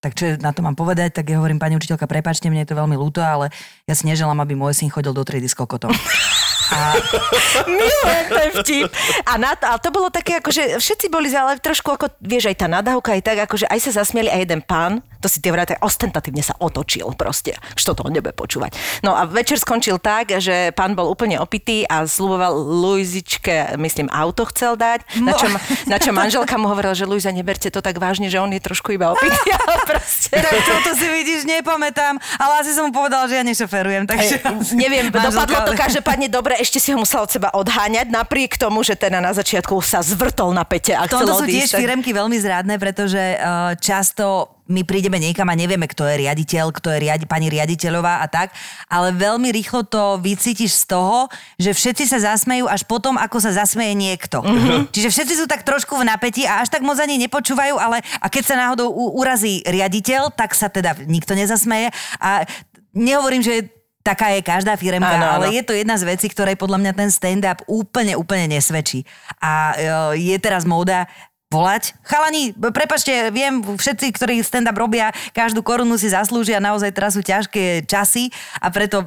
Tak 0.00 0.16
čo 0.16 0.40
na 0.40 0.56
to 0.56 0.64
mám 0.64 0.72
povedať, 0.72 1.12
tak 1.12 1.28
ja 1.28 1.36
hovorím, 1.36 1.60
pani 1.60 1.76
učiteľka, 1.76 2.08
prepačte, 2.08 2.48
mne 2.48 2.64
je 2.64 2.72
to 2.72 2.80
veľmi 2.80 2.96
ľúto, 2.96 3.20
ale 3.20 3.52
ja 3.84 3.92
si 3.92 4.08
neželám, 4.08 4.40
aby 4.40 4.56
môj 4.56 4.72
syn 4.72 4.88
chodil 4.88 5.12
do 5.12 5.20
triedy 5.20 5.44
s 5.44 5.52
kokotom. 5.52 5.92
A 6.70 6.94
Milujem 7.66 8.26
ten 8.30 8.50
vtip. 8.62 8.90
A, 9.26 9.32
na 9.36 9.58
to, 9.58 9.66
a 9.66 9.74
to 9.78 9.90
bolo 9.90 10.08
také, 10.08 10.38
akože 10.38 10.78
všetci 10.78 11.06
boli, 11.10 11.26
ale 11.34 11.58
trošku 11.58 11.94
ako, 11.94 12.06
vieš, 12.22 12.50
aj 12.50 12.56
tá 12.62 12.66
nadávka 12.70 13.14
aj 13.18 13.22
tak, 13.26 13.38
akože 13.50 13.66
aj 13.66 13.78
sa 13.90 13.90
zasmieli 14.02 14.30
aj 14.30 14.40
jeden 14.46 14.60
pán, 14.62 15.02
to 15.20 15.28
si 15.28 15.42
tie 15.42 15.52
vrátne, 15.52 15.76
ostentatívne 15.84 16.40
sa 16.40 16.56
otočil 16.56 17.12
proste, 17.12 17.58
že 17.76 17.84
to 17.84 17.92
nebude 18.08 18.32
počúvať. 18.32 18.72
No 19.04 19.12
a 19.12 19.28
večer 19.28 19.60
skončil 19.60 20.00
tak, 20.00 20.32
že 20.40 20.72
pán 20.72 20.96
bol 20.96 21.12
úplne 21.12 21.36
opitý 21.36 21.84
a 21.84 22.08
sluboval 22.08 22.56
Luizičke, 22.56 23.76
myslím, 23.76 24.08
auto 24.08 24.48
chcel 24.48 24.80
dať, 24.80 25.04
na 25.20 25.36
čo, 25.36 25.46
na 25.90 25.96
čo 26.00 26.10
manželka 26.16 26.56
mu 26.56 26.72
hovorila, 26.72 26.96
že 26.96 27.04
Luisa, 27.04 27.34
neberte 27.34 27.68
to 27.68 27.84
tak 27.84 28.00
vážne, 28.00 28.32
že 28.32 28.40
on 28.40 28.48
je 28.54 28.62
trošku 28.62 28.96
iba 28.96 29.12
opitý, 29.12 29.48
ale 29.60 29.84
proste... 29.84 30.40
tak 30.40 30.56
toto 30.64 30.96
si 30.96 31.06
vidíš, 31.10 31.44
nepamätám, 31.44 32.16
ale 32.40 32.52
asi 32.64 32.72
som 32.72 32.88
mu 32.88 32.92
povedala, 32.94 33.28
že 33.28 33.36
ja 33.36 33.44
nešoferujem, 33.44 34.08
takže... 34.08 34.40
Hej, 34.40 34.72
neviem, 34.78 35.12
dopadlo 35.12 35.68
to 35.68 35.72
každopádne 35.76 36.32
dobre, 36.32 36.56
ešte 36.60 36.76
si 36.76 36.92
ho 36.92 36.98
musela 37.00 37.24
od 37.24 37.32
seba 37.32 37.48
odháňať, 37.56 38.12
napriek 38.12 38.60
tomu, 38.60 38.84
že 38.84 38.92
teda 38.92 39.18
na 39.18 39.32
začiatku 39.32 39.80
sa 39.80 40.04
zvrtol 40.04 40.52
na 40.52 40.68
pete 40.68 40.92
a 40.92 41.08
chcel 41.08 41.26
sú 41.26 41.48
tiež 41.48 41.72
firemky 41.72 42.12
veľmi 42.12 42.36
zrádne, 42.36 42.76
pretože 42.76 43.18
uh, 43.18 43.72
často 43.80 44.52
my 44.70 44.86
prídeme 44.86 45.18
niekam 45.18 45.50
a 45.50 45.58
nevieme, 45.58 45.90
kto 45.90 46.06
je 46.06 46.22
riaditeľ, 46.22 46.70
kto 46.70 46.94
je 46.94 47.02
riadi, 47.02 47.26
pani 47.26 47.50
riaditeľová 47.50 48.22
a 48.22 48.26
tak, 48.30 48.54
ale 48.86 49.10
veľmi 49.10 49.50
rýchlo 49.50 49.82
to 49.82 50.22
vycítiš 50.22 50.86
z 50.86 50.94
toho, 50.94 51.26
že 51.58 51.74
všetci 51.74 52.06
sa 52.06 52.22
zasmejú 52.22 52.70
až 52.70 52.86
potom, 52.86 53.18
ako 53.18 53.42
sa 53.42 53.50
zasmeje 53.50 53.98
niekto. 53.98 54.38
Mm-hmm. 54.38 54.94
Čiže 54.94 55.08
všetci 55.10 55.34
sú 55.42 55.44
tak 55.50 55.66
trošku 55.66 55.98
v 55.98 56.06
napätí 56.06 56.46
a 56.46 56.62
až 56.62 56.70
tak 56.70 56.86
moc 56.86 57.02
ani 57.02 57.18
nepočúvajú, 57.26 57.74
ale 57.82 57.98
a 58.22 58.26
keď 58.30 58.42
sa 58.46 58.54
náhodou 58.54 58.94
u- 58.94 59.18
urazí 59.18 59.66
riaditeľ, 59.66 60.30
tak 60.30 60.54
sa 60.54 60.70
teda 60.70 60.94
nikto 61.02 61.34
nezasmeje 61.34 61.90
a 62.22 62.46
nehovorím, 62.94 63.42
že 63.42 63.79
taká 64.00 64.32
je 64.32 64.40
každá 64.40 64.74
firemka, 64.80 65.12
Áno, 65.12 65.26
áno. 65.28 65.34
ale 65.44 65.56
je 65.56 65.62
to 65.62 65.76
jedna 65.76 66.00
z 66.00 66.08
vecí, 66.08 66.26
ktorej 66.32 66.56
podľa 66.56 66.80
mňa 66.80 66.92
ten 66.96 67.10
stand-up 67.12 67.60
úplne, 67.68 68.16
úplne 68.16 68.48
nesvedčí. 68.48 69.04
A 69.44 69.52
e, 69.72 69.74
je 70.32 70.36
teraz 70.40 70.64
móda 70.64 71.04
volať. 71.50 71.98
Chalani, 72.06 72.54
prepačte, 72.54 73.10
viem, 73.34 73.58
všetci, 73.58 74.14
ktorí 74.14 74.38
stand-up 74.38 74.78
robia, 74.78 75.10
každú 75.34 75.66
korunu 75.66 75.98
si 75.98 76.06
zaslúžia, 76.06 76.62
naozaj 76.62 76.94
teraz 76.94 77.18
sú 77.18 77.26
ťažké 77.26 77.90
časy 77.90 78.30
a 78.62 78.70
preto 78.70 79.02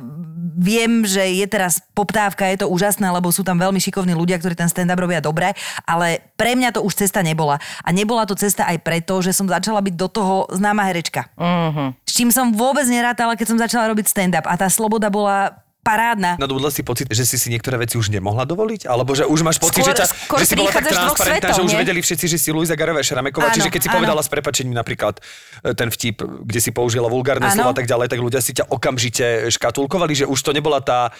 viem, 0.60 1.08
že 1.08 1.24
je 1.24 1.48
teraz 1.48 1.80
poptávka, 1.96 2.44
je 2.52 2.68
to 2.68 2.68
úžasné, 2.68 3.08
lebo 3.08 3.32
sú 3.32 3.48
tam 3.48 3.56
veľmi 3.56 3.80
šikovní 3.80 4.12
ľudia, 4.12 4.44
ktorí 4.44 4.60
ten 4.60 4.68
stand-up 4.68 5.00
robia 5.00 5.24
dobre, 5.24 5.56
ale 5.88 6.20
pre 6.36 6.60
mňa 6.60 6.76
to 6.76 6.84
už 6.84 7.00
cesta 7.00 7.24
nebola. 7.24 7.64
A 7.80 7.96
nebola 7.96 8.28
to 8.28 8.36
cesta 8.36 8.68
aj 8.68 8.84
preto, 8.84 9.24
že 9.24 9.32
som 9.32 9.48
začala 9.48 9.80
byť 9.80 9.96
do 9.96 10.08
toho 10.12 10.36
známa 10.52 10.92
herečka. 10.92 11.32
Mhm. 11.40 12.04
S 12.04 12.12
čím 12.12 12.28
som 12.30 12.52
vôbec 12.52 12.84
nerátala, 12.92 13.40
keď 13.40 13.56
som 13.56 13.58
začala 13.58 13.88
robiť 13.88 14.12
stand-up. 14.12 14.52
A 14.52 14.60
tá 14.60 14.68
sloboda 14.68 15.08
bola 15.08 15.63
parádna. 15.84 16.40
Nadobudla 16.40 16.72
si 16.72 16.82
pocit, 16.82 17.12
že 17.12 17.28
si 17.28 17.36
si 17.36 17.52
niektoré 17.52 17.76
veci 17.76 18.00
už 18.00 18.08
nemohla 18.08 18.48
dovoliť? 18.48 18.88
Alebo 18.88 19.12
že 19.12 19.28
už 19.28 19.44
máš 19.44 19.60
pocit, 19.60 19.84
Skôr- 19.84 19.92
že, 19.92 20.00
ťa, 20.00 20.08
skôr 20.08 20.40
že 20.40 20.46
si 20.48 20.56
bola 20.56 20.72
tak 20.72 20.88
transparentná, 20.88 21.52
svetov, 21.52 21.58
že 21.60 21.64
už 21.68 21.74
nie? 21.76 21.82
vedeli 21.84 22.00
všetci, 22.00 22.26
že 22.32 22.38
si 22.40 22.50
Luisa 22.56 22.80
Garová 22.80 23.04
Šrameková. 23.04 23.52
Áno, 23.52 23.56
Čiže 23.60 23.70
keď 23.70 23.82
si 23.84 23.90
áno. 23.92 23.96
povedala 24.00 24.22
s 24.24 24.30
prepačením 24.32 24.74
napríklad 24.74 25.20
e, 25.20 25.76
ten 25.76 25.92
vtip, 25.92 26.24
kde 26.24 26.60
si 26.64 26.72
použila 26.72 27.12
vulgárne 27.12 27.52
Áno. 27.52 27.56
slova 27.60 27.76
a 27.76 27.78
tak 27.78 27.86
ďalej, 27.86 28.08
tak 28.08 28.20
ľudia 28.24 28.40
si 28.40 28.56
ťa 28.56 28.72
okamžite 28.72 29.52
škatulkovali, 29.52 30.24
že 30.24 30.26
už 30.26 30.40
to 30.40 30.56
nebola 30.56 30.80
tá... 30.80 31.12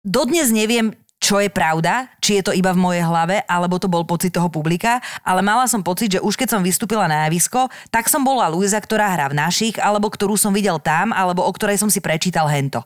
Dodnes 0.00 0.48
neviem, 0.48 0.96
čo 1.20 1.36
je 1.36 1.52
pravda, 1.52 2.08
či 2.24 2.40
je 2.40 2.48
to 2.48 2.56
iba 2.56 2.72
v 2.72 2.80
mojej 2.80 3.04
hlave, 3.04 3.44
alebo 3.44 3.76
to 3.76 3.92
bol 3.92 4.08
pocit 4.08 4.32
toho 4.32 4.48
publika, 4.48 5.04
ale 5.20 5.44
mala 5.44 5.68
som 5.68 5.84
pocit, 5.84 6.16
že 6.16 6.24
už 6.24 6.32
keď 6.32 6.56
som 6.56 6.64
vystúpila 6.64 7.04
na 7.04 7.28
javisko, 7.28 7.68
tak 7.92 8.08
som 8.08 8.24
bola 8.24 8.48
Luisa, 8.48 8.80
ktorá 8.80 9.12
hrá 9.12 9.28
v 9.28 9.36
našich, 9.36 9.76
alebo 9.76 10.08
ktorú 10.08 10.40
som 10.40 10.56
videl 10.56 10.80
tam, 10.80 11.12
alebo 11.12 11.44
o 11.44 11.52
ktorej 11.52 11.76
som 11.76 11.92
si 11.92 12.00
prečítal 12.00 12.48
hento. 12.48 12.80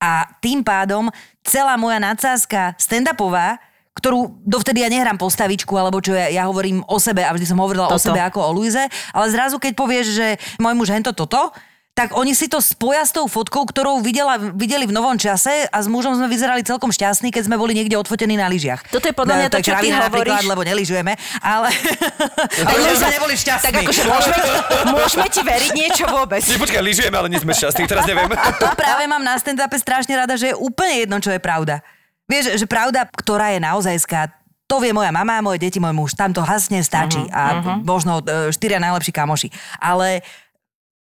A 0.00 0.24
tým 0.40 0.64
pádom 0.64 1.12
celá 1.44 1.76
moja 1.76 2.00
nadsázka 2.00 2.74
stand-upová, 2.80 3.60
ktorú 3.92 4.40
dovtedy 4.48 4.80
ja 4.80 4.88
nehrám 4.88 5.20
postavičku, 5.20 5.76
alebo 5.76 6.00
čo 6.00 6.16
ja, 6.16 6.32
ja 6.32 6.48
hovorím 6.48 6.80
o 6.88 6.96
sebe 6.96 7.20
a 7.20 7.34
vždy 7.36 7.44
som 7.44 7.60
hovorila 7.60 7.90
o 7.90 8.00
Toto. 8.00 8.08
sebe 8.08 8.16
ako 8.22 8.40
o 8.40 8.50
Luize, 8.56 8.80
ale 9.12 9.26
zrazu 9.28 9.60
keď 9.60 9.72
povieš, 9.76 10.06
že 10.16 10.26
môj 10.56 10.72
muž 10.72 10.88
hento 10.88 11.12
toto, 11.12 11.52
tak 12.00 12.16
oni 12.16 12.32
si 12.32 12.48
to 12.48 12.64
spoja 12.64 13.04
s 13.04 13.12
tou 13.12 13.28
fotkou, 13.28 13.68
ktorou 13.68 14.00
videla, 14.00 14.40
videli 14.40 14.88
v 14.88 14.94
novom 14.96 15.20
čase 15.20 15.68
a 15.68 15.76
s 15.76 15.84
mužom 15.84 16.16
sme 16.16 16.32
vyzerali 16.32 16.64
celkom 16.64 16.88
šťastní, 16.88 17.28
keď 17.28 17.44
sme 17.44 17.60
boli 17.60 17.76
niekde 17.76 17.92
odfotení 18.00 18.40
na 18.40 18.48
lyžiach. 18.48 18.88
Toto 18.88 19.04
je 19.04 19.12
podľa 19.12 19.36
mňa 19.36 19.48
No, 19.48 19.52
to, 19.52 19.60
čo 19.60 19.76
ty 19.76 19.92
hovoríš. 19.92 20.48
lebo 20.48 20.64
nelyžujeme, 20.64 21.12
ale... 21.44 21.68
ale 22.72 22.78
my 22.80 22.94
sme 22.96 23.10
neboli 23.12 23.34
šťastní. 23.36 23.66
Tak 23.68 23.74
akože 23.84 24.02
môžeme, 24.08 24.38
môžeme 24.96 25.26
ti 25.28 25.40
veriť 25.44 25.70
niečo 25.76 26.04
vôbec. 26.08 26.40
Nie, 26.40 26.56
počkaj, 26.56 26.80
lyžujeme, 26.80 27.16
ale 27.20 27.28
nie 27.28 27.36
sme 27.36 27.52
šťastní, 27.52 27.84
teraz 27.84 28.08
neviem. 28.08 28.32
to 28.32 28.66
práve 28.72 29.04
mám 29.04 29.20
na 29.20 29.36
stand-upe 29.36 29.76
strašne 29.76 30.16
rada, 30.16 30.40
že 30.40 30.52
je 30.52 30.56
úplne 30.56 31.04
jedno, 31.04 31.20
čo 31.20 31.28
je 31.28 31.40
pravda. 31.42 31.84
Vieš, 32.24 32.56
že 32.56 32.64
pravda, 32.64 33.04
ktorá 33.12 33.52
je 33.52 33.60
naozajská, 33.60 34.32
to 34.64 34.78
vie 34.78 34.94
moja 34.94 35.10
mama, 35.10 35.42
moje 35.42 35.58
deti, 35.60 35.82
môj 35.82 35.92
muž. 35.92 36.10
Tam 36.16 36.30
to 36.32 36.40
hasne 36.40 36.80
stačí 36.80 37.18
Mhm, 37.18 37.34
a 37.34 37.42
možno 37.82 38.22
e, 38.22 38.54
štyria 38.54 38.78
najlepší 38.78 39.10
kamoši. 39.10 39.48
Ale 39.82 40.22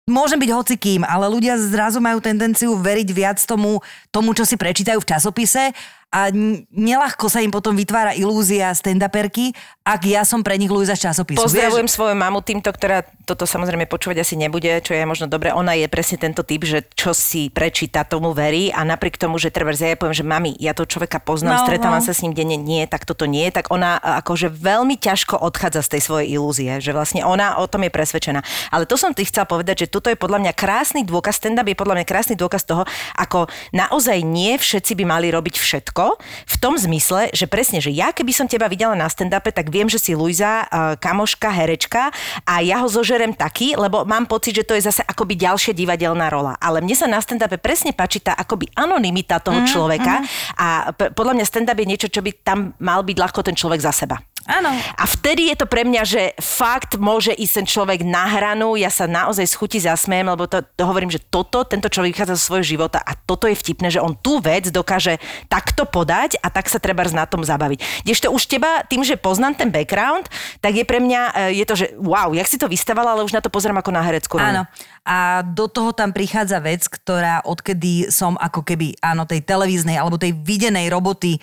môžem 0.04 0.36
byť 0.36 0.50
hocikým, 0.52 1.00
ale 1.04 1.28
ľudia 1.32 1.56
zrazu 1.56 2.00
majú 2.00 2.20
tendenciu 2.20 2.76
veriť 2.76 3.08
viac 3.12 3.38
tomu, 3.40 3.80
tomu 4.12 4.36
čo 4.36 4.44
si 4.44 4.60
prečítajú 4.60 5.00
v 5.00 5.08
časopise 5.08 5.72
a 6.14 6.30
nelahko 6.70 7.26
sa 7.26 7.42
im 7.42 7.50
potom 7.50 7.74
vytvára 7.74 8.14
ilúzia 8.14 8.70
stand-uperky, 8.70 9.50
ak 9.82 10.06
ja 10.06 10.22
som 10.22 10.46
pre 10.46 10.54
nich 10.54 10.70
Luisa 10.70 10.94
z 10.94 11.10
časopisu. 11.10 11.42
Pozdravujem 11.42 11.90
Vieš? 11.90 11.98
svoju 11.98 12.14
mamu 12.14 12.38
týmto, 12.38 12.70
ktorá 12.70 13.02
toto 13.26 13.50
samozrejme 13.50 13.90
počúvať 13.90 14.22
asi 14.22 14.38
nebude, 14.38 14.70
čo 14.86 14.94
je 14.94 15.02
možno 15.02 15.26
dobre. 15.26 15.50
Ona 15.50 15.74
je 15.74 15.90
presne 15.90 16.22
tento 16.22 16.46
typ, 16.46 16.62
že 16.62 16.86
čo 16.94 17.10
si 17.10 17.50
prečíta, 17.50 18.06
tomu 18.06 18.30
verí 18.30 18.70
a 18.70 18.86
napriek 18.86 19.18
tomu, 19.18 19.42
že 19.42 19.50
treba 19.50 19.74
ja 19.74 19.98
poviem, 19.98 20.14
že 20.14 20.22
mami, 20.22 20.54
ja 20.62 20.70
toho 20.70 20.86
človeka 20.86 21.18
poznám, 21.18 21.58
No, 21.58 21.66
stretávam 21.66 21.98
no. 21.98 22.06
sa 22.06 22.14
s 22.14 22.22
ním 22.22 22.30
denne, 22.30 22.54
nie, 22.54 22.86
tak 22.86 23.02
toto 23.02 23.26
nie, 23.26 23.50
tak 23.50 23.74
ona 23.74 23.98
akože 23.98 24.54
veľmi 24.54 24.94
ťažko 24.96 25.34
odchádza 25.42 25.82
z 25.82 25.98
tej 25.98 26.02
svojej 26.06 26.28
ilúzie, 26.38 26.70
že 26.78 26.94
vlastne 26.94 27.26
ona 27.26 27.58
o 27.58 27.66
tom 27.66 27.82
je 27.82 27.90
presvedčená. 27.90 28.40
Ale 28.70 28.86
to 28.86 28.94
som 28.94 29.10
ti 29.12 29.26
chcela 29.26 29.50
povedať, 29.50 29.84
že 29.84 29.90
toto 29.90 30.08
je 30.08 30.16
podľa 30.16 30.46
mňa 30.46 30.52
krásny 30.54 31.02
dôkaz, 31.02 31.42
stand-up 31.42 31.66
je 31.66 31.74
podľa 31.76 32.00
mňa 32.00 32.06
krásny 32.06 32.34
dôkaz 32.38 32.62
toho, 32.64 32.86
ako 33.18 33.50
naozaj 33.74 34.22
nie 34.22 34.54
všetci 34.54 34.94
by 34.94 35.04
mali 35.08 35.28
robiť 35.34 35.58
všetko, 35.58 36.03
v 36.44 36.56
tom 36.60 36.76
zmysle, 36.76 37.32
že 37.32 37.48
presne, 37.48 37.80
že 37.80 37.88
ja 37.94 38.12
keby 38.12 38.32
som 38.36 38.46
teba 38.50 38.68
videla 38.68 38.92
na 38.92 39.08
stand-upe, 39.08 39.50
tak 39.54 39.72
viem, 39.72 39.88
že 39.88 39.96
si 39.96 40.12
Luisa, 40.12 40.66
uh, 40.68 40.94
kamoška, 41.00 41.48
herečka 41.48 42.12
a 42.44 42.60
ja 42.60 42.84
ho 42.84 42.88
zožerem 42.88 43.32
taký, 43.32 43.78
lebo 43.78 44.04
mám 44.04 44.28
pocit, 44.28 44.60
že 44.60 44.66
to 44.66 44.76
je 44.76 44.84
zase 44.84 45.02
akoby 45.04 45.38
ďalšia 45.38 45.72
divadelná 45.72 46.28
rola. 46.28 46.58
Ale 46.60 46.84
mne 46.84 46.96
sa 46.96 47.08
na 47.08 47.20
stand-upe 47.20 47.56
presne 47.56 47.96
páči 47.96 48.20
tá 48.20 48.36
akoby 48.36 48.68
anonymita 48.76 49.40
toho 49.40 49.64
človeka 49.64 50.20
a 50.58 50.92
p- 50.92 51.10
podľa 51.14 51.40
mňa 51.40 51.46
stand-up 51.46 51.78
je 51.78 51.86
niečo, 51.88 52.08
čo 52.12 52.20
by 52.20 52.30
tam 52.44 52.76
mal 52.82 53.00
byť 53.06 53.16
ľahko 53.16 53.40
ten 53.46 53.56
človek 53.56 53.80
za 53.80 53.92
seba. 53.94 54.20
Áno. 54.44 54.68
A 54.72 55.04
vtedy 55.08 55.48
je 55.48 55.56
to 55.56 55.64
pre 55.64 55.88
mňa, 55.88 56.02
že 56.04 56.22
fakt 56.36 57.00
môže 57.00 57.32
ísť 57.32 57.64
ten 57.64 57.66
človek 57.68 58.00
na 58.04 58.28
hranu, 58.28 58.76
ja 58.76 58.92
sa 58.92 59.08
naozaj 59.08 59.48
z 59.48 59.54
chuti 59.56 59.78
zasmiem, 59.80 60.28
lebo 60.28 60.44
to, 60.44 60.60
to 60.60 60.84
hovorím, 60.84 61.08
že 61.08 61.24
toto, 61.32 61.64
tento 61.64 61.88
človek 61.88 62.12
vychádza 62.12 62.36
zo 62.36 62.52
svojho 62.52 62.76
života 62.76 63.00
a 63.00 63.16
toto 63.16 63.48
je 63.48 63.56
vtipné, 63.56 63.88
že 63.88 64.04
on 64.04 64.12
tú 64.12 64.44
vec 64.44 64.68
dokáže 64.68 65.16
takto 65.48 65.88
podať 65.88 66.36
a 66.44 66.52
tak 66.52 66.68
sa 66.68 66.76
treba 66.76 67.04
na 67.08 67.24
tom 67.24 67.40
zabaviť. 67.40 68.04
Kdežto 68.04 68.28
už 68.32 68.44
teba, 68.44 68.84
tým, 68.84 69.00
že 69.00 69.16
poznám 69.16 69.56
ten 69.56 69.72
background, 69.72 70.28
tak 70.60 70.76
je 70.76 70.84
pre 70.84 71.00
mňa, 71.00 71.20
e, 71.52 71.60
je 71.60 71.64
to, 71.64 71.74
že 71.76 71.86
wow, 71.96 72.32
jak 72.36 72.48
si 72.48 72.60
to 72.60 72.68
vystavala, 72.68 73.16
ale 73.16 73.24
už 73.24 73.32
na 73.32 73.40
to 73.40 73.48
pozerám 73.48 73.80
ako 73.80 73.92
na 73.92 74.02
hereckú 74.04 74.36
rolu. 74.36 74.60
Áno. 74.60 74.62
A 75.04 75.44
do 75.44 75.68
toho 75.68 75.92
tam 75.92 76.12
prichádza 76.12 76.60
vec, 76.60 76.84
ktorá 76.88 77.44
odkedy 77.44 78.08
som 78.12 78.36
ako 78.40 78.64
keby, 78.64 78.96
áno, 79.04 79.28
tej 79.28 79.44
televíznej 79.44 80.00
alebo 80.00 80.20
tej 80.20 80.32
videnej 80.32 80.88
roboty 80.88 81.40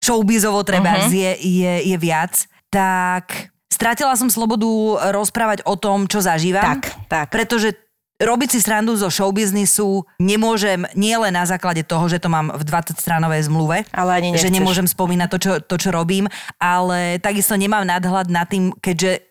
showbizovo 0.00 0.64
treba 0.64 0.96
uh-huh. 0.96 1.12
je, 1.12 1.32
je, 1.40 1.72
je 1.92 1.96
viac, 2.00 2.48
tak 2.72 3.52
stratila 3.68 4.16
som 4.16 4.32
slobodu 4.32 4.66
rozprávať 5.12 5.64
o 5.68 5.76
tom, 5.76 6.08
čo 6.08 6.24
zažívam. 6.24 6.80
Tak, 6.80 6.82
tak. 7.08 7.26
Pretože 7.30 7.76
robiť 8.20 8.48
si 8.52 8.58
srandu 8.60 8.92
zo 9.00 9.08
showbiznisu 9.08 10.04
nemôžem 10.20 10.84
nie 10.92 11.16
len 11.16 11.32
na 11.32 11.48
základe 11.48 11.80
toho, 11.80 12.04
že 12.04 12.20
to 12.20 12.28
mám 12.28 12.52
v 12.52 12.62
20-stranovej 12.68 13.48
zmluve, 13.48 13.88
Ale 13.96 14.20
ani 14.20 14.36
že 14.36 14.52
nemôžem 14.52 14.84
spomínať 14.84 15.28
to 15.32 15.38
čo, 15.40 15.52
to, 15.64 15.76
čo 15.80 15.88
robím, 15.88 16.28
ale 16.60 17.16
takisto 17.16 17.56
nemám 17.56 17.88
nadhľad 17.88 18.28
nad 18.28 18.44
tým, 18.44 18.76
keďže 18.76 19.29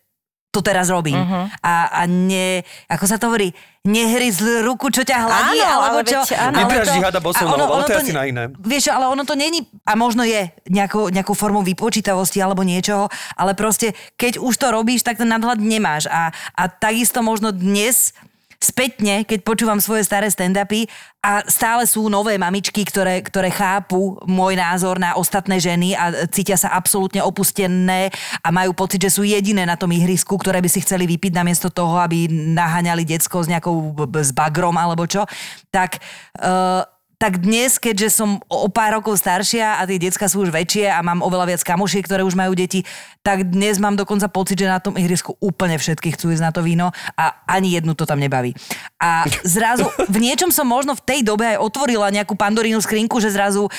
to 0.49 0.65
teraz 0.65 0.89
robím. 0.89 1.13
Uh-huh. 1.13 1.45
A, 1.61 2.01
a 2.01 2.01
ne, 2.09 2.65
ako 2.89 3.05
sa 3.05 3.21
to 3.21 3.29
hovorí, 3.29 3.53
nehryz 3.85 4.41
ruku, 4.65 4.89
čo 4.89 5.05
ťa 5.05 5.17
hladí, 5.29 5.61
Áno, 5.61 5.77
alebo 5.77 5.99
ale 6.01 6.09
čo. 6.09 6.19
veď 6.25 6.29
áno. 6.35 6.57
ale 6.57 6.65
Nedráždi 6.65 6.99
hada 6.99 7.21
bosou 7.21 7.45
nohou, 7.47 7.73
ale 7.79 7.83
to 7.85 7.93
je 7.93 7.97
to 7.97 8.03
asi 8.09 8.13
na 8.17 8.23
iné. 8.25 8.43
Vieš, 8.57 8.91
ale 8.91 9.05
ono 9.07 9.23
to 9.23 9.37
není, 9.37 9.63
a 9.85 9.93
možno 9.93 10.25
je 10.25 10.49
nejakou, 10.67 11.13
nejakou 11.13 11.37
formou 11.37 11.61
vypočítavosti 11.61 12.41
alebo 12.41 12.65
niečoho, 12.65 13.07
ale 13.37 13.53
proste, 13.53 13.93
keď 14.17 14.41
už 14.41 14.53
to 14.57 14.67
robíš, 14.73 15.05
tak 15.05 15.21
ten 15.21 15.29
nadhľad 15.29 15.61
nemáš. 15.61 16.09
A, 16.09 16.33
a 16.57 16.63
takisto 16.67 17.21
možno 17.21 17.53
dnes 17.53 18.11
spätne, 18.59 19.23
keď 19.23 19.39
počúvam 19.47 19.79
svoje 19.79 20.03
staré 20.03 20.27
stand-upy 20.27 20.83
a 21.23 21.47
stále 21.47 21.87
sú 21.87 22.11
nové 22.11 22.35
mamičky, 22.35 22.83
ktoré, 22.83 23.23
ktoré 23.23 23.47
chápu 23.47 24.19
môj 24.27 24.59
názor 24.59 24.99
na 24.99 25.15
ostatné 25.15 25.63
ženy 25.63 25.95
a 25.95 26.27
cítia 26.27 26.59
sa 26.59 26.75
absolútne 26.75 27.23
opustené 27.23 28.11
a 28.43 28.51
majú 28.51 28.75
pocit, 28.75 28.99
že 28.99 29.15
sú 29.15 29.23
jediné 29.23 29.63
na 29.63 29.79
tom 29.79 29.95
ihrisku, 29.95 30.35
ktoré 30.35 30.59
by 30.59 30.67
si 30.67 30.83
chceli 30.83 31.07
vypiť 31.07 31.39
namiesto 31.39 31.71
toho, 31.71 32.03
aby 32.03 32.27
naháňali 32.31 33.07
decko 33.07 33.47
s 33.47 33.47
nejakou 33.47 33.95
s 34.19 34.35
bagrom 34.35 34.75
alebo 34.75 35.07
čo, 35.07 35.23
tak 35.71 36.03
uh, 36.43 36.83
tak 37.19 37.43
dnes, 37.43 37.75
keďže 37.75 38.15
som 38.15 38.39
o 38.47 38.71
pár 38.71 38.95
rokov 38.95 39.19
staršia 39.19 39.75
a 39.75 39.83
tie 39.83 39.99
decka 39.99 40.31
sú 40.31 40.47
už 40.47 40.55
väčšie 40.55 40.87
a 40.87 41.03
mám 41.03 41.19
oveľa 41.19 41.51
viac 41.51 41.61
kamošiek, 41.67 42.07
ktoré 42.07 42.23
už 42.23 42.39
majú 42.39 42.55
deti, 42.55 42.87
tak 43.19 43.43
dnes 43.43 43.75
mám 43.75 43.99
dokonca 43.99 44.31
pocit, 44.31 44.63
že 44.63 44.71
na 44.71 44.79
tom 44.79 44.95
ihrisku 44.95 45.35
úplne 45.43 45.75
všetky 45.75 46.15
chcú 46.15 46.31
ísť 46.31 46.43
na 46.47 46.55
to 46.55 46.63
víno 46.63 46.95
a 47.19 47.43
ani 47.43 47.75
jednu 47.75 47.91
to 47.91 48.07
tam 48.07 48.23
nebaví. 48.23 48.55
A 49.03 49.27
zrazu 49.43 49.91
v 50.07 50.17
niečom 50.23 50.47
som 50.47 50.63
možno 50.63 50.95
v 50.95 51.03
tej 51.03 51.19
dobe 51.27 51.43
aj 51.43 51.59
otvorila 51.59 52.07
nejakú 52.07 52.39
pandorínu 52.39 52.79
skrinku, 52.79 53.19
že 53.19 53.35
zrazu 53.35 53.67
e, 53.67 53.71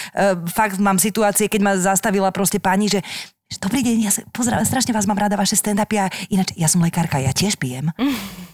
fakt 0.53 0.77
mám 0.77 1.01
situácie, 1.01 1.49
keď 1.49 1.61
ma 1.65 1.73
zastavila 1.81 2.29
proste 2.37 2.61
pani, 2.61 2.93
že 2.93 3.01
Dobrý 3.59 3.83
deň, 3.83 3.97
ja 3.99 4.15
sa 4.15 4.23
pozerám, 4.31 4.63
strašne 4.63 4.95
vás 4.95 5.11
mám 5.11 5.19
rada, 5.19 5.35
vaše 5.35 5.59
stand-upy 5.59 5.99
a 5.99 6.07
ináč, 6.31 6.55
ja 6.55 6.71
som 6.71 6.79
lekárka, 6.87 7.19
ja 7.19 7.35
tiež 7.35 7.59
pijem. 7.59 7.91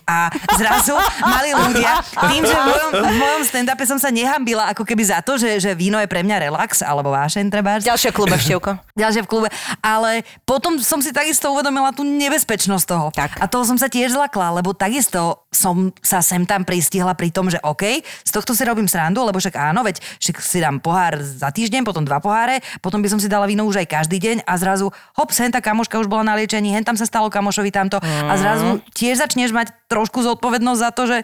A 0.08 0.32
zrazu 0.56 0.96
mali 1.20 1.52
ľudia, 1.52 2.00
tým, 2.32 2.40
že 2.40 2.56
v 2.56 2.64
mojom, 2.64 2.90
v 3.04 3.16
mojom 3.20 3.42
stand-upe 3.44 3.84
som 3.84 4.00
sa 4.00 4.08
nehambila 4.08 4.72
ako 4.72 4.88
keby 4.88 5.04
za 5.04 5.20
to, 5.20 5.36
že, 5.36 5.60
že 5.60 5.76
víno 5.76 6.00
je 6.00 6.08
pre 6.08 6.24
mňa 6.24 6.48
relax, 6.48 6.80
alebo 6.80 7.12
vášeň 7.12 7.44
treba. 7.52 7.76
Ďalšia 7.76 8.08
klube, 8.08 8.40
števko. 8.40 8.80
Ďalšia 8.96 9.22
v 9.26 9.28
klube. 9.28 9.48
Ale 9.84 10.24
potom 10.48 10.80
som 10.80 11.04
si 11.04 11.12
takisto 11.12 11.52
uvedomila 11.52 11.92
tú 11.92 12.00
nebezpečnosť 12.00 12.84
toho. 12.88 13.06
Tak. 13.12 13.36
A 13.36 13.44
toho 13.52 13.68
som 13.68 13.76
sa 13.76 13.92
tiež 13.92 14.16
zlakla, 14.16 14.48
lebo 14.56 14.72
takisto 14.72 15.44
som 15.52 15.92
sa 16.00 16.24
sem 16.24 16.48
tam 16.48 16.64
pristihla 16.64 17.12
pri 17.12 17.28
tom, 17.28 17.52
že 17.52 17.60
OK, 17.66 18.00
z 18.00 18.30
tohto 18.32 18.56
si 18.56 18.62
robím 18.64 18.88
srandu, 18.88 19.20
lebo 19.26 19.36
však 19.42 19.58
áno, 19.58 19.84
veď 19.84 20.00
však 20.22 20.36
si 20.40 20.62
dám 20.62 20.80
pohár 20.80 21.20
za 21.20 21.52
týždeň, 21.52 21.82
potom 21.84 22.06
dva 22.06 22.22
poháre, 22.22 22.62
potom 22.78 23.02
by 23.02 23.08
som 23.10 23.20
si 23.20 23.26
dala 23.26 23.44
víno 23.44 23.66
už 23.66 23.82
aj 23.82 23.88
každý 23.90 24.22
deň 24.22 24.46
a 24.46 24.54
zrazu 24.54 24.85
hop, 24.90 25.30
hen 25.32 25.50
tá 25.54 25.62
kamoška 25.62 25.98
už 26.02 26.10
bola 26.10 26.26
na 26.26 26.34
liečení, 26.36 26.74
hen 26.74 26.84
tam 26.84 26.98
sa 26.98 27.06
stalo 27.08 27.30
kamošovi 27.32 27.70
tamto. 27.70 28.02
A 28.02 28.32
zrazu 28.36 28.82
tiež 28.92 29.22
začneš 29.22 29.54
mať 29.54 29.72
trošku 29.86 30.22
zodpovednosť 30.22 30.80
za 30.80 30.90
to, 30.92 31.02
že 31.06 31.18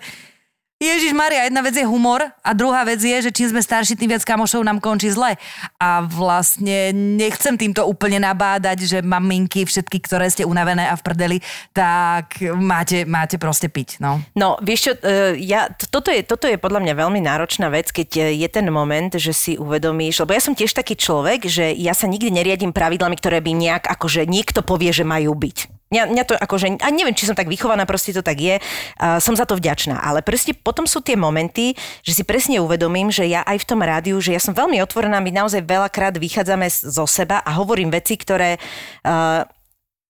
Ježiš 0.83 1.14
Maria, 1.14 1.47
jedna 1.47 1.62
vec 1.62 1.78
je 1.78 1.87
humor 1.87 2.26
a 2.43 2.51
druhá 2.51 2.83
vec 2.83 2.99
je, 2.99 3.14
že 3.22 3.30
čím 3.30 3.55
sme 3.55 3.62
starší, 3.62 3.95
tým 3.95 4.11
viac 4.11 4.26
kamošov 4.26 4.66
nám 4.66 4.83
končí 4.83 5.14
zle. 5.14 5.39
A 5.78 6.03
vlastne 6.03 6.91
nechcem 6.91 7.55
týmto 7.55 7.87
úplne 7.87 8.18
nabádať, 8.18 8.91
že 8.91 8.99
maminky, 8.99 9.62
všetky, 9.62 10.03
ktoré 10.03 10.26
ste 10.26 10.43
unavené 10.43 10.91
a 10.91 10.99
v 10.99 11.03
prdeli, 11.07 11.39
tak 11.70 12.43
máte, 12.59 13.07
máte 13.07 13.39
proste 13.39 13.70
piť. 13.70 14.03
No. 14.03 14.18
No, 14.35 14.59
vieš 14.59 14.91
čo, 14.91 14.93
e, 15.07 15.39
ja, 15.47 15.70
toto, 15.70 16.11
je, 16.11 16.26
toto 16.26 16.51
je 16.51 16.59
podľa 16.59 16.83
mňa 16.83 16.95
veľmi 16.99 17.20
náročná 17.22 17.70
vec, 17.70 17.95
keď 17.95 18.35
e, 18.35 18.43
je 18.43 18.49
ten 18.51 18.66
moment, 18.66 19.14
že 19.14 19.30
si 19.30 19.55
uvedomíš, 19.55 20.26
lebo 20.26 20.35
ja 20.35 20.43
som 20.43 20.59
tiež 20.59 20.74
taký 20.74 20.99
človek, 20.99 21.47
že 21.47 21.70
ja 21.78 21.95
sa 21.95 22.11
nikdy 22.11 22.35
neriadím 22.35 22.74
pravidlami, 22.74 23.14
ktoré 23.22 23.39
by 23.39 23.55
nejak, 23.55 23.87
akože 23.87 24.26
niekto 24.26 24.66
povie, 24.66 24.91
že 24.91 25.07
majú 25.07 25.30
byť. 25.39 25.82
Mňa, 25.93 26.03
mňa 26.09 26.24
to 26.24 26.34
akože, 26.34 26.80
a 26.80 26.88
neviem, 26.88 27.12
či 27.12 27.28
som 27.28 27.36
tak 27.36 27.53
vychovaná, 27.53 27.84
proste 27.84 28.16
to 28.16 28.24
tak 28.24 28.40
je, 28.40 28.57
uh, 28.59 29.20
som 29.20 29.36
za 29.36 29.45
to 29.45 29.61
vďačná. 29.61 30.01
Ale 30.01 30.24
proste 30.24 30.57
potom 30.57 30.88
sú 30.88 31.05
tie 31.05 31.20
momenty, 31.20 31.76
že 32.01 32.16
si 32.16 32.24
presne 32.24 32.64
uvedomím, 32.64 33.12
že 33.12 33.28
ja 33.28 33.45
aj 33.45 33.61
v 33.61 33.68
tom 33.68 33.84
rádiu, 33.84 34.16
že 34.18 34.32
ja 34.32 34.40
som 34.40 34.57
veľmi 34.57 34.80
otvorená, 34.80 35.20
my 35.20 35.28
naozaj 35.28 35.68
veľakrát 35.68 36.16
vychádzame 36.16 36.66
zo 36.72 37.05
seba 37.05 37.45
a 37.45 37.53
hovorím 37.61 37.93
veci, 37.93 38.16
ktoré 38.16 38.57
uh, 38.57 39.45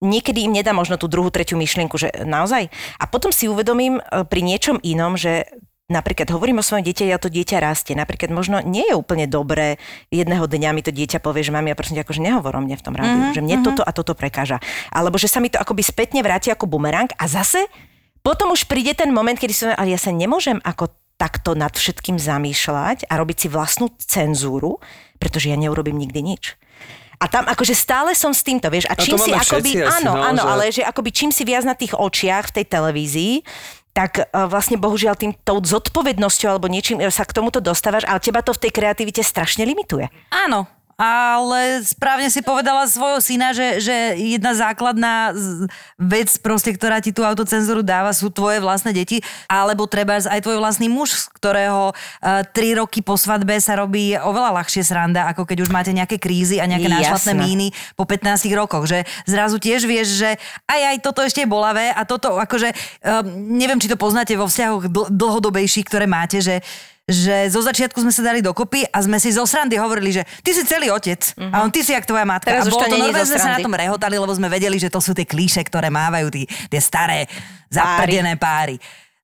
niekedy 0.03 0.51
im 0.51 0.53
nedá 0.53 0.75
možno 0.75 0.99
tú 0.99 1.07
druhú, 1.07 1.31
tretiu 1.31 1.55
myšlienku, 1.57 1.95
že 1.95 2.11
naozaj. 2.27 2.67
A 2.99 3.05
potom 3.07 3.31
si 3.31 3.47
uvedomím 3.47 4.03
e, 4.03 4.27
pri 4.27 4.43
niečom 4.43 4.83
inom, 4.83 5.15
že 5.15 5.47
napríklad 5.93 6.33
hovorím 6.33 6.59
o 6.59 6.65
svojom 6.65 6.83
dieťa, 6.83 7.13
ja 7.13 7.21
to 7.21 7.29
dieťa 7.29 7.61
rastie. 7.61 7.93
Napríklad 7.93 8.33
možno 8.33 8.65
nie 8.65 8.89
je 8.89 8.97
úplne 8.97 9.29
dobré, 9.29 9.77
jedného 10.09 10.49
dňa 10.49 10.71
mi 10.73 10.81
to 10.81 10.91
dieťa 10.91 11.21
povie, 11.21 11.45
že 11.45 11.53
mami, 11.53 11.71
ja 11.71 11.77
prosím 11.77 12.01
ťa, 12.01 12.09
akože 12.09 12.25
nehovor 12.25 12.57
o 12.57 12.61
mne 12.65 12.81
v 12.81 12.85
tom 12.85 12.97
rádiu, 12.97 13.21
mm-hmm. 13.21 13.37
že 13.37 13.45
mne 13.45 13.57
toto 13.61 13.85
a 13.85 13.93
toto 13.93 14.17
prekáža. 14.17 14.59
Alebo 14.89 15.21
že 15.21 15.29
sa 15.29 15.45
mi 15.45 15.53
to 15.53 15.61
akoby 15.61 15.85
spätne 15.85 16.25
vráti 16.25 16.49
ako 16.49 16.65
bumerang 16.65 17.13
a 17.21 17.29
zase 17.29 17.69
potom 18.25 18.55
už 18.57 18.65
príde 18.71 18.97
ten 18.97 19.13
moment, 19.13 19.37
kedy 19.37 19.53
som, 19.53 19.69
ale 19.77 19.93
ja 19.93 20.01
sa 20.01 20.15
nemôžem 20.15 20.57
ako 20.65 20.89
takto 21.21 21.55
nad 21.55 21.75
všetkým 21.75 22.19
zamýšľať 22.19 23.07
a 23.07 23.15
robiť 23.19 23.47
si 23.47 23.49
vlastnú 23.51 23.91
cenzúru, 23.99 24.83
pretože 25.23 25.51
ja 25.51 25.59
neurobím 25.59 25.99
nikdy 26.01 26.23
nič. 26.23 26.59
A 27.23 27.31
tam 27.31 27.47
akože 27.47 27.79
stále 27.79 28.19
som 28.19 28.35
s 28.35 28.43
týmto, 28.43 28.67
vieš, 28.67 28.91
a 28.91 28.99
čím 28.99 29.15
si 29.15 29.31
máme 29.31 29.39
akoby, 29.39 29.71
áno, 29.87 30.19
no, 30.19 30.23
áno, 30.27 30.43
že- 30.43 30.51
ale 30.51 30.65
že 30.75 30.83
akoby 30.83 31.11
čím 31.15 31.31
si 31.31 31.47
viac 31.47 31.63
na 31.63 31.79
tých 31.79 31.95
očiach 31.95 32.51
v 32.51 32.55
tej 32.59 32.67
televízii, 32.67 33.35
tak 33.93 34.25
uh, 34.25 34.49
vlastne 34.49 34.81
bohužiaľ 34.81 35.15
tým 35.17 35.33
tou 35.45 35.61
zodpovednosťou 35.61 36.49
alebo 36.49 36.69
niečím 36.69 37.01
e, 37.01 37.13
sa 37.13 37.29
k 37.29 37.37
tomuto 37.37 37.61
dostávaš, 37.61 38.09
ale 38.09 38.25
teba 38.25 38.41
to 38.41 38.57
v 38.57 38.69
tej 38.69 38.73
kreativite 38.73 39.21
strašne 39.21 39.69
limituje. 39.69 40.09
Áno, 40.33 40.65
ale 41.01 41.83
správne 41.83 42.29
si 42.29 42.45
povedala 42.45 42.85
svojho 42.87 43.19
syna, 43.19 43.57
že, 43.57 43.83
že 43.83 43.97
jedna 44.17 44.53
základná 44.53 45.33
vec, 45.97 46.31
proste, 46.39 46.73
ktorá 46.77 47.01
ti 47.01 47.11
tú 47.11 47.25
autocenzúru 47.25 47.81
dáva, 47.81 48.15
sú 48.15 48.29
tvoje 48.29 48.63
vlastné 48.63 48.93
deti, 48.95 49.25
alebo 49.49 49.89
treba 49.89 50.21
aj 50.21 50.41
tvoj 50.45 50.61
vlastný 50.61 50.87
muž, 50.93 51.15
z 51.17 51.25
ktorého 51.37 51.93
uh, 51.93 52.43
tri 52.53 52.77
roky 52.77 53.01
po 53.01 53.17
svadbe 53.17 53.57
sa 53.59 53.79
robí 53.79 54.15
oveľa 54.15 54.63
ľahšie 54.63 54.83
sranda, 54.85 55.29
ako 55.33 55.49
keď 55.49 55.59
už 55.65 55.71
máte 55.73 55.91
nejaké 55.91 56.21
krízy 56.21 56.61
a 56.61 56.69
nejaké 56.69 56.89
Jasné. 56.89 56.99
nášlatné 57.03 57.33
míny 57.35 57.67
po 57.97 58.05
15 58.05 58.47
rokoch, 58.53 58.85
že 58.87 59.09
zrazu 59.25 59.57
tiež 59.57 59.85
vieš, 59.89 60.21
že 60.21 60.31
aj 60.69 60.81
aj 60.93 60.97
toto 61.01 61.21
ešte 61.25 61.43
je 61.45 61.49
bolavé 61.49 61.91
a 61.91 62.05
toto 62.05 62.37
akože, 62.37 62.73
um, 63.03 63.57
neviem, 63.59 63.81
či 63.81 63.91
to 63.91 63.99
poznáte 63.99 64.37
vo 64.37 64.47
vzťahoch 64.47 64.87
dl- 64.89 65.11
dlhodobejších, 65.11 65.89
ktoré 65.89 66.07
máte, 66.07 66.39
že 66.39 66.63
že 67.13 67.37
zo 67.53 67.61
začiatku 67.61 68.01
sme 68.01 68.11
sa 68.11 68.25
dali 68.25 68.41
dokopy 68.41 68.89
a 68.89 68.99
sme 69.05 69.21
si 69.21 69.31
zo 69.31 69.45
srandy 69.45 69.77
hovorili, 69.77 70.17
že 70.17 70.23
ty 70.41 70.57
si 70.57 70.65
celý 70.65 70.89
otec 70.89 71.21
mm-hmm. 71.21 71.53
a 71.53 71.57
on 71.63 71.71
ty 71.71 71.85
si 71.85 71.93
jak 71.93 72.09
tvoja 72.09 72.25
matka. 72.25 72.49
Teraz 72.49 72.67
a 72.67 72.73
bolo 72.73 72.83
to 72.83 72.89
to 72.89 72.97
normálne, 72.97 73.29
sme 73.29 73.39
sa 73.39 73.55
na 73.55 73.61
tom 73.61 73.77
rehotali, 73.77 74.17
lebo 74.17 74.33
sme 74.33 74.49
vedeli, 74.49 74.81
že 74.81 74.89
to 74.89 74.99
sú 74.99 75.13
tie 75.13 75.29
klíše, 75.29 75.61
ktoré 75.69 75.93
mávajú 75.93 76.33
tí, 76.33 76.43
tie 76.49 76.81
staré 76.81 77.29
zaprdené 77.69 78.37
páry. 78.41 78.81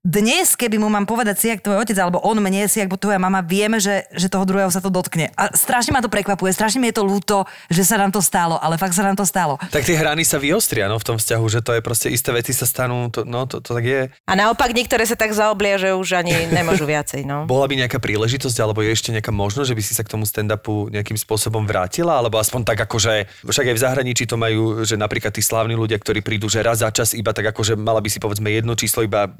Dnes, 0.07 0.55
keby 0.55 0.79
mu 0.79 0.87
mám 0.87 1.11
povedať 1.11 1.37
si, 1.43 1.47
jak 1.51 1.59
tvoj 1.59 1.83
otec, 1.83 1.99
alebo 1.99 2.23
on 2.23 2.39
mne 2.39 2.71
si, 2.71 2.79
ako 2.79 2.95
tvoja 3.03 3.19
mama, 3.19 3.43
vieme, 3.43 3.83
že, 3.83 4.07
že 4.15 4.31
toho 4.31 4.47
druhého 4.47 4.71
sa 4.71 4.79
to 4.79 4.95
dotkne. 4.95 5.35
A 5.35 5.51
strašne 5.51 5.91
ma 5.91 5.99
to 5.99 6.07
prekvapuje, 6.07 6.55
strašne 6.55 6.79
mi 6.79 6.95
je 6.95 7.03
to 7.03 7.05
ľúto, 7.05 7.51
že 7.67 7.83
sa 7.83 7.99
nám 7.99 8.15
to 8.15 8.23
stalo, 8.23 8.63
ale 8.63 8.79
fakt 8.79 8.95
sa 8.95 9.03
nám 9.03 9.19
to 9.19 9.27
stalo. 9.27 9.59
Tak 9.75 9.83
tie 9.83 9.99
hrany 9.99 10.23
sa 10.23 10.39
vyostria 10.39 10.87
no, 10.87 11.03
v 11.03 11.07
tom 11.13 11.19
vzťahu, 11.19 11.45
že 11.51 11.67
to 11.67 11.75
je 11.75 11.83
proste 11.83 12.15
isté 12.15 12.31
veci 12.31 12.55
sa 12.55 12.63
stanú, 12.63 13.11
to, 13.11 13.27
no 13.27 13.51
to, 13.51 13.59
to 13.59 13.75
tak 13.75 13.83
je. 13.83 14.07
A 14.23 14.33
naopak 14.39 14.71
niektoré 14.71 15.03
sa 15.03 15.19
tak 15.19 15.35
zaoblia, 15.35 15.83
že 15.83 15.91
už 15.91 16.15
ani 16.15 16.47
nemôžu 16.47 16.87
viacej. 16.87 17.27
No. 17.27 17.51
Bola 17.51 17.67
by 17.67 17.83
nejaká 17.83 17.99
príležitosť, 17.99 18.55
alebo 18.63 18.87
je 18.87 18.95
ešte 18.95 19.11
nejaká 19.11 19.35
možnosť, 19.35 19.67
že 19.67 19.77
by 19.77 19.83
si 19.83 19.99
sa 19.99 20.07
k 20.07 20.15
tomu 20.15 20.31
stand-upu 20.31 20.95
nejakým 20.95 21.19
spôsobom 21.19 21.67
vrátila, 21.67 22.23
alebo 22.23 22.39
aspoň 22.39 22.63
tak 22.71 22.79
akože, 22.87 23.27
však 23.51 23.67
aj 23.67 23.75
v 23.75 23.83
zahraničí 23.83 24.31
to 24.31 24.39
majú, 24.39 24.87
že 24.87 24.95
napríklad 24.95 25.35
tí 25.35 25.43
slávni 25.43 25.75
ľudia, 25.75 25.99
ktorí 25.99 26.23
prídu, 26.23 26.47
že 26.47 26.63
raz 26.63 26.87
za 26.87 26.89
čas 26.95 27.19
iba 27.19 27.35
tak 27.35 27.51
akože 27.51 27.75
mala 27.75 27.99
by 27.99 28.07
si 28.07 28.23
povedzme 28.23 28.47
jedno 28.47 28.79
číslo, 28.79 29.03
iba 29.03 29.35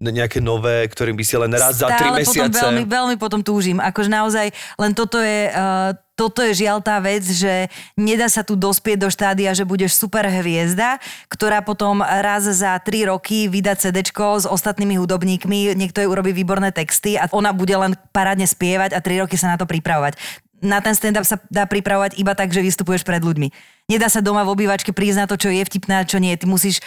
nejaké 0.00 0.38
nové, 0.42 0.86
ktorým 0.88 1.14
by 1.14 1.24
si 1.24 1.36
len 1.38 1.52
raz 1.54 1.78
za 1.82 1.90
tri 1.92 2.10
Stále 2.10 2.18
mesiace. 2.22 2.50
potom 2.50 2.50
veľmi, 2.50 2.82
veľmi 2.86 3.16
potom 3.20 3.40
túžim. 3.44 3.78
Akože 3.78 4.10
naozaj, 4.10 4.46
len 4.78 4.92
toto 4.96 5.18
je... 5.20 5.50
Uh, 5.52 5.92
toto 6.14 6.46
je 6.46 6.54
žiaľ 6.54 6.78
tá 6.78 7.02
vec, 7.02 7.26
že 7.26 7.66
nedá 7.98 8.30
sa 8.30 8.46
tu 8.46 8.54
dospieť 8.54 9.02
do 9.02 9.10
štádia, 9.10 9.50
že 9.50 9.66
budeš 9.66 9.98
super 9.98 10.22
hviezda, 10.22 11.02
ktorá 11.26 11.58
potom 11.58 12.06
raz 12.06 12.46
za 12.46 12.78
tri 12.78 13.02
roky 13.02 13.50
vydá 13.50 13.74
CDčko 13.74 14.38
s 14.38 14.46
ostatnými 14.46 14.94
hudobníkmi, 14.94 15.74
niekto 15.74 15.98
jej 15.98 16.06
urobí 16.06 16.30
výborné 16.30 16.70
texty 16.70 17.18
a 17.18 17.26
ona 17.34 17.50
bude 17.50 17.74
len 17.74 17.98
parádne 18.14 18.46
spievať 18.46 18.94
a 18.94 19.02
tri 19.02 19.18
roky 19.18 19.34
sa 19.34 19.50
na 19.50 19.58
to 19.58 19.66
pripravovať. 19.66 20.14
Na 20.62 20.78
ten 20.78 20.94
stand-up 20.94 21.26
sa 21.26 21.42
dá 21.50 21.66
pripravovať 21.66 22.16
iba 22.16 22.32
tak, 22.38 22.54
že 22.54 22.62
vystupuješ 22.62 23.02
pred 23.02 23.20
ľuďmi. 23.20 23.50
Nedá 23.90 24.06
sa 24.06 24.22
doma 24.22 24.46
v 24.46 24.54
obývačke 24.54 24.94
prísť 24.94 25.18
na 25.18 25.26
to, 25.26 25.36
čo 25.36 25.50
je 25.50 25.66
vtipné 25.66 26.00
a 26.00 26.08
čo 26.08 26.22
nie. 26.22 26.32
Ty 26.38 26.46
musíš 26.46 26.78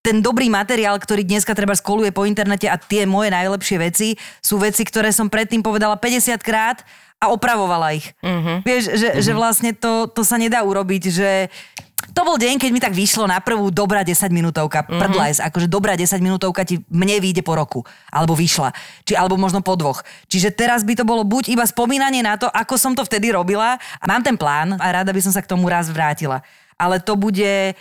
ten 0.00 0.24
dobrý 0.24 0.48
materiál, 0.48 0.96
ktorý 0.96 1.28
dneska 1.28 1.52
treba 1.52 1.76
skoluje 1.76 2.08
po 2.08 2.24
internete 2.24 2.64
a 2.66 2.80
tie 2.80 3.04
moje 3.04 3.28
najlepšie 3.28 3.76
veci 3.76 4.08
sú 4.40 4.56
veci, 4.56 4.80
ktoré 4.84 5.12
som 5.12 5.28
predtým 5.28 5.60
povedala 5.60 6.00
50 6.00 6.40
krát 6.40 6.80
a 7.20 7.28
opravovala 7.28 7.92
ich. 7.92 8.16
Mm-hmm. 8.24 8.56
Vieš, 8.64 8.82
že, 8.96 9.08
mm-hmm. 9.12 9.24
že 9.28 9.32
vlastne 9.36 9.70
to, 9.76 10.08
to 10.08 10.24
sa 10.24 10.40
nedá 10.40 10.64
urobiť, 10.64 11.02
že 11.12 11.30
to 12.16 12.24
bol 12.24 12.40
deň, 12.40 12.56
keď 12.56 12.70
mi 12.72 12.80
tak 12.80 12.96
vyšlo 12.96 13.28
na 13.28 13.44
prvú 13.44 13.68
dobrá 13.68 14.00
10 14.00 14.32
minútovka. 14.32 14.88
Mm-hmm. 14.88 15.00
Prdlajs, 15.04 15.38
akože 15.44 15.68
dobrá 15.68 16.00
10 16.00 16.16
minútovka 16.24 16.64
ti 16.64 16.80
mne 16.88 17.20
vyjde 17.20 17.44
po 17.44 17.52
roku. 17.52 17.84
Alebo 18.08 18.32
vyšla. 18.32 18.72
Či, 19.04 19.20
alebo 19.20 19.36
možno 19.36 19.60
po 19.60 19.76
dvoch. 19.76 20.00
Čiže 20.32 20.48
teraz 20.56 20.80
by 20.80 20.96
to 20.96 21.04
bolo 21.04 21.28
buď 21.28 21.52
iba 21.52 21.68
spomínanie 21.68 22.24
na 22.24 22.40
to, 22.40 22.48
ako 22.48 22.80
som 22.80 22.96
to 22.96 23.04
vtedy 23.04 23.36
robila. 23.36 23.76
A 23.76 24.04
mám 24.08 24.24
ten 24.24 24.40
plán 24.40 24.80
a 24.80 24.86
rada 24.88 25.12
by 25.12 25.20
som 25.20 25.30
sa 25.36 25.44
k 25.44 25.50
tomu 25.52 25.68
raz 25.68 25.92
vrátila. 25.92 26.40
Ale 26.80 27.04
to 27.04 27.20
bude 27.20 27.76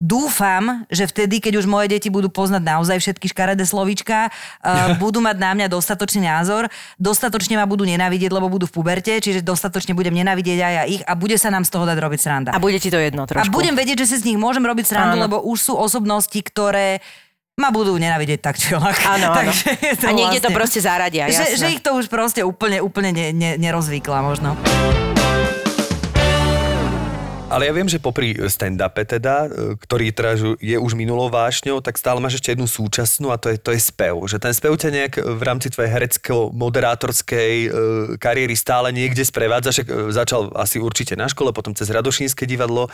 Dúfam, 0.00 0.88
že 0.88 1.04
vtedy, 1.04 1.44
keď 1.44 1.60
už 1.60 1.68
moje 1.68 1.92
deti 1.92 2.08
budú 2.08 2.32
poznať 2.32 2.64
naozaj 2.64 2.96
všetky 3.04 3.36
škaredé 3.36 3.68
slovíčka, 3.68 4.32
uh, 4.32 4.96
budú 5.02 5.20
mať 5.20 5.36
na 5.36 5.52
mňa 5.52 5.68
dostatočný 5.68 6.24
názor, 6.24 6.72
dostatočne 6.96 7.60
ma 7.60 7.68
budú 7.68 7.84
nenávidieť, 7.84 8.32
lebo 8.32 8.48
budú 8.48 8.64
v 8.64 8.80
puberte, 8.80 9.12
čiže 9.20 9.44
dostatočne 9.44 9.92
budem 9.92 10.16
nenávidieť 10.16 10.56
aj 10.56 10.72
ja 10.72 10.84
ich 10.88 11.04
a 11.04 11.12
bude 11.12 11.36
sa 11.36 11.52
nám 11.52 11.68
z 11.68 11.70
toho 11.76 11.84
dať 11.84 12.00
robiť 12.00 12.16
sranda. 12.16 12.50
A 12.56 12.58
bude 12.58 12.80
ti 12.80 12.88
to 12.88 12.96
jedno 12.96 13.28
A 13.28 13.28
trošku. 13.28 13.52
budem 13.52 13.76
vedieť, 13.76 14.08
že 14.08 14.16
si 14.16 14.24
z 14.24 14.32
nich 14.32 14.40
môžem 14.40 14.64
robiť 14.64 14.88
srandu, 14.88 15.20
Áno. 15.20 15.28
lebo 15.28 15.36
už 15.44 15.68
sú 15.68 15.76
osobnosti, 15.76 16.40
ktoré 16.40 17.04
ma 17.60 17.68
budú 17.68 17.92
nenávidieť 18.00 18.40
tak 18.40 18.56
či 18.56 18.72
onak. 18.72 18.96
Áno, 19.04 19.36
áno. 19.36 19.36
Takže 19.52 19.68
je 19.84 20.08
A 20.08 20.16
niekde 20.16 20.40
to 20.40 20.48
proste 20.48 20.80
zaradia, 20.80 21.28
že, 21.28 21.44
jasné. 21.44 21.60
že 21.60 21.66
ich 21.76 21.84
to 21.84 21.92
už 21.92 22.08
proste 22.08 22.40
úplne, 22.40 22.80
úplne 22.80 23.12
ne, 23.12 23.36
ne, 23.36 23.50
nerozvykla 23.60 24.24
možno. 24.24 24.56
Ale 27.50 27.66
ja 27.66 27.74
viem, 27.74 27.90
že 27.90 27.98
popri 27.98 28.38
stand-upe 28.38 29.02
teda, 29.02 29.50
e, 29.50 29.74
ktorý 29.74 30.14
teda 30.14 30.38
je 30.62 30.78
už 30.78 30.94
minulou 30.94 31.26
vášňou, 31.34 31.82
tak 31.82 31.98
stále 31.98 32.22
máš 32.22 32.38
ešte 32.38 32.54
jednu 32.54 32.70
súčasnú 32.70 33.34
a 33.34 33.42
to 33.42 33.50
je, 33.50 33.58
to 33.58 33.74
je 33.74 33.82
spev. 33.82 34.14
Že 34.22 34.38
ten 34.38 34.54
spev 34.54 34.78
ťa 34.78 34.90
nejak 34.94 35.14
v 35.18 35.42
rámci 35.42 35.66
tvojej 35.74 35.90
herecko-moderátorskej 35.90 37.54
e, 37.66 37.68
kariéry 38.22 38.54
stále 38.54 38.94
niekde 38.94 39.26
sprevádza. 39.26 39.74
Však 39.74 39.88
e, 39.90 39.94
začal 40.14 40.54
asi 40.54 40.78
určite 40.78 41.18
na 41.18 41.26
škole, 41.26 41.50
potom 41.50 41.74
cez 41.74 41.90
Radošínske 41.90 42.46
divadlo 42.46 42.86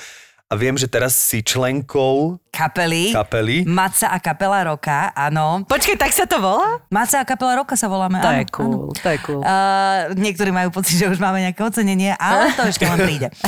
a 0.46 0.54
viem, 0.54 0.78
že 0.78 0.86
teraz 0.86 1.18
si 1.18 1.42
členkou 1.42 2.38
Kapely. 2.54 3.10
kapely. 3.10 3.66
Maca 3.66 4.14
a 4.14 4.18
kapela 4.22 4.62
roka, 4.62 5.10
áno. 5.10 5.66
Počkej, 5.66 5.98
tak 5.98 6.14
sa 6.14 6.22
to 6.22 6.38
volá? 6.38 6.78
Maca 6.86 7.18
a 7.20 7.24
kapela 7.26 7.58
roka 7.58 7.74
sa 7.74 7.90
voláme. 7.90 8.22
To 8.22 8.30
áno, 8.30 8.38
je 8.38 8.46
cool, 8.54 8.74
áno. 8.86 8.94
to 8.94 9.08
je 9.10 9.18
cool. 9.26 9.42
Uh, 9.42 10.14
niektorí 10.14 10.54
majú 10.54 10.70
pocit, 10.70 11.02
že 11.02 11.10
už 11.10 11.18
máme 11.18 11.42
nejaké 11.42 11.66
ocenenie, 11.66 12.14
ale 12.14 12.54
to 12.54 12.62
ešte 12.62 12.86
len 12.86 12.98
príde. 13.02 13.28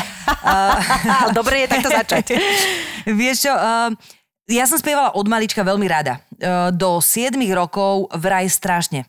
Ale 1.09 1.32
dobre 1.32 1.64
je 1.64 1.68
takto 1.72 1.88
začať. 1.88 2.36
Vieš 3.20 3.49
čo, 3.49 3.53
uh, 3.55 3.90
ja 4.51 4.64
som 4.66 4.76
spievala 4.76 5.14
od 5.14 5.26
malička 5.30 5.62
veľmi 5.62 5.86
rada. 5.86 6.20
Uh, 6.36 6.74
do 6.74 6.99
7 6.99 7.32
rokov 7.55 8.11
vraj 8.18 8.51
strašne. 8.51 9.07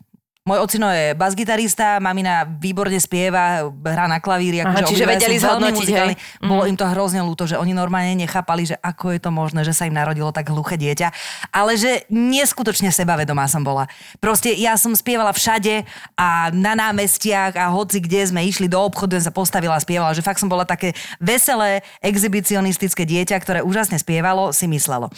Môj 0.49 0.65
ocino 0.65 0.89
je 0.89 1.13
basgitarista, 1.13 2.01
mamina 2.01 2.41
výborne 2.41 2.97
spieva, 2.97 3.69
hrá 3.69 4.09
na 4.09 4.17
klavíri. 4.17 4.65
Aha, 4.65 4.81
akože 4.81 4.97
čiže 4.97 5.05
vedeli 5.05 5.37
zhodnotiť, 5.37 5.87
hej? 5.93 6.11
Bolo 6.41 6.65
im 6.65 6.73
to 6.73 6.89
hrozne 6.89 7.21
ľúto, 7.21 7.45
že 7.45 7.53
oni 7.53 7.69
normálne 7.77 8.17
nechápali, 8.17 8.65
že 8.65 8.73
ako 8.81 9.13
je 9.13 9.19
to 9.21 9.29
možné, 9.29 9.61
že 9.61 9.77
sa 9.77 9.85
im 9.85 9.93
narodilo 9.93 10.33
tak 10.33 10.49
hluché 10.49 10.73
dieťa. 10.81 11.13
Ale 11.53 11.77
že 11.77 12.09
neskutočne 12.09 12.89
sebavedomá 12.89 13.45
som 13.45 13.61
bola. 13.61 13.85
Proste 14.17 14.57
ja 14.57 14.73
som 14.73 14.97
spievala 14.97 15.37
všade 15.37 15.85
a 16.17 16.49
na 16.49 16.73
námestiach 16.73 17.53
a 17.53 17.69
hoci 17.69 18.01
kde 18.01 18.33
sme 18.33 18.41
išli 18.41 18.65
do 18.65 18.81
obchodu, 18.81 19.21
sa 19.21 19.29
postavila 19.29 19.77
a 19.77 19.83
spievala, 19.85 20.17
že 20.17 20.25
fakt 20.25 20.41
som 20.41 20.49
bola 20.49 20.65
také 20.65 20.97
veselé, 21.21 21.85
exhibicionistické 22.01 23.05
dieťa, 23.05 23.37
ktoré 23.37 23.59
úžasne 23.61 24.01
spievalo, 24.01 24.49
si 24.49 24.65
myslelo. 24.65 25.13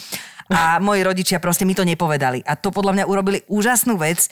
A 0.51 0.83
moji 0.83 1.07
rodičia 1.07 1.39
proste 1.39 1.63
mi 1.63 1.71
to 1.71 1.87
nepovedali. 1.87 2.43
A 2.43 2.59
to 2.59 2.75
podľa 2.75 2.99
mňa 2.99 3.05
urobili 3.07 3.39
úžasnú 3.47 3.95
vec, 3.95 4.27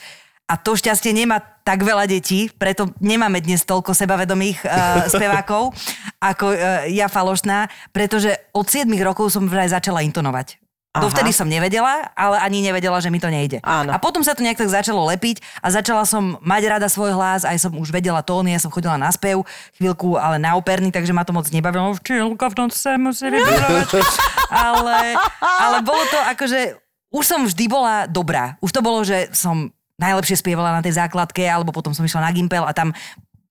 a 0.50 0.58
to 0.58 0.74
šťastie 0.74 1.14
nemá 1.14 1.38
tak 1.62 1.86
veľa 1.86 2.10
detí, 2.10 2.50
preto 2.58 2.90
nemáme 2.98 3.38
dnes 3.38 3.62
toľko 3.62 3.94
sebavedomých 3.94 4.66
uh, 4.66 5.06
spevákov 5.14 5.70
ako 6.18 6.46
uh, 6.50 6.90
ja 6.90 7.06
falošná, 7.06 7.70
pretože 7.94 8.34
od 8.50 8.66
7 8.66 8.90
rokov 9.06 9.30
som 9.30 9.46
vraj 9.46 9.70
začala 9.70 10.02
intonovať. 10.02 10.58
Aha. 10.90 11.06
Dovtedy 11.06 11.30
som 11.30 11.46
nevedela, 11.46 12.10
ale 12.18 12.42
ani 12.42 12.66
nevedela, 12.66 12.98
že 12.98 13.14
mi 13.14 13.22
to 13.22 13.30
nejde. 13.30 13.62
Áno. 13.62 13.94
A 13.94 14.02
potom 14.02 14.26
sa 14.26 14.34
to 14.34 14.42
nejak 14.42 14.58
tak 14.58 14.74
začalo 14.74 15.06
lepiť 15.14 15.38
a 15.62 15.70
začala 15.70 16.02
som 16.02 16.34
mať 16.42 16.62
rada 16.66 16.90
svoj 16.90 17.14
hlas, 17.14 17.46
aj 17.46 17.62
som 17.62 17.70
už 17.78 17.94
vedela 17.94 18.26
tóny, 18.26 18.50
ja 18.50 18.58
som 18.58 18.74
chodila 18.74 18.98
na 18.98 19.06
spev 19.14 19.46
chvíľku, 19.78 20.18
ale 20.18 20.42
na 20.42 20.58
operný, 20.58 20.90
takže 20.90 21.14
ma 21.14 21.22
to 21.22 21.30
moc 21.30 21.46
nebavilo. 21.54 21.94
Včielka 22.02 22.50
v 22.50 22.54
tom 22.58 22.68
sa 22.74 22.98
musí 22.98 23.22
ale, 24.50 25.14
ale 25.38 25.78
bolo 25.86 26.02
to 26.10 26.18
akože, 26.34 26.74
už 27.14 27.22
som 27.22 27.46
vždy 27.46 27.70
bola 27.70 28.10
dobrá. 28.10 28.58
Už 28.58 28.74
to 28.74 28.82
bolo, 28.82 29.06
že 29.06 29.30
som 29.30 29.70
najlepšie 30.00 30.40
spievala 30.40 30.72
na 30.72 30.80
tej 30.80 30.96
základke, 30.96 31.44
alebo 31.44 31.70
potom 31.70 31.92
som 31.92 32.02
išla 32.02 32.24
na 32.24 32.32
Gimpel 32.32 32.64
a 32.64 32.72
tam 32.72 32.96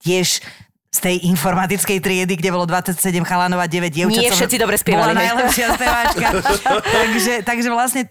tiež 0.02 0.42
z 0.90 1.00
tej 1.06 1.16
informatickej 1.30 2.02
triedy, 2.02 2.34
kde 2.34 2.50
bolo 2.50 2.66
27 2.66 2.98
chalanov 3.22 3.62
a 3.62 3.70
9 3.70 3.94
dievčat. 3.94 4.26
Nie 4.26 4.34
všetci 4.34 4.58
dobre 4.58 4.74
spievali, 4.74 5.14
Bola 5.14 5.22
najlepšia 5.22 5.78
speváčka. 5.78 6.28
takže, 6.98 7.34
takže 7.46 7.70
vlastne 7.70 8.02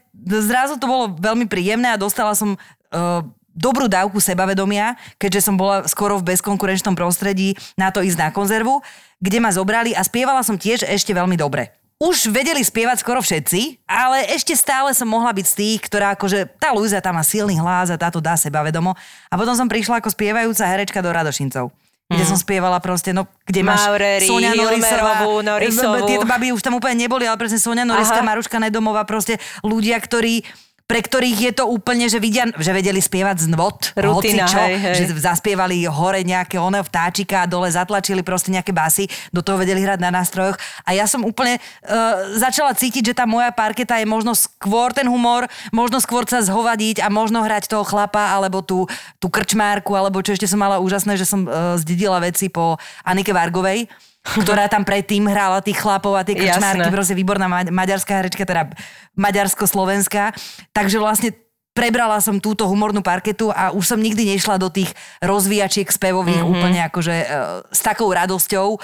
zrazu 0.46 0.78
to 0.78 0.86
bolo 0.86 1.10
veľmi 1.18 1.50
príjemné 1.50 1.90
a 1.90 1.98
dostala 1.98 2.38
som 2.38 2.54
uh, 2.54 3.26
dobrú 3.50 3.90
dávku 3.90 4.22
sebavedomia, 4.22 4.94
keďže 5.18 5.50
som 5.50 5.58
bola 5.58 5.90
skoro 5.90 6.22
v 6.22 6.30
bezkonkurenčnom 6.30 6.94
prostredí 6.94 7.58
na 7.74 7.90
to 7.90 7.98
ísť 7.98 8.18
na 8.22 8.28
konzervu, 8.30 8.78
kde 9.18 9.42
ma 9.42 9.50
zobrali 9.50 9.90
a 9.98 10.06
spievala 10.06 10.46
som 10.46 10.54
tiež 10.54 10.86
ešte 10.86 11.10
veľmi 11.10 11.34
dobre. 11.34 11.74
Už 11.98 12.30
vedeli 12.30 12.62
spievať 12.62 13.02
skoro 13.02 13.18
všetci, 13.18 13.82
ale 13.90 14.22
ešte 14.30 14.54
stále 14.54 14.94
som 14.94 15.10
mohla 15.10 15.34
byť 15.34 15.46
z 15.50 15.54
tých, 15.58 15.80
ktorá 15.90 16.14
akože, 16.14 16.46
tá 16.62 16.70
Luisa 16.70 17.02
tam 17.02 17.18
má 17.18 17.26
silný 17.26 17.58
hlas 17.58 17.90
a 17.90 17.98
táto 17.98 18.22
dá 18.22 18.38
sebavedomo. 18.38 18.94
A 19.26 19.34
potom 19.34 19.58
som 19.58 19.66
prišla 19.66 19.98
ako 19.98 20.14
spievajúca 20.14 20.62
herečka 20.62 21.02
do 21.02 21.10
Radošincov. 21.10 21.74
Kde 22.08 22.24
som 22.24 22.38
spievala 22.40 22.78
proste, 22.80 23.10
no, 23.12 23.28
kde 23.44 23.60
máš 23.66 23.84
Maureri, 23.84 24.24
Sonia 24.24 24.54
Norisová. 24.56 25.20
Hilmerovú, 25.20 25.32
Norisovú. 25.44 26.06
Tieto 26.08 26.24
baby 26.24 26.56
už 26.56 26.62
tam 26.64 26.78
úplne 26.78 27.04
neboli, 27.04 27.28
ale 27.28 27.36
presne 27.36 27.60
Sonia 27.60 27.84
Noriska, 27.84 28.22
Aha. 28.22 28.28
Maruška 28.32 28.56
Nedomová, 28.62 29.04
proste 29.04 29.36
ľudia, 29.60 30.00
ktorí 30.00 30.40
pre 30.88 31.04
ktorých 31.04 31.38
je 31.38 31.52
to 31.52 31.68
úplne, 31.68 32.08
že 32.08 32.16
vidia, 32.16 32.48
že 32.56 32.72
vedeli 32.72 32.96
spievať 32.96 33.44
z 33.44 33.46
nôd, 33.52 33.92
Rutina, 33.92 34.48
hocičo, 34.48 34.56
hej, 34.56 34.76
hej. 34.80 34.94
že 35.04 35.20
zaspievali 35.20 35.84
hore 35.84 36.24
nejaké 36.24 36.56
oného 36.56 36.80
vtáčika 36.80 37.44
a 37.44 37.46
dole 37.46 37.68
zatlačili 37.68 38.24
proste 38.24 38.48
nejaké 38.48 38.72
basy, 38.72 39.04
do 39.28 39.44
toho 39.44 39.60
vedeli 39.60 39.84
hrať 39.84 40.00
na 40.00 40.08
nástrojoch 40.08 40.56
a 40.88 40.96
ja 40.96 41.04
som 41.04 41.28
úplne 41.28 41.60
uh, 41.60 42.32
začala 42.40 42.72
cítiť, 42.72 43.12
že 43.12 43.18
tá 43.20 43.28
moja 43.28 43.52
parketa 43.52 44.00
je 44.00 44.08
možno 44.08 44.32
skôr 44.32 44.96
ten 44.96 45.04
humor, 45.04 45.44
možno 45.76 46.00
skôr 46.00 46.24
sa 46.24 46.40
zhovadiť 46.40 47.04
a 47.04 47.12
možno 47.12 47.44
hrať 47.44 47.68
toho 47.68 47.84
chlapa 47.84 48.32
alebo 48.32 48.64
tú, 48.64 48.88
tú 49.20 49.28
krčmárku, 49.28 49.92
alebo 49.92 50.24
čo 50.24 50.32
ešte 50.32 50.48
som 50.48 50.56
mala 50.56 50.80
úžasné, 50.80 51.20
že 51.20 51.28
som 51.28 51.44
uh, 51.44 51.76
zdedila 51.76 52.16
veci 52.24 52.48
po 52.48 52.80
Anike 53.04 53.36
Vargovej, 53.36 53.92
ktorá 54.36 54.68
tam 54.68 54.84
predtým 54.84 55.24
hrála 55.24 55.64
tých 55.64 55.80
chlapov 55.80 56.12
a 56.18 56.26
tie 56.26 56.36
krčmárky, 56.36 56.88
proste 56.92 57.14
výborná 57.16 57.48
ma- 57.48 57.64
maďarská 57.64 58.20
herečka, 58.20 58.44
teda 58.44 58.72
maďarsko-slovenská. 59.16 60.36
Takže 60.76 61.00
vlastne 61.00 61.32
prebrala 61.72 62.18
som 62.18 62.42
túto 62.42 62.66
humornú 62.66 63.00
parketu 63.00 63.54
a 63.54 63.70
už 63.70 63.94
som 63.94 64.02
nikdy 64.02 64.34
nešla 64.34 64.58
do 64.58 64.66
tých 64.66 64.90
rozvíjačiek 65.22 65.86
spevových 65.86 66.42
mm-hmm. 66.42 66.54
úplne 66.58 66.80
akože 66.90 67.14
e, 67.14 67.26
s 67.70 67.80
takou 67.80 68.10
radosťou, 68.10 68.74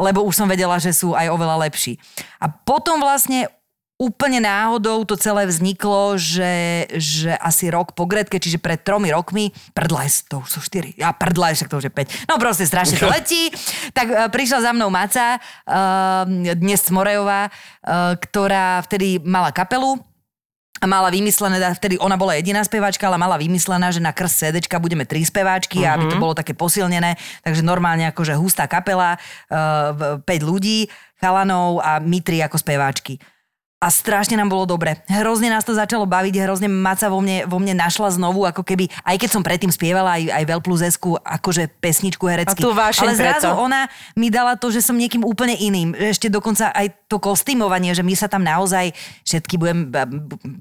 lebo 0.00 0.26
už 0.26 0.34
som 0.34 0.50
vedela, 0.50 0.80
že 0.82 0.90
sú 0.90 1.14
aj 1.14 1.30
oveľa 1.30 1.70
lepší. 1.70 1.94
A 2.42 2.50
potom 2.50 2.98
vlastne 2.98 3.46
úplne 4.00 4.40
náhodou 4.40 5.04
to 5.04 5.12
celé 5.20 5.44
vzniklo, 5.44 6.16
že, 6.16 6.88
že 6.96 7.36
asi 7.36 7.68
rok 7.68 7.92
po 7.92 8.08
Gretke, 8.08 8.40
čiže 8.40 8.56
pred 8.56 8.80
tromi 8.80 9.12
rokmi, 9.12 9.52
prdlajs, 9.76 10.24
to 10.24 10.40
už 10.40 10.48
sú 10.48 10.60
štyri, 10.64 10.96
ja 10.96 11.12
prdlajs, 11.12 11.60
však 11.60 11.68
to 11.68 11.76
už 11.76 11.86
je 11.86 11.92
5. 11.92 12.32
No 12.32 12.40
proste 12.40 12.64
strašne 12.64 12.96
to 12.96 13.12
letí. 13.12 13.52
Tak 13.92 14.06
uh, 14.08 14.16
prišla 14.32 14.64
za 14.64 14.72
mnou 14.72 14.88
Maca, 14.88 15.36
uh, 15.36 16.24
dnes 16.56 16.80
Smorejová, 16.80 17.52
uh, 17.52 18.16
ktorá 18.16 18.80
vtedy 18.88 19.20
mala 19.20 19.52
kapelu, 19.52 20.00
a 20.80 20.88
mala 20.88 21.12
vymyslené, 21.12 21.60
teda 21.60 21.76
vtedy 21.76 22.00
ona 22.00 22.16
bola 22.16 22.40
jediná 22.40 22.64
speváčka, 22.64 23.04
ale 23.04 23.20
mala 23.20 23.36
vymyslená, 23.36 23.92
že 23.92 24.00
na 24.00 24.16
krst 24.16 24.48
CDčka 24.48 24.80
budeme 24.80 25.04
tri 25.04 25.20
speváčky, 25.20 25.84
uh-huh. 25.84 25.92
aby 25.92 26.04
to 26.08 26.16
bolo 26.16 26.32
také 26.32 26.56
posilnené, 26.56 27.20
takže 27.44 27.60
normálne 27.60 28.08
akože 28.08 28.32
hustá 28.32 28.64
kapela, 28.64 29.20
uh, 29.52 30.24
5 30.24 30.24
ľudí, 30.40 30.88
chalanov 31.20 31.84
a 31.84 32.00
my 32.00 32.24
tri 32.24 32.40
ako 32.40 32.56
speváčky. 32.56 33.20
A 33.80 33.88
strašne 33.88 34.36
nám 34.36 34.52
bolo 34.52 34.68
dobre. 34.68 35.00
Hrozne 35.08 35.48
nás 35.48 35.64
to 35.64 35.72
začalo 35.72 36.04
baviť, 36.04 36.36
hrozne 36.44 36.68
Maca 36.68 37.08
vo 37.08 37.24
mne, 37.24 37.48
vo 37.48 37.56
mne 37.56 37.80
našla 37.80 38.12
znovu, 38.12 38.44
ako 38.44 38.60
keby, 38.60 38.92
aj 39.08 39.16
keď 39.16 39.28
som 39.32 39.40
predtým 39.40 39.72
spievala 39.72 40.20
aj, 40.20 40.36
aj 40.36 40.44
Veľ 40.52 40.60
plus 40.60 40.84
Esku, 40.84 41.16
akože 41.16 41.80
pesničku 41.80 42.28
herecky. 42.28 42.60
A 42.60 42.76
vášeň 42.76 43.08
Ale 43.08 43.16
zrazu 43.16 43.48
preto. 43.48 43.56
ona 43.56 43.88
mi 44.20 44.28
dala 44.28 44.60
to, 44.60 44.68
že 44.68 44.84
som 44.84 45.00
niekým 45.00 45.24
úplne 45.24 45.56
iným. 45.56 45.96
Ešte 45.96 46.28
dokonca 46.28 46.68
aj 46.76 46.92
to 47.10 47.18
kostýmovanie, 47.18 47.90
že 47.90 48.06
my 48.06 48.14
sa 48.14 48.30
tam 48.30 48.46
naozaj 48.46 48.94
všetky 49.26 49.58
budem, 49.58 49.90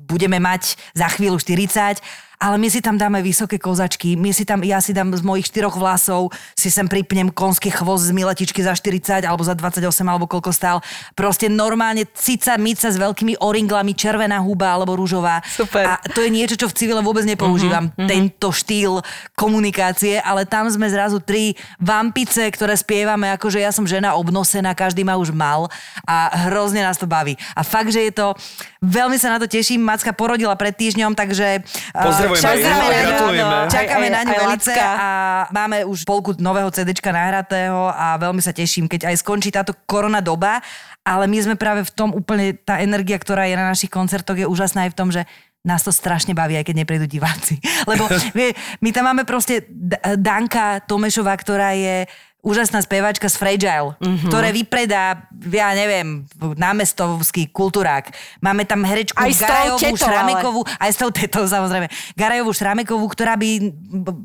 budeme 0.09 0.41
mať 0.41 0.73
za 0.97 1.05
chvíľu 1.13 1.37
40 1.37 2.01
ale 2.39 2.55
my 2.55 2.71
si 2.71 2.79
tam 2.79 2.95
dáme 2.95 3.19
vysoké 3.19 3.59
kozačky, 3.59 4.15
my 4.15 4.31
si 4.31 4.47
tam, 4.47 4.63
ja 4.63 4.79
si 4.79 4.95
dám 4.95 5.11
z 5.11 5.19
mojich 5.19 5.51
štyroch 5.51 5.75
vlasov, 5.75 6.31
si 6.55 6.71
sem 6.71 6.87
pripnem 6.87 7.27
konský 7.27 7.67
chvost 7.67 8.07
z 8.07 8.15
miletičky 8.15 8.63
za 8.63 8.71
40 8.71 9.27
alebo 9.27 9.43
za 9.43 9.51
28 9.59 9.83
alebo 10.07 10.23
koľko 10.23 10.55
stál. 10.55 10.79
Proste 11.19 11.51
normálne 11.51 12.07
cica, 12.15 12.55
mica 12.55 12.87
s 12.87 12.95
veľkými 12.95 13.43
oringlami, 13.43 13.91
červená 13.91 14.39
huba 14.39 14.71
alebo 14.71 14.95
rúžová. 14.95 15.43
Super. 15.43 15.83
A 15.83 15.91
to 16.15 16.23
je 16.23 16.31
niečo, 16.31 16.55
čo 16.55 16.71
v 16.71 16.77
civile 16.79 17.03
vôbec 17.03 17.27
nepoužívam, 17.27 17.91
uh-huh, 17.91 18.07
tento 18.07 18.55
štýl 18.55 19.03
komunikácie, 19.35 20.23
ale 20.23 20.47
tam 20.47 20.71
sme 20.71 20.87
zrazu 20.87 21.19
tri 21.19 21.59
vampice, 21.75 22.47
ktoré 22.55 22.79
spievame, 22.79 23.35
akože 23.35 23.59
ja 23.59 23.75
som 23.75 23.83
žena 23.83 24.15
obnosená, 24.15 24.71
každý 24.71 25.03
ma 25.03 25.19
už 25.19 25.35
mal 25.35 25.67
a 26.07 26.38
hrozne 26.47 26.79
nás 26.79 26.95
to 26.95 27.03
baví. 27.03 27.35
A 27.51 27.61
fakt, 27.61 27.91
že 27.91 28.07
je 28.07 28.13
to, 28.15 28.31
veľmi 28.79 29.19
sa 29.19 29.35
na 29.35 29.37
to 29.37 29.51
teším, 29.51 29.83
Macka 29.83 30.15
porodila 30.15 30.55
pred 30.55 30.71
týždňom, 30.71 31.11
takže 31.11 31.59
uh, 31.59 32.03
Pozdravujeme 32.03 32.43
čakáme 32.43 32.63
na 32.63 32.79
ňu, 32.79 33.11
gratulujeme. 33.11 33.55
čakáme 33.67 34.07
Aj- 34.07 34.11
aj- 34.11 34.15
na 34.15 34.21
ňu 34.23 34.33
velice 34.47 34.71
a 34.75 35.07
máme 35.51 35.77
už 35.83 36.07
polku 36.07 36.31
nového 36.39 36.71
CDčka 36.71 37.11
nahratého 37.11 37.91
a 37.91 38.15
veľmi 38.15 38.39
sa 38.39 38.55
teším, 38.55 38.87
keď 38.87 39.11
aj 39.11 39.15
skončí 39.19 39.51
táto 39.51 39.75
korona 39.83 40.23
doba, 40.23 40.63
ale 41.03 41.27
my 41.27 41.37
sme 41.41 41.55
práve 41.59 41.83
v 41.83 41.91
tom 41.91 42.09
úplne, 42.15 42.55
tá 42.55 42.79
energia, 42.79 43.19
ktorá 43.19 43.47
je 43.49 43.55
na 43.59 43.67
našich 43.67 43.91
koncertoch 43.91 44.37
je 44.37 44.47
úžasná 44.47 44.87
aj 44.87 44.91
v 44.93 44.97
tom, 44.97 45.09
že 45.09 45.23
nás 45.59 45.83
to 45.83 45.91
strašne 45.91 46.31
baví, 46.31 46.55
aj 46.55 46.71
keď 46.71 46.75
neprídu 46.85 47.05
diváci. 47.05 47.59
Lebo 47.89 48.07
vie, 48.37 48.55
my 48.79 48.89
tam 48.95 49.11
máme 49.11 49.23
proste 49.27 49.67
Danka 50.15 50.79
Tomešová, 50.87 51.35
ktorá 51.35 51.75
je 51.75 52.07
úžasná 52.39 52.79
speváčka 52.79 53.27
z 53.27 53.35
Fragile, 53.35 53.99
mm-hmm. 53.99 54.31
ktoré 54.31 54.49
vypredá, 54.55 55.27
ja 55.51 55.75
neviem, 55.75 56.23
námestovský 56.39 57.51
kultúrák. 57.51 58.15
Máme 58.39 58.63
tam 58.63 58.87
herečku 58.87 59.19
Aj 59.19 59.27
Garajovú 59.27 59.79
tetou, 59.83 60.07
Šramekovú, 60.07 60.61
aj 60.79 60.89
s 60.95 60.97
tou 60.97 61.11
tetou 61.11 61.43
samozrejme, 61.43 61.91
Garajovú 62.15 62.51
Šramekovú, 62.55 63.05
ktorá 63.11 63.35
by 63.35 63.75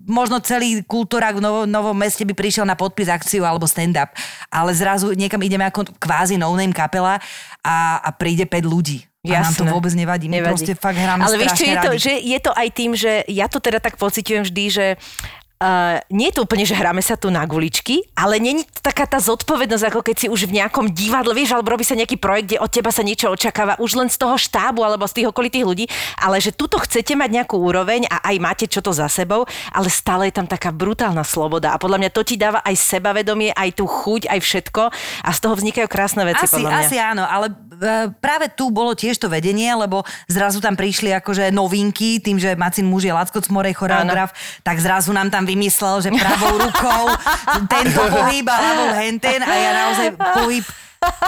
možno 0.06 0.38
celý 0.46 0.86
kultúrák 0.86 1.38
v 1.38 1.42
novo, 1.42 1.60
novom 1.66 1.96
meste 1.96 2.22
by 2.22 2.38
prišiel 2.38 2.62
na 2.62 2.78
podpis 2.78 3.10
akciu 3.10 3.42
alebo 3.42 3.66
stand-up. 3.66 4.14
Ale 4.46 4.70
zrazu 4.70 5.10
niekam 5.18 5.42
ideme 5.42 5.66
ako 5.66 5.90
kvázi 5.98 6.38
no-name 6.38 6.70
kapela 6.72 7.18
a, 7.66 7.98
a 7.98 8.10
príde 8.14 8.46
5 8.46 8.62
ľudí. 8.62 9.02
A 9.24 9.40
nám 9.40 9.56
to 9.56 9.64
Jasné. 9.64 9.72
vôbec 9.72 9.92
nevadí. 9.96 10.28
My 10.28 10.44
Nevadí. 10.44 10.52
proste 10.52 10.72
fakt 10.76 11.00
hráme 11.00 11.24
Ale 11.24 11.40
vieš, 11.40 11.56
čo 11.56 11.64
je 11.64 11.76
to, 11.80 11.90
že 11.96 12.12
je 12.20 12.38
to 12.44 12.52
aj 12.52 12.68
tým, 12.76 12.92
že 12.92 13.24
ja 13.32 13.48
to 13.48 13.56
teda 13.56 13.80
tak 13.80 13.96
pociťujem 13.96 14.44
vždy, 14.44 14.64
že 14.68 14.86
Uh, 15.64 15.96
nie 16.12 16.28
je 16.28 16.36
to 16.36 16.44
úplne, 16.44 16.68
že 16.68 16.76
hráme 16.76 17.00
sa 17.00 17.16
tu 17.16 17.32
na 17.32 17.40
guličky, 17.48 18.04
ale 18.12 18.36
není 18.36 18.68
to 18.68 18.84
taká 18.84 19.08
tá 19.08 19.16
zodpovednosť, 19.16 19.84
ako 19.88 20.00
keď 20.04 20.16
si 20.20 20.26
už 20.28 20.44
v 20.52 20.60
nejakom 20.60 20.92
divadle, 20.92 21.32
vieš, 21.32 21.56
alebo 21.56 21.72
robí 21.72 21.88
sa 21.88 21.96
nejaký 21.96 22.20
projekt, 22.20 22.52
kde 22.52 22.58
od 22.60 22.68
teba 22.68 22.92
sa 22.92 23.00
niečo 23.00 23.32
očakáva 23.32 23.80
už 23.80 23.96
len 23.96 24.12
z 24.12 24.20
toho 24.20 24.36
štábu 24.36 24.84
alebo 24.84 25.08
z 25.08 25.24
tých 25.24 25.32
okolitých 25.32 25.64
ľudí, 25.64 25.88
ale 26.20 26.36
že 26.36 26.52
tuto 26.52 26.76
chcete 26.76 27.16
mať 27.16 27.32
nejakú 27.32 27.56
úroveň 27.56 28.04
a 28.12 28.28
aj 28.28 28.36
máte 28.44 28.64
čo 28.68 28.84
to 28.84 28.92
za 28.92 29.08
sebou, 29.08 29.48
ale 29.72 29.88
stále 29.88 30.28
je 30.28 30.36
tam 30.36 30.44
taká 30.44 30.68
brutálna 30.68 31.24
sloboda 31.24 31.72
a 31.72 31.80
podľa 31.80 32.04
mňa 32.04 32.10
to 32.12 32.22
ti 32.28 32.36
dáva 32.36 32.60
aj 32.60 32.76
sebavedomie, 32.76 33.48
aj 33.56 33.80
tú 33.80 33.88
chuť, 33.88 34.28
aj 34.28 34.40
všetko 34.44 34.82
a 35.24 35.30
z 35.32 35.38
toho 35.40 35.54
vznikajú 35.56 35.88
krásne 35.88 36.28
veci, 36.28 36.44
Asi, 36.44 36.60
podľa 36.60 36.70
mňa. 36.76 36.84
asi 36.84 36.96
áno, 37.00 37.24
ale 37.24 37.48
práve 38.20 38.50
tu 38.52 38.70
bolo 38.70 38.94
tiež 38.94 39.18
to 39.18 39.26
vedenie, 39.30 39.70
lebo 39.74 40.02
zrazu 40.30 40.58
tam 40.62 40.74
prišli 40.74 41.12
akože 41.18 41.50
novinky, 41.50 42.22
tým, 42.22 42.38
že 42.38 42.54
Macin 42.54 42.86
muž 42.86 43.06
je 43.06 43.12
Lacko 43.12 43.40
Cmorej, 43.40 43.74
choreograf, 43.76 44.30
tak 44.62 44.78
zrazu 44.80 45.12
nám 45.12 45.28
tam 45.28 45.44
vymyslel, 45.44 46.02
že 46.02 46.10
pravou 46.14 46.60
rukou 46.68 47.04
tento 47.68 48.02
pohyb 48.10 48.46
a 48.48 48.56
ľavou 48.58 48.90
henten 48.98 49.40
a 49.42 49.52
ja 49.54 49.70
naozaj 49.72 50.08
pohyb 50.16 50.64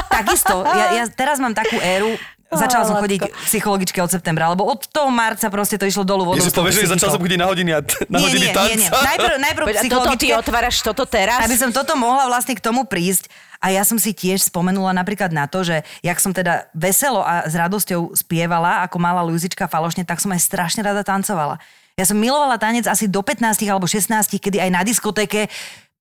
takisto. 0.09 0.65
Ja, 0.65 0.97
ja 0.97 1.05
teraz 1.11 1.37
mám 1.37 1.53
takú 1.53 1.77
éru, 1.81 2.17
Začala 2.47 2.87
som 2.87 2.97
chodiť 3.03 3.27
psychologicky 3.51 3.99
od 3.99 4.07
septembra, 4.07 4.47
lebo 4.55 4.63
od 4.63 4.87
toho 4.87 5.11
marca 5.11 5.51
proste 5.51 5.75
to 5.75 5.83
išlo 5.83 6.07
dolu 6.07 6.23
vodou. 6.23 6.39
Ja 6.39 6.47
si 6.47 6.51
s 6.51 6.55
tou 6.55 6.63
povieš, 6.63 6.87
že 6.87 6.95
začal 6.95 7.11
som 7.11 7.19
chodiť 7.19 7.39
na 7.43 7.47
hodiny, 7.51 7.71
a 7.75 7.83
na 8.07 8.19
nie, 8.23 8.27
hodiny 8.31 8.47
nie, 8.47 8.55
tanca. 8.55 8.71
nie, 8.71 8.79
nie. 8.87 8.91
Najprv, 8.91 9.35
najprv 9.51 9.65
Poď, 9.67 9.77
toto 9.91 10.13
ty 10.15 10.27
otváraš 10.31 10.77
toto 10.87 11.03
teraz? 11.11 11.43
Aby 11.43 11.59
som 11.59 11.75
toto 11.75 11.99
mohla 11.99 12.31
vlastne 12.31 12.55
k 12.55 12.63
tomu 12.63 12.87
prísť. 12.87 13.27
A 13.59 13.75
ja 13.75 13.83
som 13.83 13.99
si 13.99 14.15
tiež 14.15 14.47
spomenula 14.47 14.95
napríklad 14.95 15.35
na 15.35 15.51
to, 15.51 15.67
že 15.67 15.83
jak 16.07 16.23
som 16.23 16.31
teda 16.31 16.71
veselo 16.71 17.25
a 17.25 17.51
s 17.51 17.55
radosťou 17.57 18.15
spievala, 18.15 18.87
ako 18.87 18.97
malá 19.03 19.27
Luzička 19.27 19.67
falošne, 19.67 20.07
tak 20.07 20.23
som 20.23 20.31
aj 20.31 20.45
strašne 20.45 20.87
rada 20.87 21.03
tancovala. 21.03 21.59
Ja 21.97 22.05
som 22.05 22.21
milovala 22.21 22.61
tanec 22.61 22.85
asi 22.85 23.09
do 23.09 23.25
15 23.25 23.57
alebo 23.73 23.89
16, 23.89 24.13
kedy 24.37 24.61
aj 24.61 24.71
na 24.71 24.85
diskotéke 24.85 25.49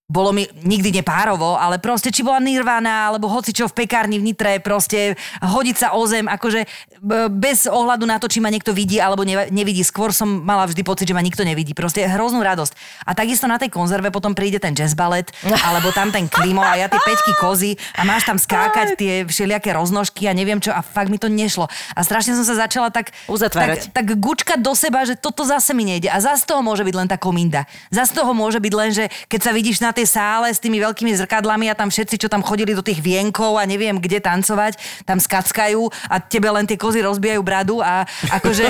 bolo 0.05 0.29
mi 0.29 0.45
nikdy 0.61 1.01
nepárovo, 1.01 1.57
ale 1.57 1.81
proste 1.81 2.13
či 2.13 2.21
bola 2.21 2.37
Nirvana, 2.37 3.09
alebo 3.09 3.25
hoci 3.25 3.49
čo 3.49 3.65
v 3.65 3.73
pekárni 3.73 4.21
v 4.21 4.29
Nitre, 4.29 4.61
proste 4.61 5.17
hodiť 5.41 5.75
sa 5.81 5.87
o 5.97 6.05
zem, 6.05 6.29
akože 6.29 6.61
b- 7.01 7.25
bez 7.33 7.65
ohľadu 7.65 8.05
na 8.05 8.21
to, 8.21 8.29
či 8.29 8.37
ma 8.37 8.53
niekto 8.53 8.69
vidí 8.69 9.01
alebo 9.01 9.25
ne- 9.25 9.49
nevidí. 9.49 9.81
Skôr 9.81 10.13
som 10.13 10.45
mala 10.45 10.69
vždy 10.69 10.85
pocit, 10.85 11.09
že 11.09 11.17
ma 11.17 11.25
nikto 11.25 11.41
nevidí. 11.41 11.73
Proste 11.73 12.05
hroznú 12.05 12.45
radosť. 12.45 12.77
A 13.01 13.17
takisto 13.17 13.49
na 13.49 13.57
tej 13.57 13.73
konzerve 13.73 14.13
potom 14.13 14.37
príde 14.37 14.61
ten 14.61 14.77
jazz 14.77 14.93
ballet, 14.93 15.25
alebo 15.67 15.89
tam 15.89 16.13
ten 16.13 16.29
klimo 16.29 16.61
a 16.61 16.77
ja 16.77 16.85
tie 16.85 17.01
peťky 17.01 17.33
kozy 17.41 17.73
a 17.97 18.05
máš 18.05 18.29
tam 18.29 18.37
skákať 18.37 18.93
tie 18.93 19.13
všelijaké 19.25 19.73
roznožky 19.73 20.29
a 20.29 20.37
neviem 20.37 20.61
čo 20.61 20.69
a 20.69 20.85
fakt 20.85 21.09
mi 21.09 21.17
to 21.17 21.33
nešlo. 21.33 21.65
A 21.97 22.05
strašne 22.05 22.37
som 22.37 22.45
sa 22.45 22.53
začala 22.53 22.93
tak, 22.93 23.09
Uzatvárať. 23.25 23.89
tak, 23.89 24.05
tak 24.05 24.21
gučkať 24.21 24.61
do 24.61 24.77
seba, 24.77 25.01
že 25.01 25.17
toto 25.17 25.41
zase 25.41 25.73
mi 25.73 25.81
nejde. 25.81 26.13
A 26.13 26.21
zase 26.21 26.45
toho 26.45 26.61
môže 26.61 26.85
byť 26.85 26.93
len 26.93 27.09
tá 27.09 27.17
kominda. 27.17 27.65
Zase 27.89 28.13
toho 28.13 28.37
môže 28.37 28.61
byť 28.61 28.73
len, 28.77 28.93
že 28.93 29.09
keď 29.25 29.41
sa 29.41 29.49
vidíš 29.49 29.81
na 29.81 29.94
tej 29.95 30.07
sále 30.11 30.51
s 30.51 30.59
tými 30.59 30.83
veľkými 30.83 31.15
zrkadlami 31.23 31.71
a 31.71 31.77
tam 31.77 31.87
všetci, 31.87 32.19
čo 32.19 32.27
tam 32.27 32.43
chodili 32.43 32.75
do 32.75 32.83
tých 32.83 32.99
vienkov 32.99 33.55
a 33.55 33.63
neviem 33.63 33.95
kde 33.95 34.19
tancovať, 34.19 34.75
tam 35.07 35.17
skackajú 35.23 35.87
a 36.11 36.19
tebe 36.19 36.51
len 36.51 36.67
tie 36.67 36.75
kozy 36.75 36.99
rozbijajú 36.99 37.39
bradu 37.39 37.79
a 37.79 38.03
akože 38.35 38.65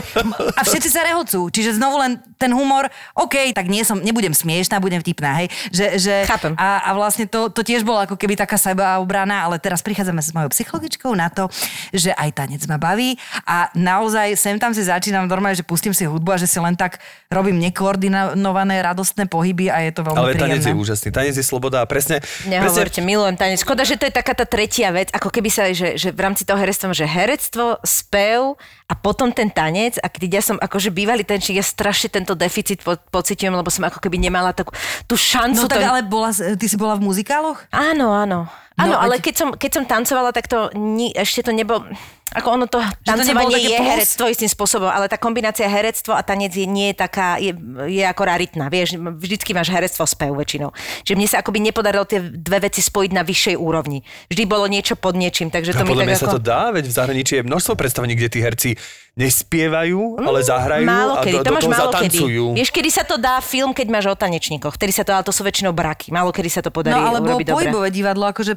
a 0.53 0.61
všetci 0.61 0.89
sa 0.93 1.01
rehocú. 1.01 1.49
Čiže 1.49 1.81
znovu 1.81 1.97
len 1.97 2.21
ten 2.37 2.51
humor, 2.53 2.85
OK, 3.17 3.55
tak 3.55 3.65
nie 3.65 3.81
som, 3.81 3.97
nebudem 3.97 4.35
smiešná, 4.35 4.77
budem 4.77 5.01
vtipná, 5.01 5.41
hej. 5.41 5.47
Že, 5.71 5.85
že, 5.97 6.15
Chápem. 6.29 6.53
a, 6.59 6.83
a 6.85 6.89
vlastne 6.93 7.25
to, 7.25 7.49
to 7.49 7.65
tiež 7.65 7.81
bolo 7.81 8.03
ako 8.03 8.19
keby 8.19 8.35
taká 8.37 8.59
sebaobrana, 8.59 9.47
ale 9.47 9.57
teraz 9.57 9.79
prichádzame 9.81 10.21
s 10.21 10.35
mojou 10.35 10.51
psychologičkou 10.51 11.15
na 11.15 11.31
to, 11.31 11.47
že 11.95 12.11
aj 12.13 12.29
tanec 12.35 12.61
ma 12.67 12.75
baví 12.77 13.15
a 13.47 13.71
naozaj 13.73 14.35
sem 14.35 14.59
tam 14.59 14.75
si 14.75 14.83
začínam 14.83 15.25
normálne, 15.25 15.55
že 15.55 15.63
pustím 15.63 15.95
si 15.95 16.03
hudbu 16.03 16.35
a 16.35 16.37
že 16.37 16.45
si 16.45 16.59
len 16.59 16.75
tak 16.75 16.99
robím 17.31 17.55
nekoordinované 17.63 18.83
radostné 18.83 19.31
pohyby 19.31 19.71
a 19.71 19.79
je 19.87 19.91
to 19.95 20.03
veľmi 20.03 20.19
Ale 20.19 20.35
tanec 20.35 20.61
príjemné. 20.61 20.69
je 20.69 20.75
úžasný. 20.75 21.09
Tanec 21.15 21.39
je 21.39 21.45
sloboda 21.47 21.79
a 21.79 21.87
presne... 21.87 22.19
Nehovorte, 22.43 22.99
milujem 22.99 23.39
tanec. 23.39 23.63
Škoda, 23.63 23.87
že 23.87 23.95
to 23.95 24.03
je 24.03 24.11
taká 24.11 24.35
tá 24.35 24.43
tretia 24.43 24.91
vec, 24.91 25.07
ako 25.15 25.31
keby 25.31 25.47
sa, 25.47 25.71
že, 25.71 25.95
že 25.95 26.11
v 26.11 26.19
rámci 26.19 26.43
toho 26.43 26.59
herectva, 26.59 26.91
že 26.91 27.07
herectvo, 27.07 27.79
spev 27.87 28.59
a 28.91 28.93
potom 28.99 29.31
ten 29.31 29.47
tanec. 29.47 29.95
A 30.03 30.11
keď 30.11 30.43
ja 30.43 30.43
som 30.43 30.59
akože 30.59 30.91
bývalý 30.91 31.23
tanečník, 31.23 31.63
ja 31.63 31.65
strašne 31.65 32.11
tento 32.11 32.35
deficit 32.35 32.83
po, 32.83 32.99
pociťujem, 32.99 33.55
lebo 33.55 33.71
som 33.71 33.87
ako 33.87 34.03
keby 34.03 34.19
nemala 34.19 34.51
takú 34.51 34.75
tú 35.07 35.15
šancu. 35.15 35.63
No 35.63 35.71
tak 35.71 35.79
to... 35.79 35.87
ale 35.87 36.03
bola, 36.03 36.35
ty 36.35 36.65
si 36.67 36.75
bola 36.75 36.99
v 36.99 37.07
muzikáloch? 37.07 37.63
Áno, 37.71 38.11
áno. 38.11 38.51
Áno, 38.75 38.91
No, 38.91 38.99
ale 38.99 39.23
keď 39.23 39.35
som, 39.39 39.49
keď 39.55 39.71
som 39.71 39.83
tancovala, 39.87 40.35
tak 40.35 40.51
to 40.51 40.67
ni, 40.75 41.15
ešte 41.15 41.47
to 41.47 41.55
nebolo... 41.55 41.87
Ako 42.33 42.47
ono 42.51 42.65
to, 42.65 42.81
to 42.81 43.05
tancovanie 43.05 43.53
také 43.53 43.69
je 43.69 43.77
plus? 43.77 43.87
herectvo 43.87 44.25
istým 44.27 44.49
spôsobom, 44.49 44.89
ale 44.89 45.05
tá 45.05 45.15
kombinácia 45.15 45.63
herectvo 45.65 46.11
a 46.11 46.19
tanec 46.19 46.51
je, 46.51 46.65
nie 46.65 46.89
je 46.91 46.95
taká, 46.97 47.37
je, 47.37 47.53
je 47.85 48.01
ako 48.01 48.23
raritná, 48.25 48.65
vieš, 48.67 48.97
vždycky 48.97 49.53
máš 49.53 49.69
herectvo 49.69 50.03
spev 50.03 50.33
väčšinou. 50.33 50.73
Čiže 51.01 51.15
mne 51.15 51.27
sa 51.27 51.39
akoby 51.39 51.61
nepodarilo 51.61 52.03
tie 52.03 52.19
dve 52.19 52.65
veci 52.65 52.81
spojiť 52.81 53.11
na 53.13 53.21
vyššej 53.21 53.55
úrovni. 53.55 54.01
Vždy 54.27 54.43
bolo 54.43 54.65
niečo 54.65 54.97
pod 54.97 55.13
niečím, 55.13 55.47
takže 55.47 55.71
A 55.71 55.79
to 55.79 55.85
mi 55.85 55.93
podľa 55.93 56.01
tak 56.01 56.09
mňa 56.09 56.17
ako... 56.17 56.25
sa 56.25 56.33
to 56.33 56.41
dá, 56.41 56.61
veď 56.69 56.85
v 56.85 56.93
zahraničí 56.93 57.33
je 57.35 57.43
množstvo 57.45 57.73
predstavení, 57.75 58.13
kde 58.13 58.27
tí 58.27 58.39
herci 58.41 58.69
nespievajú, 59.15 60.19
ale 60.19 60.39
zahrajú 60.41 60.83
Mm, 60.83 60.91
Málo 60.91 61.13
a 61.15 61.23
kedy, 61.23 61.35
do, 61.35 61.39
to 61.39 61.47
do 61.47 61.53
máš 61.53 61.63
toho 61.63 61.71
málo 61.71 61.91
kedy. 61.93 62.17
zatancujú. 62.19 62.45
Vieš, 62.53 62.69
kedy 62.69 62.89
sa 62.91 63.03
to 63.03 63.15
dá 63.15 63.35
film, 63.39 63.71
keď 63.71 63.87
máš 63.87 64.05
o 64.07 64.15
tanečníkoch, 64.15 64.75
vtedy 64.75 64.91
sa 64.91 65.03
to, 65.03 65.11
ale 65.11 65.23
to 65.23 65.31
sú 65.31 65.41
väčšinou 65.41 65.71
braky. 65.71 66.11
Málo 66.11 66.29
kedy 66.29 66.49
sa 66.51 66.59
to 66.59 66.69
podarí 66.69 66.95
No 66.95 67.15
alebo 67.15 67.31
urobiť 67.31 67.47
dobre. 67.47 67.55
pohybové 67.63 67.89
divadlo, 67.89 68.27
akože 68.27 68.53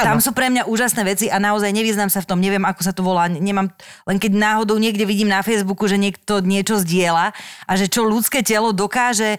Áno. 0.00 0.04
tam 0.04 0.18
sú 0.18 0.34
pre 0.34 0.50
mňa 0.50 0.66
úžasné 0.66 1.02
veci 1.06 1.26
a 1.30 1.38
naozaj 1.38 1.70
nevyznám 1.70 2.10
sa 2.10 2.22
v 2.22 2.28
tom, 2.28 2.38
neviem, 2.42 2.62
ako 2.66 2.80
sa 2.82 2.92
to 2.92 3.06
volá, 3.06 3.30
nemám, 3.30 3.70
len 4.06 4.16
keď 4.18 4.32
náhodou 4.34 4.76
niekde 4.78 5.06
vidím 5.06 5.30
na 5.30 5.42
Facebooku, 5.46 5.86
že 5.86 6.00
niekto 6.00 6.42
niečo 6.42 6.82
zdieľa 6.82 7.30
a 7.64 7.72
že 7.78 7.86
čo 7.86 8.02
ľudské 8.02 8.42
telo 8.42 8.74
dokáže 8.74 9.38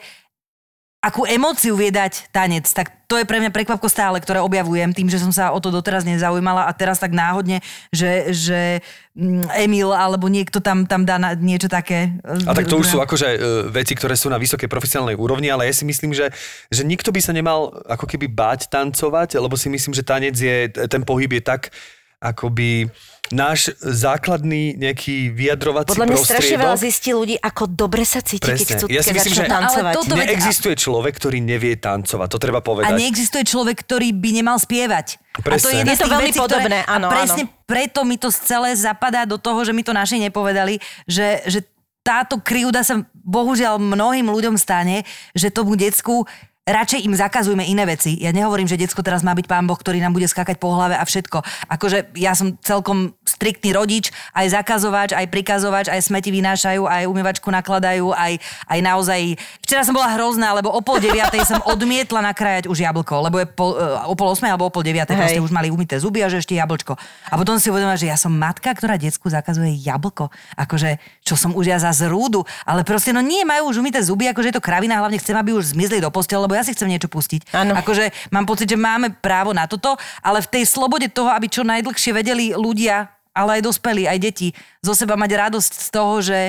akú 1.06 1.22
emóciu 1.30 1.78
vie 1.78 1.94
dať 1.94 2.34
tanec, 2.34 2.66
tak 2.74 3.06
to 3.06 3.22
je 3.22 3.30
pre 3.30 3.38
mňa 3.38 3.54
prekvapko 3.54 3.86
stále, 3.86 4.18
ktoré 4.18 4.42
objavujem 4.42 4.90
tým, 4.90 5.06
že 5.06 5.22
som 5.22 5.30
sa 5.30 5.54
o 5.54 5.62
to 5.62 5.70
doteraz 5.70 6.02
nezaujímala 6.02 6.66
a 6.66 6.72
teraz 6.74 6.98
tak 6.98 7.14
náhodne, 7.14 7.62
že, 7.94 8.34
že 8.34 8.82
mm, 9.14 9.54
Emil 9.62 9.94
alebo 9.94 10.26
niekto 10.26 10.58
tam, 10.58 10.90
tam 10.90 11.06
dá 11.06 11.22
na 11.22 11.38
niečo 11.38 11.70
také. 11.70 12.18
A 12.26 12.58
tak 12.58 12.66
to 12.66 12.82
už 12.82 12.90
sú 12.90 12.98
akože 12.98 13.28
e, 13.30 13.38
veci, 13.70 13.94
ktoré 13.94 14.18
sú 14.18 14.34
na 14.34 14.42
vysokej 14.42 14.66
profesionálnej 14.66 15.14
úrovni, 15.14 15.54
ale 15.54 15.70
ja 15.70 15.74
si 15.78 15.86
myslím, 15.86 16.18
že, 16.18 16.34
že 16.74 16.82
nikto 16.82 17.14
by 17.14 17.22
sa 17.22 17.30
nemal 17.30 17.70
ako 17.86 18.10
keby 18.10 18.26
báť 18.26 18.74
tancovať, 18.74 19.38
lebo 19.38 19.54
si 19.54 19.70
myslím, 19.70 19.94
že 19.94 20.02
tanec 20.02 20.34
je, 20.34 20.74
ten 20.90 21.06
pohyb 21.06 21.30
je 21.30 21.44
tak 21.46 21.70
akoby 22.18 22.90
náš 23.30 23.74
základný 23.80 24.76
nejaký 24.76 25.30
vyjadrovací 25.30 25.90
Podľa 25.92 26.08
mňa 26.08 26.18
strašne 26.20 26.58
veľa 26.58 26.78
zistí 26.78 27.10
ľudí, 27.10 27.36
ako 27.36 27.64
dobre 27.68 28.04
sa 28.04 28.22
cíti, 28.22 28.44
keď 28.44 28.54
Presne. 28.54 28.76
chcú 28.76 28.86
Ja 28.88 29.02
si 29.02 29.08
keď 29.08 29.16
myslím, 29.16 29.34
začnú 29.34 29.42
že- 29.42 29.52
tancovať. 29.52 29.92
Ale 29.92 29.98
toto- 29.98 30.16
Neexistuje 30.16 30.76
človek, 30.76 31.14
ktorý 31.16 31.38
nevie 31.40 31.74
tancovať, 31.74 32.28
to 32.28 32.38
treba 32.38 32.60
A 32.60 32.66
povedať. 32.66 32.94
neexistuje 32.94 33.44
človek, 33.44 33.76
ktorý 33.80 34.08
by 34.12 34.30
nemal 34.32 34.58
spievať. 34.58 35.18
A 35.34 35.38
to 35.38 35.42
Presne. 35.42 35.74
je, 35.76 35.84
Je 35.86 35.98
to 35.98 36.08
veľmi 36.08 36.30
vecí, 36.30 36.40
podobné, 36.40 36.80
ktoré, 36.80 36.88
áno, 36.88 37.08
a 37.08 37.12
presne 37.12 37.44
áno. 37.44 37.52
preto 37.66 38.00
mi 38.02 38.16
to 38.16 38.30
celé 38.30 38.72
zapadá 38.74 39.24
do 39.24 39.36
toho, 39.36 39.60
že 39.62 39.74
mi 39.74 39.82
to 39.82 39.92
naši 39.92 40.22
nepovedali, 40.22 40.78
že, 41.04 41.42
že 41.46 41.60
táto 42.02 42.38
krivda 42.38 42.86
sa 42.86 43.02
bohužiaľ 43.18 43.82
mnohým 43.82 44.30
ľuďom 44.30 44.56
stane, 44.56 45.02
že 45.34 45.50
tomu 45.50 45.74
decku 45.74 46.24
radšej 46.66 47.06
im 47.06 47.14
zakazujme 47.14 47.62
iné 47.62 47.86
veci. 47.86 48.18
Ja 48.18 48.34
nehovorím, 48.34 48.66
že 48.66 48.82
decko 48.82 49.06
teraz 49.06 49.22
má 49.22 49.38
byť 49.38 49.46
pán 49.46 49.70
Boh, 49.70 49.78
ktorý 49.78 50.02
nám 50.02 50.18
bude 50.18 50.26
skákať 50.26 50.58
po 50.58 50.74
hlave 50.74 50.98
a 50.98 51.06
všetko. 51.06 51.46
Akože 51.70 52.10
ja 52.18 52.34
som 52.34 52.58
celkom 52.58 53.14
striktný 53.22 53.70
rodič, 53.70 54.10
aj 54.34 54.50
zakazovač, 54.50 55.14
aj 55.14 55.30
prikazovač, 55.30 55.94
aj 55.94 56.02
smeti 56.02 56.34
vynášajú, 56.34 56.90
aj 56.90 57.06
umývačku 57.06 57.54
nakladajú, 57.54 58.10
aj, 58.18 58.42
aj 58.66 58.80
naozaj... 58.82 59.38
Včera 59.62 59.86
som 59.86 59.94
bola 59.94 60.18
hrozná, 60.18 60.58
lebo 60.58 60.74
o 60.74 60.82
pol 60.82 60.98
deviatej 60.98 61.46
som 61.46 61.62
odmietla 61.70 62.26
nakrájať 62.34 62.66
už 62.66 62.82
jablko, 62.82 63.30
lebo 63.30 63.38
je 63.38 63.46
pol, 63.46 63.78
e, 63.78 64.10
o 64.10 64.18
pol 64.18 64.34
osmej 64.34 64.50
alebo 64.50 64.66
o 64.66 64.74
pol 64.74 64.82
deviatej 64.82 65.22
proste 65.22 65.46
už 65.46 65.54
mali 65.54 65.70
umyté 65.70 66.02
zuby 66.02 66.26
a 66.26 66.34
že 66.34 66.42
ešte 66.42 66.58
jablčko. 66.58 66.98
A 67.30 67.34
potom 67.38 67.62
si 67.62 67.70
uvedomila, 67.70 67.94
že 67.94 68.10
ja 68.10 68.18
som 68.18 68.34
matka, 68.34 68.74
ktorá 68.74 68.98
decku 68.98 69.30
zakazuje 69.30 69.78
jablko. 69.86 70.34
Akože, 70.58 70.98
čo 71.22 71.38
som 71.38 71.54
už 71.54 71.70
ja 71.70 71.78
za 71.78 71.94
zrúdu. 71.94 72.42
Ale 72.66 72.82
proste, 72.82 73.14
no 73.14 73.22
nie, 73.22 73.46
majú 73.46 73.70
už 73.70 73.86
umyté 73.86 74.02
zuby, 74.02 74.26
akože 74.34 74.50
je 74.50 74.58
to 74.58 74.66
kravina, 74.66 74.98
hlavne 74.98 75.22
chcem, 75.22 75.38
aby 75.38 75.54
už 75.54 75.78
zmizli 75.78 76.02
do 76.02 76.10
postele, 76.10 76.42
lebo 76.42 76.55
ja 76.56 76.64
si 76.64 76.72
chcem 76.72 76.88
niečo 76.88 77.12
pustiť. 77.12 77.52
Áno. 77.52 77.76
Akože 77.76 78.16
mám 78.32 78.48
pocit, 78.48 78.72
že 78.72 78.80
máme 78.80 79.12
právo 79.20 79.52
na 79.52 79.68
toto, 79.68 80.00
ale 80.24 80.40
v 80.40 80.52
tej 80.56 80.64
slobode 80.64 81.12
toho, 81.12 81.30
aby 81.30 81.52
čo 81.52 81.68
najdlhšie 81.68 82.16
vedeli 82.16 82.56
ľudia, 82.56 83.12
ale 83.36 83.60
aj 83.60 83.68
dospelí, 83.68 84.08
aj 84.08 84.20
deti, 84.24 84.56
zo 84.80 84.96
seba 84.96 85.20
mať 85.20 85.32
radosť 85.36 85.72
z 85.76 85.88
toho, 85.92 86.14
že 86.24 86.40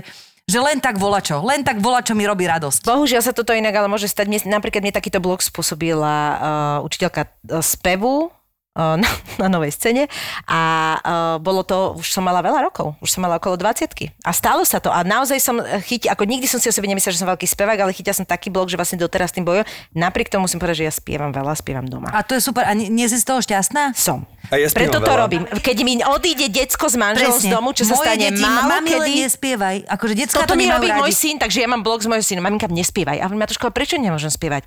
Že 0.46 0.62
len 0.62 0.78
tak 0.78 0.94
volačo, 0.94 1.42
len 1.42 1.66
tak 1.66 1.82
volačo 1.82 2.14
mi 2.14 2.22
robí 2.22 2.46
radosť. 2.46 2.86
Bohužiaľ 2.86 3.18
sa 3.18 3.34
toto 3.34 3.50
inak 3.50 3.74
ale 3.74 3.90
môže 3.90 4.06
stať. 4.06 4.30
Mne, 4.30 4.46
napríklad 4.46 4.78
mne 4.78 4.94
takýto 4.94 5.18
blog 5.18 5.42
spôsobila 5.42 6.14
uh, 6.14 6.86
učiteľka 6.86 7.26
uh, 7.26 7.58
spevu, 7.58 8.30
na, 9.02 9.08
na 9.40 9.48
novej 9.48 9.72
scéne 9.72 10.04
a 10.44 10.60
uh, 11.00 11.36
bolo 11.40 11.64
to, 11.64 11.96
už 11.96 12.12
som 12.12 12.20
mala 12.20 12.44
veľa 12.44 12.68
rokov, 12.68 12.92
už 13.00 13.08
som 13.16 13.24
mala 13.24 13.40
okolo 13.40 13.56
20 13.56 13.88
a 14.22 14.30
stalo 14.36 14.62
sa 14.68 14.78
to 14.78 14.92
a 14.92 15.00
naozaj 15.00 15.40
som 15.40 15.56
chytila, 15.88 16.12
ako 16.12 16.28
nikdy 16.28 16.44
som 16.44 16.60
si 16.60 16.68
o 16.68 16.74
sebe 16.74 16.84
nemyslela, 16.84 17.16
že 17.16 17.20
som 17.24 17.30
veľký 17.32 17.48
spevák, 17.48 17.78
ale 17.80 17.96
chytila 17.96 18.12
som 18.12 18.28
taký 18.28 18.52
blog, 18.52 18.68
že 18.68 18.76
vlastne 18.76 19.00
doteraz 19.00 19.32
tým 19.32 19.48
bojujem. 19.48 19.64
Napriek 19.96 20.28
tomu 20.28 20.44
musím 20.44 20.60
povedať, 20.60 20.84
že 20.84 20.86
ja 20.90 20.92
spievam 20.92 21.32
veľa, 21.32 21.56
spievam 21.56 21.88
doma. 21.88 22.12
A 22.12 22.20
to 22.20 22.36
je 22.36 22.42
super. 22.44 22.68
A 22.68 22.76
nie, 22.76 22.92
nie 22.92 23.08
si 23.08 23.16
z 23.16 23.24
toho 23.24 23.40
šťastná? 23.40 23.96
Som. 23.96 24.28
A 24.46 24.60
ja 24.60 24.70
Preto 24.70 25.02
to 25.02 25.10
veľa. 25.10 25.22
robím. 25.26 25.42
Keď 25.48 25.76
mi 25.82 25.98
odíde 26.04 26.46
decko 26.52 26.86
s 26.86 26.94
manželom 26.94 27.34
z 27.40 27.50
domu, 27.50 27.74
čo 27.74 27.82
sa 27.82 27.98
Moje 27.98 28.06
stane 28.06 28.26
deti, 28.30 28.44
málo 28.44 28.70
mami, 28.70 28.90
len 28.94 29.08
kedy... 29.10 29.22
nespievaj. 29.26 29.76
Akože 29.90 30.14
decka 30.14 30.36
Toto 30.44 30.54
to 30.54 30.60
mi 30.60 30.70
robí 30.70 30.86
môj 30.94 31.10
syn, 31.10 31.40
takže 31.40 31.64
ja 31.64 31.68
mám 31.70 31.82
blog 31.82 32.04
s 32.04 32.06
mojím 32.06 32.22
synom. 32.22 32.46
Maminka, 32.46 32.70
nespievaj. 32.70 33.18
A 33.18 33.26
ma 33.26 33.46
to 33.48 33.58
škola, 33.58 33.74
prečo 33.74 33.98
nemôžem 33.98 34.30
spievať? 34.30 34.62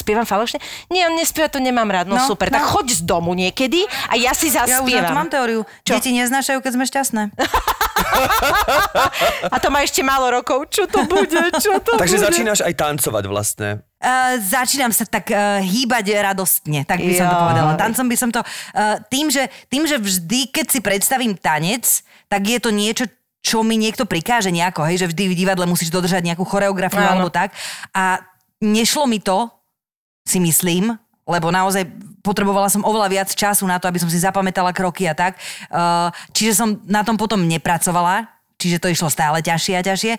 Spievam 0.00 0.24
falošne? 0.24 0.62
Nie, 0.88 1.04
on 1.10 1.20
nespieva, 1.20 1.52
to 1.52 1.60
nemám 1.60 1.88
rád. 1.92 2.08
No, 2.08 2.20
No, 2.20 2.28
super. 2.28 2.48
Tak 2.52 2.64
no. 2.64 2.70
choď 2.76 2.86
z 2.96 3.02
domu 3.04 3.32
niekedy 3.40 3.88
a 4.12 4.20
ja 4.20 4.36
si 4.36 4.52
Ja 4.52 4.68
už 4.68 4.84
zaspievam. 4.84 5.16
mám 5.16 5.32
teóriu. 5.32 5.64
Čo? 5.80 5.96
Deti 5.96 6.12
neznášajú, 6.12 6.60
keď 6.60 6.72
sme 6.76 6.84
šťastné. 6.84 7.22
a 9.54 9.56
to 9.56 9.72
má 9.72 9.80
ešte 9.80 10.04
málo 10.04 10.28
rokov. 10.28 10.68
Čo 10.68 10.84
to 10.84 11.08
bude? 11.08 11.40
Čo 11.56 11.80
to 11.80 11.96
Takže 11.96 12.20
bude? 12.20 12.26
začínaš 12.28 12.60
aj 12.60 12.74
tancovať 12.76 13.24
vlastne. 13.26 13.68
Uh, 14.00 14.40
začínam 14.40 14.92
sa 14.92 15.04
tak 15.04 15.28
uh, 15.28 15.60
hýbať 15.60 16.24
radostne, 16.24 16.88
tak 16.88 17.04
by 17.04 17.12
som 17.12 17.28
to 17.28 17.36
povedala. 17.36 17.76
Tancom 17.76 18.06
by 18.08 18.16
som 18.16 18.30
to... 18.32 18.40
Uh, 18.72 18.96
tým, 19.12 19.28
že, 19.28 19.52
tým, 19.68 19.84
že 19.84 20.00
vždy, 20.00 20.48
keď 20.48 20.66
si 20.72 20.80
predstavím 20.80 21.36
tanec, 21.36 21.84
tak 22.28 22.48
je 22.48 22.58
to 22.60 22.72
niečo, 22.72 23.04
čo 23.40 23.60
mi 23.60 23.76
niekto 23.76 24.08
prikáže 24.08 24.48
nejako, 24.52 24.88
hej, 24.88 25.04
že 25.04 25.10
vždy 25.12 25.24
v 25.32 25.36
divadle 25.36 25.68
musíš 25.68 25.92
dodržať 25.92 26.24
nejakú 26.24 26.44
choreografiu 26.48 27.00
Áno. 27.00 27.20
alebo 27.20 27.28
tak. 27.28 27.52
A 27.92 28.24
nešlo 28.60 29.04
mi 29.04 29.20
to, 29.20 29.52
si 30.24 30.40
myslím, 30.40 30.96
lebo 31.30 31.54
naozaj 31.54 31.86
potrebovala 32.20 32.68
som 32.68 32.84
oveľa 32.84 33.08
viac 33.08 33.28
času 33.32 33.64
na 33.64 33.80
to, 33.80 33.88
aby 33.88 34.02
som 34.02 34.10
si 34.12 34.20
zapamätala 34.20 34.76
kroky 34.76 35.08
a 35.08 35.14
tak. 35.16 35.40
Uh, 35.72 36.12
čiže 36.36 36.58
som 36.58 36.76
na 36.84 37.00
tom 37.00 37.16
potom 37.16 37.40
nepracovala, 37.48 38.28
čiže 38.60 38.82
to 38.82 38.92
išlo 38.92 39.08
stále 39.08 39.40
ťažšie 39.40 39.74
a 39.78 39.82
ťažšie 39.86 40.12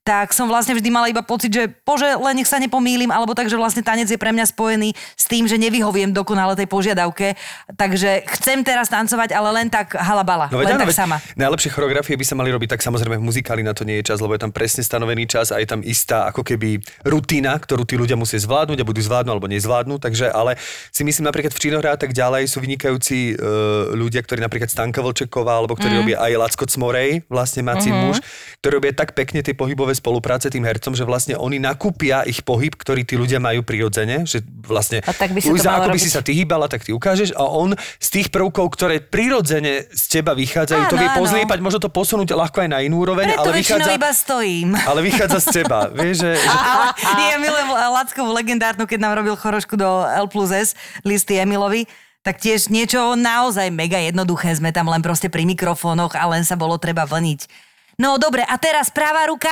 tak 0.00 0.32
som 0.32 0.48
vlastne 0.48 0.72
vždy 0.72 0.88
mala 0.88 1.12
iba 1.12 1.20
pocit, 1.20 1.52
že 1.52 1.68
bože, 1.84 2.08
len 2.08 2.40
nech 2.40 2.48
sa 2.48 2.56
nepomýlim, 2.56 3.12
alebo 3.12 3.36
tak, 3.36 3.52
že 3.52 3.60
vlastne 3.60 3.84
tanec 3.84 4.08
je 4.08 4.16
pre 4.16 4.32
mňa 4.32 4.48
spojený 4.48 4.96
s 4.96 5.24
tým, 5.28 5.44
že 5.44 5.60
nevyhoviem 5.60 6.10
dokonale 6.16 6.56
tej 6.56 6.66
požiadavke. 6.66 7.36
Takže 7.76 8.24
chcem 8.40 8.64
teraz 8.64 8.88
tancovať, 8.88 9.36
ale 9.36 9.48
len 9.60 9.68
tak 9.68 9.92
halabala, 9.94 10.48
No 10.48 10.64
len 10.64 10.74
áno, 10.74 10.88
tak 10.88 10.96
sama. 10.96 11.20
Najlepšie 11.36 11.70
choreografie 11.70 12.16
by 12.16 12.24
sa 12.24 12.34
mali 12.34 12.48
robiť, 12.48 12.74
tak 12.74 12.80
samozrejme 12.80 13.20
v 13.20 13.24
muzikáli 13.28 13.60
na 13.60 13.76
to 13.76 13.84
nie 13.84 14.00
je 14.00 14.08
čas, 14.10 14.18
lebo 14.24 14.32
je 14.34 14.42
tam 14.42 14.50
presne 14.50 14.80
stanovený 14.80 15.28
čas 15.28 15.52
a 15.52 15.60
je 15.60 15.68
tam 15.68 15.84
istá 15.84 16.26
ako 16.32 16.42
keby 16.42 16.80
rutina, 17.04 17.54
ktorú 17.60 17.84
tí 17.84 18.00
ľudia 18.00 18.16
musia 18.16 18.40
zvládnuť 18.40 18.80
a 18.80 18.88
budú 18.88 19.04
zvládnuť 19.04 19.32
alebo 19.36 19.52
nezvládnuť. 19.52 20.00
Takže 20.00 20.26
ale 20.32 20.56
si 20.90 21.04
myslím 21.04 21.28
napríklad 21.28 21.52
v 21.52 21.60
činohre 21.60 21.92
a 21.92 21.98
tak 22.00 22.16
ďalej 22.16 22.48
sú 22.48 22.58
vynikajúci 22.64 23.36
uh, 23.36 23.92
ľudia, 23.92 24.24
ktorí 24.24 24.40
napríklad 24.40 24.72
Stanka 24.72 25.04
Vlčeková 25.04 25.60
alebo 25.60 25.76
ktorí 25.76 25.92
mm. 25.92 26.00
robia 26.00 26.16
aj 26.18 26.32
Lacko 26.40 26.64
Cmorej, 26.66 27.22
vlastne 27.28 27.62
Macin 27.62 27.92
mm-hmm. 27.92 28.06
muž, 28.10 28.18
ktorí 28.64 28.72
robia 28.80 28.92
tak 28.96 29.12
pekne 29.14 29.44
tie 29.44 29.52
pohybové 29.52 29.89
spolupráce 29.92 30.48
tým 30.48 30.62
hercom, 30.62 30.92
že 30.92 31.02
vlastne 31.02 31.34
oni 31.34 31.56
nakúpia 31.56 32.22
ich 32.22 32.42
pohyb, 32.42 32.72
ktorý 32.72 33.02
tí 33.02 33.14
ľudia 33.14 33.38
majú 33.38 33.62
prirodzene, 33.62 34.24
že 34.24 34.40
vlastne 34.62 35.00
A 35.02 35.12
tak 35.12 35.32
by 35.32 35.40
sa 35.40 35.46
to 35.46 35.52
Luisa, 35.52 35.70
ako 35.72 35.88
by 35.90 35.98
robiť. 35.98 36.02
si 36.02 36.10
sa 36.10 36.20
ty 36.20 36.32
hýbala, 36.34 36.66
tak 36.66 36.82
ty 36.82 36.90
ukážeš 36.90 37.32
a 37.34 37.44
on 37.44 37.72
z 37.98 38.08
tých 38.08 38.28
prvkov, 38.28 38.70
ktoré 38.72 38.98
prirodzene 39.00 39.86
z 39.90 40.04
teba 40.10 40.32
vychádzajú, 40.34 40.82
to 40.86 40.96
Áno, 40.96 41.02
vie 41.02 41.10
áno. 41.10 41.18
pozliepať, 41.22 41.58
možno 41.58 41.78
to 41.78 41.90
posunúť 41.90 42.32
ľahko 42.32 42.64
aj 42.64 42.68
na 42.70 42.78
inú 42.82 43.02
úroveň, 43.02 43.34
Preto 43.34 43.50
ale 43.50 43.60
vychádza, 43.60 43.90
iba 43.94 44.10
stojím. 44.10 44.68
ale 44.90 45.00
vychádza 45.02 45.38
z 45.40 45.48
teba. 45.62 45.90
Vieš, 45.90 46.16
že, 46.22 46.32
že 46.36 47.22
ja 47.26 47.36
milujem 47.38 47.68
Lackovú 47.70 48.30
legendárnu, 48.32 48.84
keď 48.86 48.98
nám 49.02 49.14
robil 49.18 49.34
chorošku 49.34 49.76
do 49.76 49.88
L 50.06 50.26
plus 50.30 50.50
S, 50.50 50.68
listy 51.02 51.36
Emilovi, 51.36 51.84
tak 52.20 52.36
tiež 52.36 52.68
niečo 52.68 53.16
naozaj 53.16 53.72
mega 53.72 53.96
jednoduché. 53.96 54.52
Sme 54.52 54.76
tam 54.76 54.92
len 54.92 55.00
proste 55.00 55.32
pri 55.32 55.48
mikrofónoch 55.48 56.12
a 56.12 56.28
len 56.28 56.44
sa 56.44 56.52
bolo 56.52 56.76
treba 56.76 57.08
vlniť. 57.08 57.48
No 57.96 58.16
dobre, 58.16 58.44
a 58.44 58.56
teraz 58.56 58.92
pravá 58.92 59.28
ruka. 59.28 59.50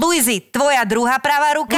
Luizi, 0.00 0.40
tvoja 0.48 0.80
druhá 0.88 1.20
pravá 1.20 1.52
ruka. 1.60 1.76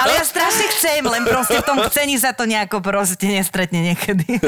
Ale 0.00 0.16
ja 0.16 0.24
strašne 0.24 0.64
chcem, 0.72 1.04
len 1.04 1.28
proste 1.28 1.60
v 1.60 1.66
tom 1.68 1.78
chcení 1.92 2.16
sa 2.16 2.32
to 2.32 2.48
nejako 2.48 2.80
proste 2.80 3.28
nestretne 3.28 3.92
niekedy. 3.92 4.40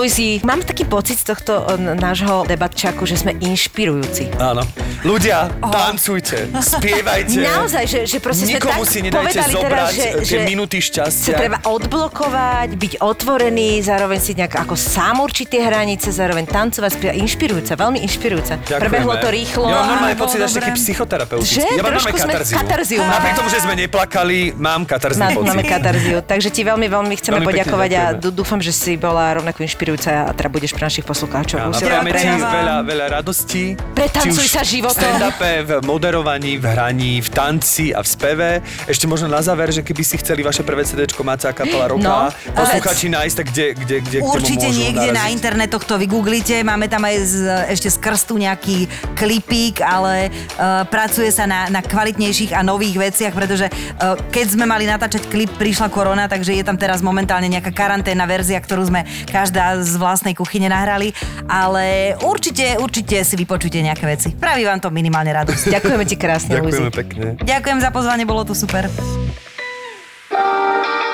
Luisi, 0.00 0.40
mám 0.48 0.64
taký 0.64 0.88
pocit 0.88 1.20
z 1.20 1.28
tohto 1.28 1.68
n- 1.76 1.92
nášho 1.92 2.48
debatčaku, 2.48 3.04
že 3.04 3.20
sme 3.20 3.36
inšpirujúci. 3.36 4.32
áno. 4.40 4.64
Ľudia, 5.00 5.48
tancujte, 5.60 6.48
spievajte. 6.60 7.40
Naozaj, 7.52 7.84
že, 7.88 8.00
že 8.04 8.16
proste 8.20 8.48
Nikomu 8.48 8.84
sme 8.84 8.92
si 8.92 8.98
nedajte 9.00 9.48
zobrať 9.48 9.64
teraz, 9.64 9.92
že, 9.92 10.08
tie 10.24 10.24
že 10.24 10.36
minuty 10.44 10.76
sa 10.80 10.86
šťastia. 11.08 11.36
treba 11.36 11.58
odblokovať, 11.64 12.68
byť 12.76 12.92
otvorený, 13.00 13.80
zároveň 13.80 14.20
si 14.20 14.32
nejak 14.36 14.60
ako 14.60 14.76
sám 14.76 15.20
určiť 15.20 15.46
tie 15.52 15.60
hranice, 15.64 16.08
zároveň 16.12 16.44
tancovať, 16.48 16.90
spievať. 16.96 17.16
Inšpirujúca, 17.16 17.72
veľmi 17.76 17.98
inšpirujúca. 18.00 18.54
Ďakujeme. 18.60 18.80
Prebehlo 18.80 19.14
to 19.20 19.28
rýchlo. 19.28 19.66
Ja 19.68 19.76
mám 19.76 19.88
normálne 19.88 20.16
pocit, 20.16 20.40
až 20.40 20.52
taký 20.56 20.72
psychoterapeutický. 20.76 21.60
Že? 21.60 21.68
Ja 21.76 21.82
mám 21.84 21.92
normálne 21.92 22.16
katarziu. 22.16 22.56
katarziu. 22.56 23.00
Napriek 23.00 23.34
tomu, 23.36 23.48
že 23.48 23.58
sme 23.60 23.74
neplakali, 23.76 24.36
mám 24.56 24.80
katarzný 24.84 25.20
Má, 25.20 25.28
pocit. 25.36 25.48
máme 25.48 25.64
katarziu, 25.64 26.18
takže 26.24 26.48
ti 26.48 26.64
veľmi, 26.64 26.88
veľmi 26.88 27.14
chceme 27.16 27.36
Veľmi 27.40 27.48
poďakovať 27.52 27.90
a 27.96 28.04
dúfam, 28.16 28.60
že 28.60 28.72
si 28.72 28.96
bola 28.96 29.36
rovnako 29.36 29.64
inšpirujúca 29.64 29.89
a 29.96 30.30
teda 30.36 30.48
budeš 30.52 30.76
pre 30.76 30.86
našich 30.86 31.06
poslucháčov. 31.06 31.56
Áno, 31.58 31.74
prajeme 31.74 32.10
ti 32.12 32.28
veľa, 32.28 32.76
veľa 32.84 33.06
radostí. 33.20 33.74
Pretancuj 33.96 34.46
sa 34.46 34.62
životom. 34.62 35.08
V 35.40 35.42
v 35.60 35.70
moderovaní, 35.82 36.58
v 36.60 36.64
hraní, 36.66 37.12
v 37.24 37.28
tanci 37.30 37.90
a 37.90 38.04
v 38.04 38.08
speve. 38.08 38.48
Ešte 38.86 39.06
možno 39.06 39.26
na 39.26 39.40
záver, 39.40 39.72
že 39.72 39.80
keby 39.80 40.02
si 40.04 40.18
chceli 40.20 40.44
vaše 40.44 40.62
prvé 40.62 40.84
CDčko 40.84 41.22
Máca 41.24 41.50
kapela 41.50 41.88
Roka, 41.90 42.02
No, 42.02 42.32
posluchači 42.52 43.08
nájsť, 43.08 43.34
tak 43.36 43.46
kde, 43.54 43.66
kde, 43.76 43.96
kde, 44.02 44.18
Určite 44.20 44.66
kde 44.66 44.68
môžu 44.68 44.80
niekde 44.82 45.08
na 45.10 45.24
naraziť? 45.24 45.34
internetoch 45.36 45.82
to 45.86 45.94
vygooglite, 45.96 46.56
máme 46.66 46.86
tam 46.90 47.02
aj 47.06 47.16
z, 47.22 47.34
ešte 47.70 47.88
z 47.88 47.96
krstu 48.02 48.34
nejaký 48.40 48.88
klipík, 49.14 49.80
ale 49.80 50.28
uh, 50.58 50.82
pracuje 50.88 51.30
sa 51.32 51.48
na, 51.48 51.70
na 51.72 51.80
kvalitnejších 51.80 52.52
a 52.52 52.60
nových 52.60 52.96
veciach, 52.98 53.32
pretože 53.32 53.68
uh, 53.70 54.18
keď 54.28 54.46
sme 54.58 54.64
mali 54.68 54.84
natáčať 54.84 55.28
klip, 55.30 55.48
prišla 55.56 55.88
korona, 55.88 56.26
takže 56.28 56.52
je 56.56 56.64
tam 56.64 56.76
teraz 56.76 57.00
momentálne 57.00 57.48
nejaká 57.48 57.72
karanténna 57.72 58.26
verzia, 58.28 58.60
ktorú 58.60 58.88
sme 58.88 59.04
každá 59.30 59.79
z 59.80 59.94
vlastnej 59.96 60.36
kuchyne 60.36 60.68
nahrali, 60.68 61.12
ale 61.46 62.14
určite, 62.20 62.78
určite 62.78 63.20
si 63.22 63.34
vypočujte 63.34 63.80
nejaké 63.80 64.04
veci. 64.04 64.28
Praví 64.32 64.64
vám 64.64 64.78
to 64.78 64.92
minimálne 64.92 65.32
radosť. 65.32 65.70
Ďakujeme 65.76 66.04
ti 66.06 66.16
krásne, 66.16 66.60
Ďakujeme 66.60 66.88
Luzi. 66.88 66.96
pekne. 66.96 67.26
Ďakujem 67.40 67.78
za 67.80 67.90
pozvanie, 67.90 68.24
bolo 68.24 68.44
to 68.44 68.54
super. 68.54 68.86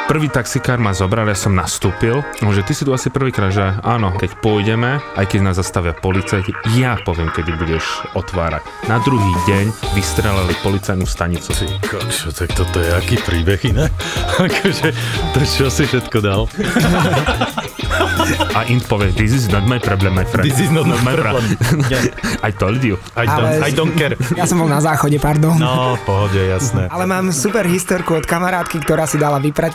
Prvý 0.07 0.31
taxikár 0.31 0.79
ma 0.79 0.95
zobral, 0.95 1.27
ja 1.27 1.35
som 1.35 1.51
nastúpil, 1.51 2.23
že 2.39 2.63
ty 2.63 2.79
si 2.79 2.87
tu 2.87 2.95
asi 2.95 3.11
prvýkrát, 3.11 3.51
že 3.51 3.75
áno, 3.83 4.15
keď 4.15 4.39
pôjdeme, 4.39 5.03
aj 5.19 5.27
keď 5.27 5.41
nás 5.43 5.59
zastavia 5.59 5.99
policajti, 5.99 6.55
ja 6.79 6.95
poviem, 7.03 7.27
kedy 7.35 7.51
budeš 7.59 7.83
otvárať. 8.15 8.63
Na 8.87 9.03
druhý 9.03 9.35
deň 9.51 9.67
vystrelali 9.99 10.55
policajnú 10.63 11.03
stanicu. 11.11 11.51
Ty 11.59 11.67
kokšo, 11.83 12.31
tak 12.31 12.55
toto 12.55 12.79
je 12.79 12.91
aký 12.95 13.19
príbeh 13.19 13.59
iné? 13.67 13.91
akože, 14.47 14.95
to 15.35 15.41
čo 15.43 15.67
si 15.75 15.91
všetko 15.91 16.19
dal? 16.23 16.47
A 18.55 18.63
Int 18.71 18.87
povie, 18.87 19.11
this 19.11 19.35
is 19.35 19.51
not 19.51 19.67
my 19.67 19.83
problem, 19.83 20.15
my 20.15 20.25
friend. 20.25 20.47
This 20.47 20.63
is 20.63 20.71
not 20.71 20.87
my 20.87 21.15
problem. 21.23 21.45
I 22.47 22.51
told 22.55 22.79
you. 22.81 22.95
I 23.19 23.27
don't, 23.27 23.43
Ale- 23.43 23.63
I 23.67 23.71
don't 23.75 23.95
care. 23.99 24.15
Ja 24.39 24.47
som 24.47 24.63
bol 24.63 24.71
na 24.71 24.79
záchode, 24.79 25.19
pardon. 25.19 25.59
No, 25.59 25.99
pohode, 26.07 26.39
jasné. 26.39 26.87
Ale 26.95 27.11
mám 27.11 27.35
super 27.35 27.67
historku 27.67 28.17
od 28.17 28.25
kamarátky, 28.25 28.79
ktorá 28.87 29.05
si 29.11 29.19
dala 29.19 29.43
vyprať 29.43 29.75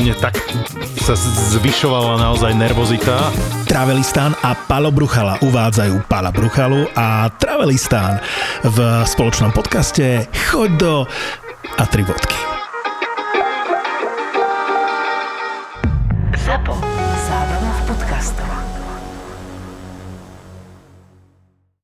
mne 0.01 0.17
tak 0.17 0.33
sa 0.97 1.13
zvyšovala 1.53 2.17
naozaj 2.17 2.57
nervozita. 2.57 3.29
Travelistán 3.69 4.33
a 4.41 4.57
Palo 4.57 4.89
Bruchala 4.89 5.37
uvádzajú 5.45 6.09
Pala 6.09 6.33
Bruchalu 6.33 6.89
a 6.97 7.29
Travelistán 7.37 8.17
v 8.65 9.05
spoločnom 9.05 9.53
podcaste 9.53 10.25
Choď 10.49 10.69
do 10.81 10.93
a 11.77 11.83
tri 11.85 12.01
vodky. 12.01 12.50